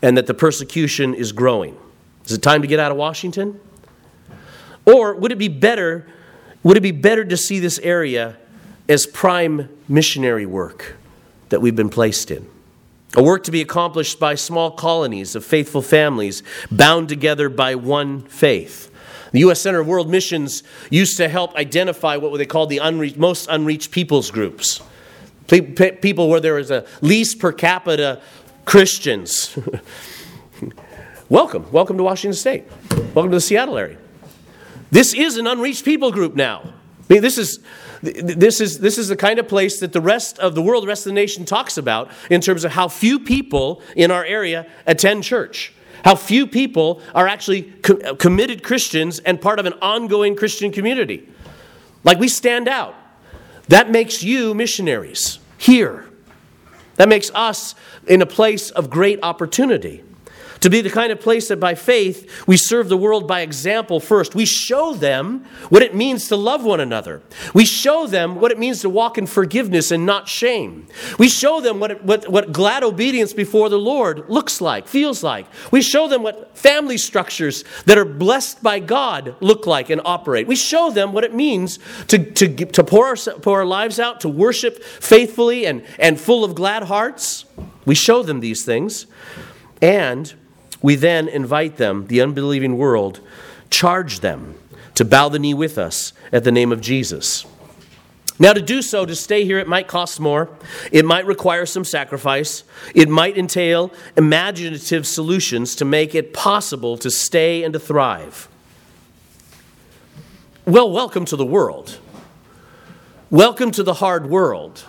and 0.00 0.16
that 0.16 0.26
the 0.26 0.32
persecution 0.32 1.12
is 1.12 1.32
growing. 1.32 1.76
Is 2.24 2.32
it 2.32 2.40
time 2.40 2.62
to 2.62 2.66
get 2.66 2.80
out 2.80 2.90
of 2.90 2.96
Washington? 2.96 3.60
Or 4.86 5.14
would 5.14 5.32
it 5.32 5.38
be 5.38 5.48
better 5.48 6.06
would 6.62 6.76
it 6.76 6.82
be 6.82 6.90
better 6.90 7.24
to 7.24 7.36
see 7.36 7.58
this 7.58 7.78
area 7.78 8.36
as 8.88 9.06
prime 9.06 9.70
missionary 9.88 10.44
work 10.44 10.96
that 11.48 11.60
we've 11.60 11.76
been 11.76 11.88
placed 11.88 12.30
in? 12.30 12.46
A 13.16 13.22
work 13.22 13.44
to 13.44 13.50
be 13.50 13.60
accomplished 13.60 14.20
by 14.20 14.34
small 14.34 14.70
colonies 14.70 15.34
of 15.34 15.44
faithful 15.44 15.82
families 15.82 16.42
bound 16.70 17.08
together 17.08 17.48
by 17.48 17.74
one 17.74 18.22
faith. 18.22 18.88
The 19.32 19.40
U.S. 19.40 19.60
Center 19.60 19.80
of 19.80 19.86
World 19.86 20.10
Missions 20.10 20.62
used 20.90 21.16
to 21.16 21.28
help 21.28 21.56
identify 21.56 22.16
what 22.16 22.36
they 22.36 22.46
called 22.46 22.68
the 22.68 22.78
unreached, 22.78 23.16
most 23.16 23.48
unreached 23.48 23.90
peoples 23.90 24.30
groups. 24.30 24.80
People 25.48 26.28
where 26.28 26.40
there 26.40 26.54
was 26.54 26.70
a 26.70 26.84
least 27.00 27.38
per 27.38 27.52
capita 27.52 28.20
Christians. 28.64 29.56
Welcome. 31.28 31.70
Welcome 31.72 31.96
to 31.96 32.02
Washington 32.02 32.36
State. 32.36 32.64
Welcome 33.14 33.30
to 33.30 33.36
the 33.36 33.40
Seattle 33.40 33.78
area. 33.78 33.96
This 34.90 35.14
is 35.14 35.36
an 35.36 35.46
unreached 35.46 35.84
people 35.84 36.10
group 36.10 36.34
now. 36.34 36.74
I 37.08 37.14
mean, 37.14 37.22
this 37.22 37.38
is, 37.38 37.58
this, 38.02 38.60
is, 38.60 38.78
this 38.78 38.96
is 38.96 39.08
the 39.08 39.16
kind 39.16 39.38
of 39.38 39.48
place 39.48 39.80
that 39.80 39.92
the 39.92 40.00
rest 40.00 40.38
of 40.38 40.54
the 40.54 40.62
world, 40.62 40.84
the 40.84 40.88
rest 40.88 41.06
of 41.06 41.10
the 41.10 41.14
nation 41.14 41.44
talks 41.44 41.76
about 41.76 42.10
in 42.30 42.40
terms 42.40 42.64
of 42.64 42.72
how 42.72 42.88
few 42.88 43.18
people 43.18 43.82
in 43.96 44.10
our 44.10 44.24
area 44.24 44.66
attend 44.86 45.24
church. 45.24 45.72
How 46.04 46.14
few 46.14 46.46
people 46.46 47.02
are 47.14 47.28
actually 47.28 47.62
co- 47.62 48.14
committed 48.14 48.62
Christians 48.62 49.18
and 49.18 49.40
part 49.40 49.58
of 49.58 49.66
an 49.66 49.74
ongoing 49.82 50.34
Christian 50.34 50.72
community. 50.72 51.28
Like 52.04 52.18
we 52.18 52.28
stand 52.28 52.68
out. 52.68 52.94
That 53.68 53.90
makes 53.90 54.22
you 54.22 54.54
missionaries 54.54 55.38
here. 55.58 56.08
That 56.96 57.08
makes 57.08 57.30
us 57.34 57.74
in 58.06 58.22
a 58.22 58.26
place 58.26 58.70
of 58.70 58.88
great 58.88 59.18
opportunity 59.22 60.02
to 60.60 60.70
be 60.70 60.80
the 60.80 60.90
kind 60.90 61.10
of 61.10 61.20
place 61.20 61.48
that 61.48 61.58
by 61.58 61.74
faith 61.74 62.46
we 62.46 62.56
serve 62.56 62.88
the 62.88 62.96
world 62.96 63.26
by 63.26 63.40
example 63.40 64.00
first. 64.00 64.34
We 64.34 64.44
show 64.44 64.94
them 64.94 65.44
what 65.68 65.82
it 65.82 65.94
means 65.94 66.28
to 66.28 66.36
love 66.36 66.64
one 66.64 66.80
another. 66.80 67.22
We 67.54 67.64
show 67.64 68.06
them 68.06 68.36
what 68.36 68.52
it 68.52 68.58
means 68.58 68.80
to 68.82 68.90
walk 68.90 69.18
in 69.18 69.26
forgiveness 69.26 69.90
and 69.90 70.06
not 70.06 70.28
shame. 70.28 70.86
We 71.18 71.28
show 71.28 71.60
them 71.60 71.80
what, 71.80 71.90
it, 71.90 72.04
what, 72.04 72.28
what 72.28 72.52
glad 72.52 72.82
obedience 72.82 73.32
before 73.32 73.68
the 73.68 73.78
Lord 73.78 74.28
looks 74.28 74.60
like, 74.60 74.86
feels 74.86 75.22
like. 75.22 75.46
We 75.70 75.82
show 75.82 76.08
them 76.08 76.22
what 76.22 76.56
family 76.56 76.98
structures 76.98 77.64
that 77.86 77.98
are 77.98 78.04
blessed 78.04 78.62
by 78.62 78.78
God 78.80 79.36
look 79.40 79.66
like 79.66 79.90
and 79.90 80.00
operate. 80.04 80.46
We 80.46 80.56
show 80.56 80.90
them 80.90 81.12
what 81.12 81.24
it 81.24 81.34
means 81.34 81.78
to, 82.08 82.18
to, 82.32 82.66
to 82.66 82.84
pour, 82.84 83.06
our, 83.06 83.16
pour 83.16 83.60
our 83.60 83.66
lives 83.66 83.98
out, 83.98 84.20
to 84.20 84.28
worship 84.28 84.82
faithfully 84.82 85.66
and, 85.66 85.84
and 85.98 86.20
full 86.20 86.44
of 86.44 86.54
glad 86.54 86.84
hearts. 86.84 87.44
We 87.86 87.94
show 87.94 88.22
them 88.22 88.40
these 88.40 88.64
things. 88.64 89.06
And 89.80 90.34
we 90.82 90.96
then 90.96 91.28
invite 91.28 91.76
them, 91.76 92.06
the 92.06 92.20
unbelieving 92.20 92.76
world, 92.76 93.20
charge 93.70 94.20
them 94.20 94.54
to 94.94 95.04
bow 95.04 95.28
the 95.28 95.38
knee 95.38 95.54
with 95.54 95.78
us 95.78 96.12
at 96.32 96.44
the 96.44 96.52
name 96.52 96.72
of 96.72 96.80
Jesus. 96.80 97.46
Now, 98.38 98.54
to 98.54 98.62
do 98.62 98.80
so, 98.80 99.04
to 99.04 99.14
stay 99.14 99.44
here, 99.44 99.58
it 99.58 99.68
might 99.68 99.86
cost 99.86 100.18
more. 100.18 100.48
It 100.90 101.04
might 101.04 101.26
require 101.26 101.66
some 101.66 101.84
sacrifice. 101.84 102.64
It 102.94 103.06
might 103.06 103.36
entail 103.36 103.92
imaginative 104.16 105.06
solutions 105.06 105.74
to 105.76 105.84
make 105.84 106.14
it 106.14 106.32
possible 106.32 106.96
to 106.98 107.10
stay 107.10 107.62
and 107.62 107.74
to 107.74 107.78
thrive. 107.78 108.48
Well, 110.64 110.90
welcome 110.90 111.26
to 111.26 111.36
the 111.36 111.44
world. 111.44 111.98
Welcome 113.28 113.72
to 113.72 113.82
the 113.82 113.94
hard 113.94 114.30
world. 114.30 114.84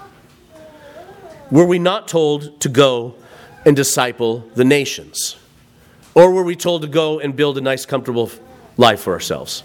Were 1.51 1.65
we 1.65 1.77
not 1.77 2.07
told 2.07 2.61
to 2.61 2.69
go 2.69 3.15
and 3.65 3.75
disciple 3.75 4.49
the 4.55 4.63
nations? 4.63 5.35
Or 6.13 6.31
were 6.31 6.43
we 6.43 6.55
told 6.55 6.81
to 6.81 6.87
go 6.87 7.19
and 7.19 7.35
build 7.35 7.57
a 7.57 7.61
nice, 7.61 7.85
comfortable 7.85 8.31
life 8.77 9.01
for 9.01 9.13
ourselves? 9.13 9.63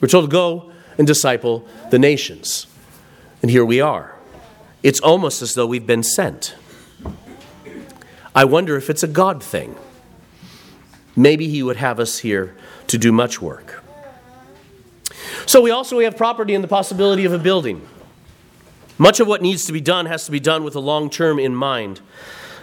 We're 0.00 0.08
told 0.08 0.26
to 0.26 0.30
go 0.30 0.72
and 0.98 1.06
disciple 1.06 1.66
the 1.90 1.98
nations. 1.98 2.66
And 3.42 3.50
here 3.50 3.64
we 3.64 3.80
are. 3.80 4.14
It's 4.82 5.00
almost 5.00 5.42
as 5.42 5.54
though 5.54 5.66
we've 5.66 5.86
been 5.86 6.02
sent. 6.02 6.54
I 8.34 8.44
wonder 8.44 8.76
if 8.76 8.90
it's 8.90 9.02
a 9.02 9.08
God 9.08 9.42
thing. 9.42 9.76
Maybe 11.16 11.48
He 11.48 11.62
would 11.62 11.78
have 11.78 11.98
us 11.98 12.18
here 12.18 12.56
to 12.88 12.98
do 12.98 13.10
much 13.10 13.40
work. 13.40 13.82
So 15.46 15.60
we 15.60 15.70
also 15.70 15.96
we 15.96 16.04
have 16.04 16.16
property 16.16 16.54
and 16.54 16.62
the 16.62 16.68
possibility 16.68 17.24
of 17.24 17.32
a 17.32 17.38
building. 17.38 17.86
Much 18.98 19.20
of 19.20 19.26
what 19.26 19.42
needs 19.42 19.64
to 19.64 19.72
be 19.72 19.80
done 19.80 20.06
has 20.06 20.24
to 20.26 20.30
be 20.30 20.40
done 20.40 20.64
with 20.64 20.74
a 20.74 20.80
long 20.80 21.10
term 21.10 21.38
in 21.38 21.54
mind. 21.54 22.00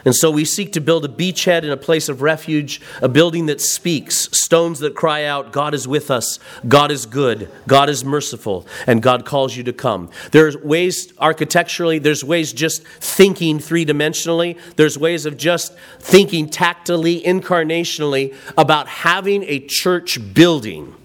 And 0.06 0.16
so 0.16 0.30
we 0.30 0.44
seek 0.44 0.74
to 0.74 0.82
build 0.82 1.06
a 1.06 1.08
beachhead 1.08 1.60
and 1.60 1.72
a 1.72 1.78
place 1.78 2.10
of 2.10 2.22
refuge, 2.22 2.82
a 3.02 3.08
building 3.08 3.46
that 3.46 3.62
speaks, 3.62 4.30
stones 4.38 4.80
that 4.80 4.96
cry 4.96 5.24
out, 5.24 5.54
God 5.54 5.74
is 5.74 5.88
with 5.88 6.12
us, 6.12 6.40
God 6.68 6.92
is 6.92 7.06
good, 7.06 7.50
God 7.68 7.90
is 7.90 8.04
merciful, 8.04 8.68
and 8.86 9.02
God 9.02 9.26
calls 9.26 9.56
you 9.56 9.64
to 9.64 9.74
come. 9.74 10.10
There's 10.32 10.58
ways 10.58 11.14
architecturally, 11.20 12.00
there's 12.00 12.24
ways 12.24 12.52
just 12.52 12.84
thinking 12.84 13.60
three 13.60 13.86
dimensionally, 13.86 14.60
there's 14.76 14.98
ways 14.98 15.26
of 15.26 15.38
just 15.38 15.74
thinking 16.00 16.50
tactily, 16.50 17.22
incarnationally 17.22 18.36
about 18.58 18.88
having 18.88 19.44
a 19.44 19.60
church 19.60 20.20
building 20.34 20.96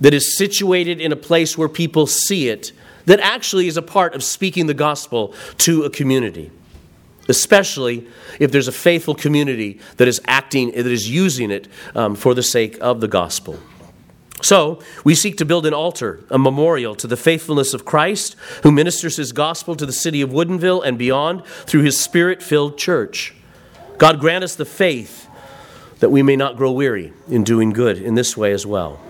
that 0.00 0.14
is 0.14 0.36
situated 0.36 1.00
in 1.00 1.10
a 1.10 1.16
place 1.16 1.58
where 1.58 1.68
people 1.68 2.06
see 2.06 2.48
it, 2.48 2.70
that 3.06 3.18
actually 3.18 3.66
is 3.66 3.76
a 3.76 3.82
part 3.82 4.14
of 4.14 4.22
speaking 4.22 4.66
the 4.66 4.74
gospel 4.74 5.34
to 5.58 5.82
a 5.82 5.90
community 5.90 6.52
especially 7.28 8.06
if 8.38 8.50
there's 8.52 8.68
a 8.68 8.72
faithful 8.72 9.14
community 9.14 9.78
that 9.96 10.08
is 10.08 10.20
acting, 10.26 10.70
that 10.72 10.86
is 10.86 11.10
using 11.10 11.50
it 11.50 11.68
um, 11.94 12.14
for 12.14 12.34
the 12.34 12.42
sake 12.42 12.78
of 12.80 13.00
the 13.00 13.08
gospel. 13.08 13.58
So, 14.42 14.80
we 15.02 15.14
seek 15.14 15.38
to 15.38 15.46
build 15.46 15.64
an 15.64 15.72
altar, 15.72 16.22
a 16.30 16.38
memorial 16.38 16.94
to 16.96 17.06
the 17.06 17.16
faithfulness 17.16 17.72
of 17.72 17.86
Christ, 17.86 18.36
who 18.62 18.70
ministers 18.70 19.16
his 19.16 19.32
gospel 19.32 19.74
to 19.76 19.86
the 19.86 19.92
city 19.92 20.20
of 20.20 20.30
Woodinville 20.30 20.84
and 20.84 20.98
beyond 20.98 21.44
through 21.64 21.82
his 21.82 21.98
spirit 21.98 22.42
filled 22.42 22.76
church. 22.76 23.34
God 23.96 24.20
grant 24.20 24.44
us 24.44 24.54
the 24.54 24.66
faith 24.66 25.26
that 26.00 26.10
we 26.10 26.22
may 26.22 26.36
not 26.36 26.56
grow 26.56 26.70
weary 26.70 27.14
in 27.28 27.44
doing 27.44 27.70
good 27.70 27.96
in 27.96 28.14
this 28.14 28.36
way 28.36 28.52
as 28.52 28.66
well. 28.66 29.00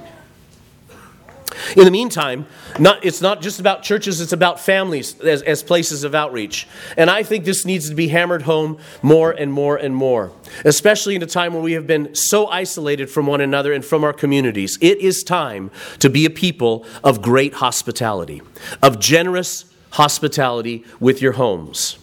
In 1.76 1.84
the 1.84 1.90
meantime, 1.90 2.46
not, 2.78 3.04
it's 3.04 3.20
not 3.20 3.42
just 3.42 3.61
about 3.61 3.82
churches, 3.82 4.20
it's 4.20 4.32
about 4.32 4.61
families 4.61 5.18
as, 5.20 5.42
as 5.42 5.62
places 5.62 6.04
of 6.04 6.14
outreach. 6.14 6.66
And 6.96 7.11
I 7.11 7.22
think 7.22 7.44
this 7.44 7.64
needs 7.64 7.88
to 7.88 7.94
be 7.94 8.09
hammered 8.09 8.42
home 8.42 8.78
more 9.02 9.30
and 9.30 9.52
more 9.52 9.76
and 9.76 9.94
more, 9.94 10.32
especially 10.64 11.14
in 11.14 11.22
a 11.22 11.26
time 11.26 11.52
where 11.52 11.62
we 11.62 11.72
have 11.72 11.86
been 11.86 12.14
so 12.14 12.46
isolated 12.46 13.11
from 13.11 13.26
one 13.26 13.40
another 13.40 13.72
and 13.72 13.84
from 13.84 14.04
our 14.04 14.12
communities. 14.12 14.78
It 14.80 14.98
is 14.98 15.22
time 15.22 15.70
to 15.98 16.11
be 16.11 16.24
a 16.24 16.30
people 16.30 16.86
of 17.02 17.22
great 17.22 17.54
hospitality, 17.54 18.42
of 18.82 18.98
generous 18.98 19.64
hospitality 19.90 20.84
with 21.00 21.22
your 21.22 21.32
homes. 21.32 21.98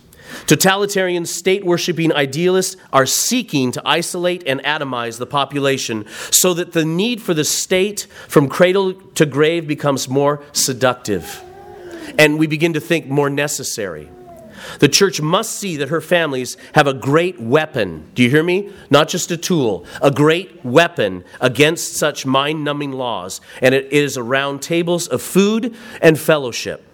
Totalitarian 0.48 1.26
state 1.26 1.66
worshiping 1.66 2.14
idealists 2.14 2.76
are 2.92 3.06
seeking 3.06 3.72
to 3.72 3.82
isolate 3.86 4.44
and 4.48 4.62
atomize 4.64 5.18
the 5.18 5.26
population 5.26 6.06
so 6.32 6.54
that 6.54 6.74
the 6.74 6.86
need 6.86 7.22
for 7.22 7.34
the 7.34 7.46
state 7.46 8.08
from 8.28 8.50
cradle 8.50 8.94
to 8.94 9.26
grave 9.26 9.68
becomes 9.68 10.10
more 10.10 10.44
seductive 10.52 11.44
and 12.18 12.38
we 12.38 12.48
begin 12.48 12.74
to 12.74 12.80
think 12.80 13.08
more 13.08 13.30
necessary. 13.30 14.10
The 14.80 14.88
church 14.88 15.20
must 15.20 15.58
see 15.58 15.78
that 15.78 15.90
her 15.90 16.00
families 16.00 16.56
have 16.74 16.88
a 16.88 16.94
great 16.94 17.40
weapon. 17.40 18.10
Do 18.14 18.24
you 18.24 18.30
hear 18.30 18.44
me? 18.44 18.72
Not 18.90 19.10
just 19.10 19.30
a 19.32 19.38
tool, 19.38 19.86
a 20.02 20.10
great 20.10 20.64
weapon 20.64 21.26
against 21.42 21.96
such 21.96 22.26
mind 22.26 22.64
numbing 22.64 22.94
laws. 22.94 23.42
And 23.62 23.76
it 23.76 23.92
is 23.92 24.18
around 24.18 24.62
tables 24.62 25.08
of 25.08 25.22
food 25.22 25.76
and 26.02 26.18
fellowship. 26.18 26.86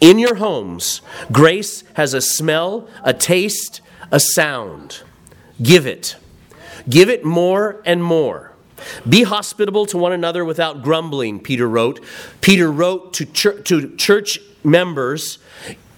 In 0.00 0.18
your 0.18 0.36
homes, 0.36 1.00
grace 1.32 1.84
has 1.94 2.14
a 2.14 2.20
smell, 2.20 2.88
a 3.02 3.14
taste, 3.14 3.80
a 4.10 4.20
sound. 4.20 5.02
Give 5.62 5.86
it. 5.86 6.16
Give 6.88 7.08
it 7.08 7.24
more 7.24 7.82
and 7.84 8.02
more. 8.02 8.52
Be 9.08 9.22
hospitable 9.24 9.86
to 9.86 9.98
one 9.98 10.12
another 10.12 10.44
without 10.44 10.82
grumbling, 10.82 11.40
Peter 11.40 11.68
wrote. 11.68 12.00
Peter 12.40 12.70
wrote 12.70 13.12
to 13.14 13.26
church, 13.26 13.68
to 13.68 13.94
church 13.96 14.38
members 14.64 15.38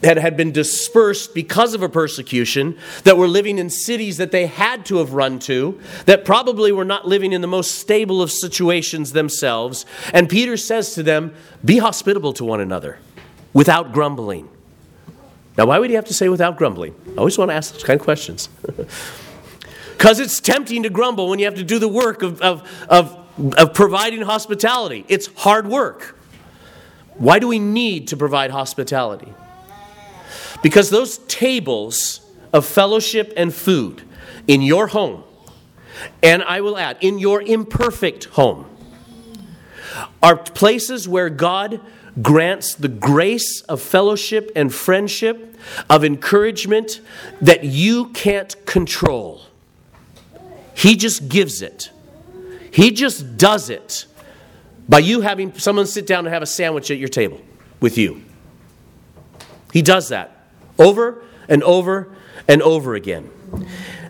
that 0.01 0.17
had 0.17 0.37
been 0.37 0.51
dispersed 0.51 1.33
because 1.33 1.75
of 1.75 1.83
a 1.83 1.89
persecution, 1.89 2.77
that 3.05 3.17
were 3.17 3.29
living 3.29 3.59
in 3.59 3.71
cities 3.71 4.17
that 4.17 4.33
they 4.33 4.47
had 4.47 4.85
to 4.85 4.97
have 4.97 5.13
run 5.13 5.39
to, 5.39 5.81
that 6.07 6.25
probably 6.25 6.73
were 6.73 6.85
not 6.85 7.07
living 7.07 7.33
in 7.33 7.41
the 7.41 7.47
most 7.47 7.77
stable 7.77 8.21
of 8.21 8.33
situations 8.33 9.13
themselves. 9.13 9.87
And 10.13 10.29
Peter 10.29 10.57
says 10.57 10.95
to 10.95 11.05
them, 11.05 11.33
Be 11.65 11.79
hospitable 11.79 12.33
to 12.35 12.45
one 12.45 12.61
another 12.61 12.99
without 13.53 13.93
grumbling. 13.93 14.49
Now, 15.59 15.67
why 15.67 15.79
would 15.79 15.91
he 15.91 15.97
have 15.97 16.07
to 16.07 16.15
say 16.15 16.29
without 16.29 16.57
grumbling? 16.57 16.95
I 17.15 17.19
always 17.19 17.37
want 17.37 17.51
to 17.51 17.55
ask 17.55 17.73
those 17.73 17.85
kind 17.85 18.01
of 18.01 18.05
questions. 18.05 18.49
Because 20.03 20.19
it's 20.19 20.41
tempting 20.41 20.83
to 20.83 20.91
grumble 20.91 21.29
when 21.29 21.39
you 21.39 21.45
have 21.45 21.55
to 21.55 21.63
do 21.63 21.79
the 21.79 21.87
work 21.87 22.25
of, 22.25 22.43
of, 22.43 22.69
of, 22.89 23.25
of 23.57 23.73
providing 23.73 24.23
hospitality. 24.23 25.05
It's 25.07 25.29
hard 25.37 25.69
work. 25.69 26.19
Why 27.15 27.39
do 27.39 27.47
we 27.47 27.61
need 27.61 28.09
to 28.09 28.17
provide 28.17 28.51
hospitality? 28.51 29.33
Because 30.61 30.91
those 30.91 31.19
tables 31.29 32.21
of 32.53 32.67
fellowship 32.67 33.33
and 33.37 33.55
food 33.55 34.03
in 34.49 34.61
your 34.61 34.89
home, 34.89 35.23
and 36.21 36.43
I 36.43 36.63
will 36.63 36.79
add, 36.79 36.97
in 37.01 37.21
your 37.21 37.41
imperfect 37.41 38.25
home, 38.25 38.67
are 40.21 40.37
places 40.37 41.07
where 41.07 41.31
God 41.31 41.81
grants 42.21 42.75
the 42.75 42.89
grace 42.89 43.63
of 43.63 43.81
fellowship 43.81 44.51
and 44.55 44.75
friendship, 44.75 45.57
of 45.89 46.05
encouragement 46.05 47.01
that 47.41 47.65
you 47.65 48.07
can't 48.09 48.67
control. 48.67 49.43
He 50.75 50.97
just 50.97 51.29
gives 51.29 51.63
it. 51.63 51.91
He 52.71 52.91
just 52.91 53.37
does 53.37 53.71
it 53.71 54.07
by 54.89 54.99
you 54.99 55.21
having 55.21 55.55
someone 55.55 55.87
sit 55.87 56.07
down 56.07 56.27
and 56.27 56.35
have 56.35 56.43
a 56.43 56.47
sandwich 56.47 56.91
at 56.91 56.99
your 56.99 57.09
table 57.09 57.41
with 57.81 57.97
you. 57.97 58.23
He 59.73 59.83
does 59.83 60.09
that 60.09 60.47
over 60.79 61.23
and 61.49 61.63
over 61.63 62.15
and 62.49 62.63
over 62.63 62.95
again. 62.95 63.31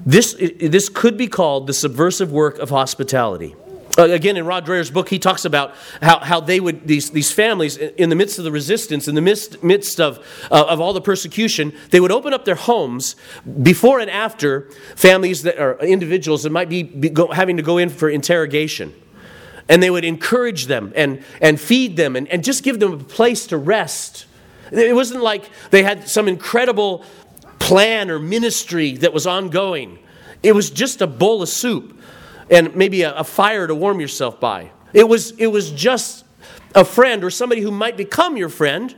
This, 0.04 0.34
this 0.34 0.88
could 0.88 1.16
be 1.16 1.28
called 1.28 1.66
the 1.66 1.72
subversive 1.72 2.32
work 2.32 2.58
of 2.58 2.70
hospitality. 2.70 3.54
Uh, 3.98 4.04
again, 4.04 4.38
in 4.38 4.46
Rod 4.46 4.64
Dreher's 4.64 4.90
book, 4.90 5.10
he 5.10 5.18
talks 5.18 5.44
about 5.44 5.74
how, 6.00 6.18
how 6.20 6.40
they 6.40 6.60
would, 6.60 6.86
these, 6.86 7.10
these 7.10 7.30
families, 7.30 7.76
in 7.76 8.08
the 8.08 8.16
midst 8.16 8.38
of 8.38 8.44
the 8.44 8.50
resistance, 8.50 9.06
in 9.06 9.14
the 9.14 9.20
midst, 9.20 9.62
midst 9.62 10.00
of, 10.00 10.18
uh, 10.50 10.64
of 10.66 10.80
all 10.80 10.94
the 10.94 11.00
persecution, 11.02 11.74
they 11.90 12.00
would 12.00 12.10
open 12.10 12.32
up 12.32 12.46
their 12.46 12.54
homes 12.54 13.16
before 13.62 14.00
and 14.00 14.10
after 14.10 14.70
families 14.96 15.42
that 15.42 15.58
are 15.58 15.78
individuals 15.80 16.42
that 16.44 16.50
might 16.50 16.70
be, 16.70 16.82
be 16.82 17.10
go, 17.10 17.28
having 17.28 17.58
to 17.58 17.62
go 17.62 17.76
in 17.76 17.90
for 17.90 18.08
interrogation. 18.08 18.94
And 19.68 19.82
they 19.82 19.90
would 19.90 20.06
encourage 20.06 20.66
them 20.66 20.94
and, 20.96 21.22
and 21.42 21.60
feed 21.60 21.98
them 21.98 22.16
and, 22.16 22.26
and 22.28 22.42
just 22.42 22.62
give 22.62 22.80
them 22.80 22.94
a 22.94 22.98
place 22.98 23.46
to 23.48 23.58
rest. 23.58 24.24
It 24.70 24.94
wasn't 24.94 25.22
like 25.22 25.50
they 25.70 25.82
had 25.82 26.08
some 26.08 26.28
incredible 26.28 27.04
plan 27.58 28.10
or 28.10 28.18
ministry 28.18 28.96
that 28.96 29.12
was 29.12 29.26
ongoing, 29.26 29.98
it 30.42 30.54
was 30.54 30.70
just 30.70 31.02
a 31.02 31.06
bowl 31.06 31.42
of 31.42 31.50
soup 31.50 31.98
and 32.50 32.74
maybe 32.74 33.02
a, 33.02 33.14
a 33.14 33.24
fire 33.24 33.66
to 33.66 33.74
warm 33.74 34.00
yourself 34.00 34.40
by. 34.40 34.70
It 34.92 35.08
was, 35.08 35.32
it 35.32 35.46
was 35.46 35.70
just 35.70 36.24
a 36.74 36.84
friend 36.84 37.24
or 37.24 37.30
somebody 37.30 37.60
who 37.60 37.70
might 37.70 37.96
become 37.96 38.36
your 38.36 38.48
friend. 38.48 38.94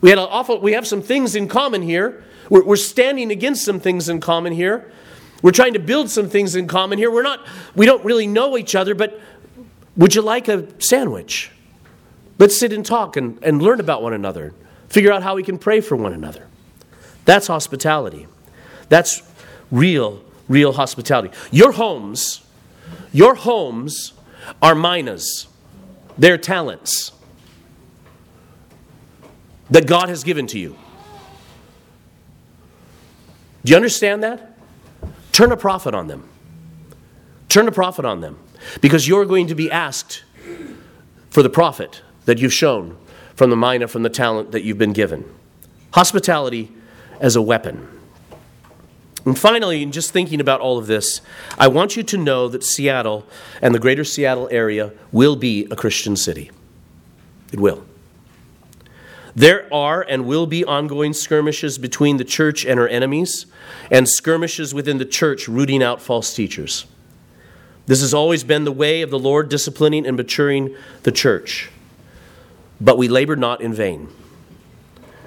We, 0.00 0.10
had 0.10 0.18
an 0.18 0.26
awful, 0.28 0.60
we 0.60 0.72
have 0.72 0.86
some 0.86 1.02
things 1.02 1.34
in 1.34 1.48
common 1.48 1.82
here. 1.82 2.24
We're, 2.50 2.64
we're 2.64 2.76
standing 2.76 3.30
against 3.30 3.64
some 3.64 3.80
things 3.80 4.08
in 4.08 4.20
common 4.20 4.52
here. 4.52 4.92
We're 5.42 5.52
trying 5.52 5.74
to 5.74 5.78
build 5.78 6.10
some 6.10 6.28
things 6.28 6.56
in 6.56 6.66
common 6.66 6.98
here. 6.98 7.10
We're 7.10 7.22
not, 7.22 7.46
we 7.74 7.86
don't 7.86 8.04
really 8.04 8.26
know 8.26 8.56
each 8.56 8.74
other, 8.74 8.94
but 8.94 9.20
would 9.96 10.14
you 10.14 10.22
like 10.22 10.48
a 10.48 10.66
sandwich? 10.80 11.50
Let's 12.38 12.58
sit 12.58 12.72
and 12.72 12.84
talk 12.84 13.16
and, 13.16 13.42
and 13.42 13.62
learn 13.62 13.80
about 13.80 14.02
one 14.02 14.12
another. 14.12 14.54
Figure 14.88 15.12
out 15.12 15.22
how 15.22 15.34
we 15.36 15.42
can 15.42 15.58
pray 15.58 15.80
for 15.80 15.96
one 15.96 16.12
another. 16.12 16.46
That's 17.24 17.46
hospitality. 17.46 18.26
That's 18.88 19.22
real, 19.70 20.22
real 20.48 20.72
hospitality. 20.72 21.30
Your 21.50 21.72
homes 21.72 22.43
your 23.14 23.36
homes 23.36 24.12
are 24.60 24.74
minas, 24.74 25.46
they're 26.18 26.36
talents 26.36 27.12
that 29.70 29.86
God 29.86 30.10
has 30.10 30.24
given 30.24 30.46
to 30.48 30.58
you. 30.58 30.76
Do 33.64 33.70
you 33.70 33.76
understand 33.76 34.22
that? 34.24 34.58
Turn 35.32 35.52
a 35.52 35.56
profit 35.56 35.94
on 35.94 36.08
them. 36.08 36.28
Turn 37.48 37.66
a 37.66 37.72
profit 37.72 38.04
on 38.04 38.20
them 38.20 38.38
because 38.80 39.08
you're 39.08 39.24
going 39.24 39.46
to 39.46 39.54
be 39.54 39.70
asked 39.70 40.24
for 41.30 41.42
the 41.42 41.48
profit 41.48 42.02
that 42.24 42.38
you've 42.38 42.52
shown 42.52 42.96
from 43.34 43.50
the 43.50 43.56
mina, 43.56 43.88
from 43.88 44.02
the 44.02 44.10
talent 44.10 44.52
that 44.52 44.64
you've 44.64 44.78
been 44.78 44.92
given. 44.92 45.24
Hospitality 45.92 46.72
as 47.20 47.36
a 47.36 47.42
weapon. 47.42 47.93
And 49.24 49.38
finally, 49.38 49.82
in 49.82 49.90
just 49.90 50.10
thinking 50.10 50.40
about 50.40 50.60
all 50.60 50.76
of 50.76 50.86
this, 50.86 51.22
I 51.58 51.68
want 51.68 51.96
you 51.96 52.02
to 52.02 52.18
know 52.18 52.48
that 52.48 52.62
Seattle 52.62 53.26
and 53.62 53.74
the 53.74 53.78
greater 53.78 54.04
Seattle 54.04 54.48
area 54.50 54.92
will 55.12 55.34
be 55.36 55.66
a 55.70 55.76
Christian 55.76 56.14
city. 56.14 56.50
It 57.52 57.58
will. 57.58 57.84
There 59.34 59.72
are 59.72 60.02
and 60.02 60.26
will 60.26 60.46
be 60.46 60.64
ongoing 60.64 61.12
skirmishes 61.12 61.78
between 61.78 62.18
the 62.18 62.24
church 62.24 62.64
and 62.64 62.78
her 62.78 62.86
enemies, 62.86 63.46
and 63.90 64.08
skirmishes 64.08 64.74
within 64.74 64.98
the 64.98 65.04
church 65.04 65.48
rooting 65.48 65.82
out 65.82 66.00
false 66.00 66.34
teachers. 66.34 66.86
This 67.86 68.00
has 68.00 68.14
always 68.14 68.44
been 68.44 68.64
the 68.64 68.72
way 68.72 69.02
of 69.02 69.10
the 69.10 69.18
Lord 69.18 69.48
disciplining 69.48 70.06
and 70.06 70.16
maturing 70.16 70.74
the 71.02 71.12
church. 71.12 71.70
But 72.80 72.96
we 72.96 73.08
labor 73.08 73.36
not 73.36 73.60
in 73.60 73.74
vain. 73.74 74.08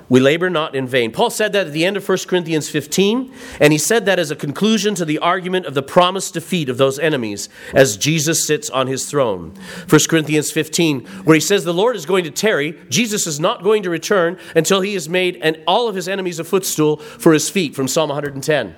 We 0.10 0.22
labor 0.22 0.50
not 0.50 0.74
in 0.74 0.88
vain. 0.88 1.12
Paul 1.12 1.30
said 1.30 1.52
that 1.52 1.68
at 1.68 1.74
the 1.74 1.84
end 1.84 1.98
of 1.98 2.08
1 2.08 2.18
Corinthians 2.28 2.70
15, 2.70 3.34
and 3.60 3.74
he 3.74 3.80
said 3.80 4.06
that 4.06 4.20
as 4.20 4.32
a 4.32 4.38
conclusion 4.38 4.96
to 4.96 5.04
the 5.04 5.20
argument 5.20 5.66
of 5.66 5.74
the 5.74 5.84
promised 5.84 6.34
defeat 6.34 6.70
of 6.70 6.78
those 6.78 6.98
enemies 6.98 7.50
as 7.74 7.98
Jesus 7.98 8.48
sits 8.48 8.70
on 8.70 8.88
his 8.88 9.06
throne. 9.10 9.54
1 9.90 10.02
Corinthians 10.10 10.50
15, 10.52 11.06
where 11.26 11.36
he 11.36 11.42
says 11.42 11.66
the 11.66 11.74
Lord 11.74 11.98
is 11.98 12.06
going 12.06 12.24
to 12.24 12.32
tarry, 12.32 12.80
Jesus 12.90 13.28
is 13.28 13.40
not 13.40 13.64
going 13.64 13.84
to 13.84 13.90
return 13.90 14.40
until 14.56 14.80
he 14.80 14.94
has 14.94 15.10
made 15.10 15.38
and 15.42 15.62
all 15.68 15.90
of 15.90 15.96
his 15.96 16.08
enemies 16.08 16.40
a 16.40 16.46
footstool 16.46 16.98
for 16.98 17.34
his 17.34 17.50
feet, 17.50 17.76
from 17.76 17.90
Psalm 17.90 18.10
110. 18.10 18.76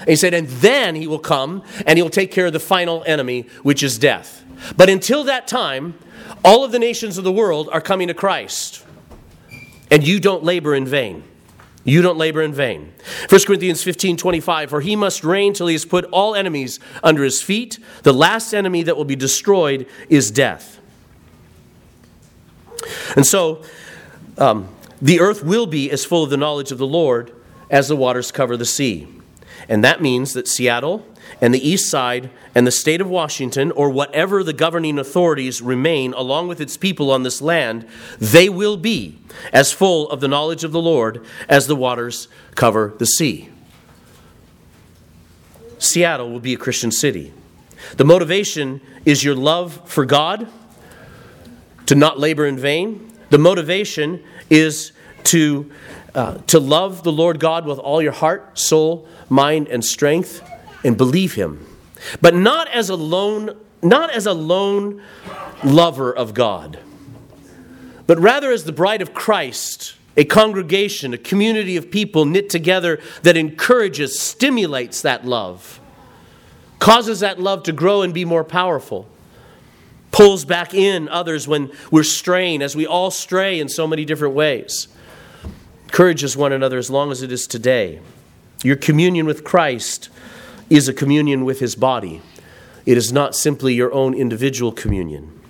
And 0.00 0.08
he 0.08 0.14
said, 0.14 0.32
and 0.32 0.46
then 0.46 0.94
he 0.94 1.08
will 1.08 1.18
come 1.18 1.64
and 1.86 1.98
he 1.98 2.02
will 2.02 2.10
take 2.10 2.30
care 2.30 2.46
of 2.46 2.52
the 2.52 2.60
final 2.60 3.02
enemy, 3.04 3.48
which 3.64 3.82
is 3.82 3.98
death. 3.98 4.44
But 4.76 4.88
until 4.88 5.24
that 5.24 5.48
time, 5.48 5.98
all 6.44 6.64
of 6.64 6.70
the 6.70 6.78
nations 6.78 7.18
of 7.18 7.24
the 7.24 7.32
world 7.32 7.68
are 7.72 7.80
coming 7.80 8.06
to 8.08 8.14
Christ. 8.14 8.84
And 9.90 10.06
you 10.06 10.20
don't 10.20 10.44
labor 10.44 10.74
in 10.74 10.86
vain. 10.86 11.24
You 11.84 12.02
don't 12.02 12.18
labor 12.18 12.42
in 12.42 12.52
vain. 12.52 12.92
1 13.30 13.40
Corinthians 13.46 13.82
15 13.82 14.16
25, 14.16 14.68
for 14.68 14.80
he 14.80 14.94
must 14.94 15.24
reign 15.24 15.54
till 15.54 15.68
he 15.68 15.74
has 15.74 15.86
put 15.86 16.04
all 16.06 16.34
enemies 16.34 16.80
under 17.02 17.24
his 17.24 17.40
feet. 17.40 17.78
The 18.02 18.12
last 18.12 18.52
enemy 18.52 18.82
that 18.82 18.96
will 18.96 19.06
be 19.06 19.16
destroyed 19.16 19.86
is 20.10 20.30
death. 20.30 20.80
And 23.16 23.26
so, 23.26 23.62
um, 24.36 24.68
the 25.00 25.20
earth 25.20 25.42
will 25.42 25.66
be 25.66 25.90
as 25.90 26.04
full 26.04 26.24
of 26.24 26.30
the 26.30 26.36
knowledge 26.36 26.72
of 26.72 26.78
the 26.78 26.86
Lord 26.86 27.32
as 27.70 27.88
the 27.88 27.96
waters 27.96 28.32
cover 28.32 28.56
the 28.56 28.66
sea. 28.66 29.08
And 29.68 29.84
that 29.84 30.00
means 30.00 30.32
that 30.32 30.48
Seattle 30.48 31.04
and 31.40 31.52
the 31.52 31.68
East 31.68 31.90
Side 31.90 32.30
and 32.54 32.66
the 32.66 32.72
state 32.72 33.00
of 33.00 33.08
Washington, 33.08 33.70
or 33.72 33.90
whatever 33.90 34.42
the 34.42 34.54
governing 34.54 34.98
authorities 34.98 35.60
remain 35.60 36.14
along 36.14 36.48
with 36.48 36.60
its 36.60 36.76
people 36.76 37.10
on 37.10 37.22
this 37.22 37.42
land, 37.42 37.86
they 38.18 38.48
will 38.48 38.76
be 38.76 39.18
as 39.52 39.70
full 39.70 40.08
of 40.10 40.20
the 40.20 40.28
knowledge 40.28 40.64
of 40.64 40.72
the 40.72 40.80
Lord 40.80 41.24
as 41.48 41.66
the 41.66 41.76
waters 41.76 42.28
cover 42.54 42.94
the 42.98 43.06
sea. 43.06 43.50
Seattle 45.78 46.30
will 46.30 46.40
be 46.40 46.54
a 46.54 46.58
Christian 46.58 46.90
city. 46.90 47.32
The 47.96 48.04
motivation 48.04 48.80
is 49.04 49.22
your 49.22 49.36
love 49.36 49.80
for 49.88 50.04
God, 50.04 50.48
to 51.86 51.94
not 51.94 52.18
labor 52.18 52.46
in 52.46 52.58
vain. 52.58 53.12
The 53.30 53.38
motivation 53.38 54.24
is 54.50 54.92
to, 55.24 55.70
uh, 56.14 56.38
to 56.46 56.58
love 56.58 57.02
the 57.02 57.12
Lord 57.12 57.40
God 57.40 57.66
with 57.66 57.78
all 57.78 58.02
your 58.02 58.12
heart, 58.12 58.58
soul, 58.58 59.06
mind, 59.28 59.68
and 59.68 59.84
strength 59.84 60.42
and 60.84 60.96
believe 60.96 61.34
him. 61.34 61.66
But 62.20 62.34
not 62.34 62.68
as 62.68 62.88
a 62.88 62.96
lone, 62.96 63.56
not 63.82 64.10
as 64.10 64.26
a 64.26 64.32
lone 64.32 65.02
lover 65.64 66.14
of 66.14 66.34
God, 66.34 66.78
but 68.06 68.18
rather 68.18 68.50
as 68.52 68.64
the 68.64 68.72
bride 68.72 69.02
of 69.02 69.12
Christ, 69.12 69.94
a 70.16 70.24
congregation, 70.24 71.12
a 71.12 71.18
community 71.18 71.76
of 71.76 71.90
people 71.90 72.24
knit 72.24 72.48
together 72.48 73.00
that 73.22 73.36
encourages, 73.36 74.18
stimulates 74.18 75.02
that 75.02 75.24
love, 75.24 75.80
causes 76.78 77.20
that 77.20 77.38
love 77.38 77.64
to 77.64 77.72
grow 77.72 78.02
and 78.02 78.14
be 78.14 78.24
more 78.24 78.44
powerful 78.44 79.08
pulls 80.10 80.44
back 80.44 80.74
in 80.74 81.08
others 81.08 81.46
when 81.46 81.70
we're 81.90 82.02
straying, 82.02 82.62
as 82.62 82.74
we 82.74 82.86
all 82.86 83.10
stray 83.10 83.60
in 83.60 83.68
so 83.68 83.86
many 83.86 84.04
different 84.04 84.34
ways. 84.34 84.88
Encourages 85.88 86.36
one 86.36 86.52
another 86.52 86.76
as 86.76 86.90
long 86.90 87.10
as 87.10 87.22
it 87.22 87.32
is 87.32 87.46
today. 87.46 88.00
Your 88.62 88.76
communion 88.76 89.24
with 89.24 89.42
Christ 89.42 90.10
is 90.68 90.86
a 90.86 90.92
communion 90.92 91.46
with 91.46 91.60
his 91.60 91.74
body. 91.74 92.20
It 92.84 92.98
is 92.98 93.10
not 93.10 93.34
simply 93.34 93.74
your 93.74 93.92
own 93.92 94.14
individual 94.14 94.70
communion. 94.70 95.40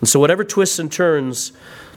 And 0.00 0.08
so, 0.08 0.20
whatever 0.20 0.44
twists 0.44 0.78
and 0.78 0.92
turns 0.92 1.50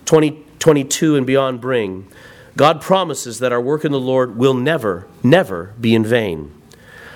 2022 0.05 1.17
and 1.17 1.27
beyond 1.27 1.59
bring, 1.59 2.07
God 2.55 2.81
promises 2.81 3.39
that 3.39 3.51
our 3.51 3.61
work 3.61 3.83
in 3.83 3.91
the 3.91 3.99
Lord 3.99 4.37
will 4.37 4.53
never, 4.53 5.07
never 5.21 5.73
be 5.79 5.93
in 5.93 6.05
vain. 6.05 6.53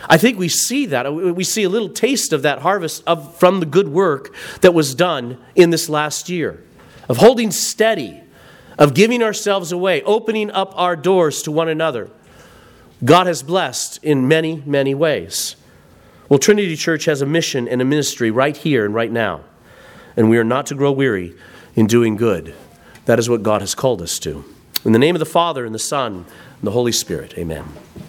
I 0.10 0.18
think 0.18 0.38
we 0.38 0.50
see 0.50 0.86
that. 0.88 1.14
We 1.14 1.46
see 1.46 1.64
a 1.64 1.70
little 1.70 1.90
taste 1.90 2.34
of 2.34 2.42
that 2.42 2.60
harvest 2.60 3.04
of, 3.08 3.38
from 3.38 3.62
the 3.62 3.66
good 3.66 3.88
work 3.88 4.36
that 4.60 4.74
was 4.74 4.94
done 4.94 5.38
in 5.56 5.70
this 5.70 5.88
last 5.88 6.28
year, 6.28 6.62
of 7.08 7.18
holding 7.18 7.52
steady, 7.52 8.23
of 8.78 8.94
giving 8.94 9.22
ourselves 9.22 9.72
away, 9.72 10.02
opening 10.04 10.52
up 10.52 10.74
our 10.76 10.96
doors 10.96 11.42
to 11.44 11.52
one 11.52 11.70
another. 11.70 12.10
God 13.04 13.28
has 13.28 13.44
blessed 13.44 14.04
in 14.04 14.28
many, 14.28 14.64
many 14.66 14.96
ways. 14.96 15.56
Well, 16.30 16.40
Trinity 16.40 16.76
Church 16.76 17.06
has 17.06 17.22
a 17.22 17.26
mission 17.26 17.68
and 17.68 17.82
a 17.82 17.86
ministry 17.86 18.32
right 18.32 18.56
here 18.56 18.86
and 18.86 18.94
right 18.94 19.12
now, 19.12 19.42
and 20.16 20.30
we 20.30 20.38
are 20.38 20.44
not 20.44 20.66
to 20.68 20.76
grow 20.76 20.92
weary 20.92 21.36
in 21.76 21.88
doing 21.88 22.16
good. 22.16 22.56
That 23.06 23.20
is 23.20 23.30
what 23.30 23.44
God 23.44 23.62
has 23.62 23.76
called 23.76 24.02
us 24.02 24.18
to. 24.20 24.46
In 24.86 24.94
the 24.94 25.00
name 25.00 25.16
of 25.16 25.20
the 25.20 25.26
Father, 25.26 25.66
and 25.66 25.76
the 25.76 25.80
Son, 25.80 26.26
and 26.58 26.68
the 26.68 26.72
Holy 26.72 26.92
Spirit, 26.92 27.38
amen. 27.38 27.66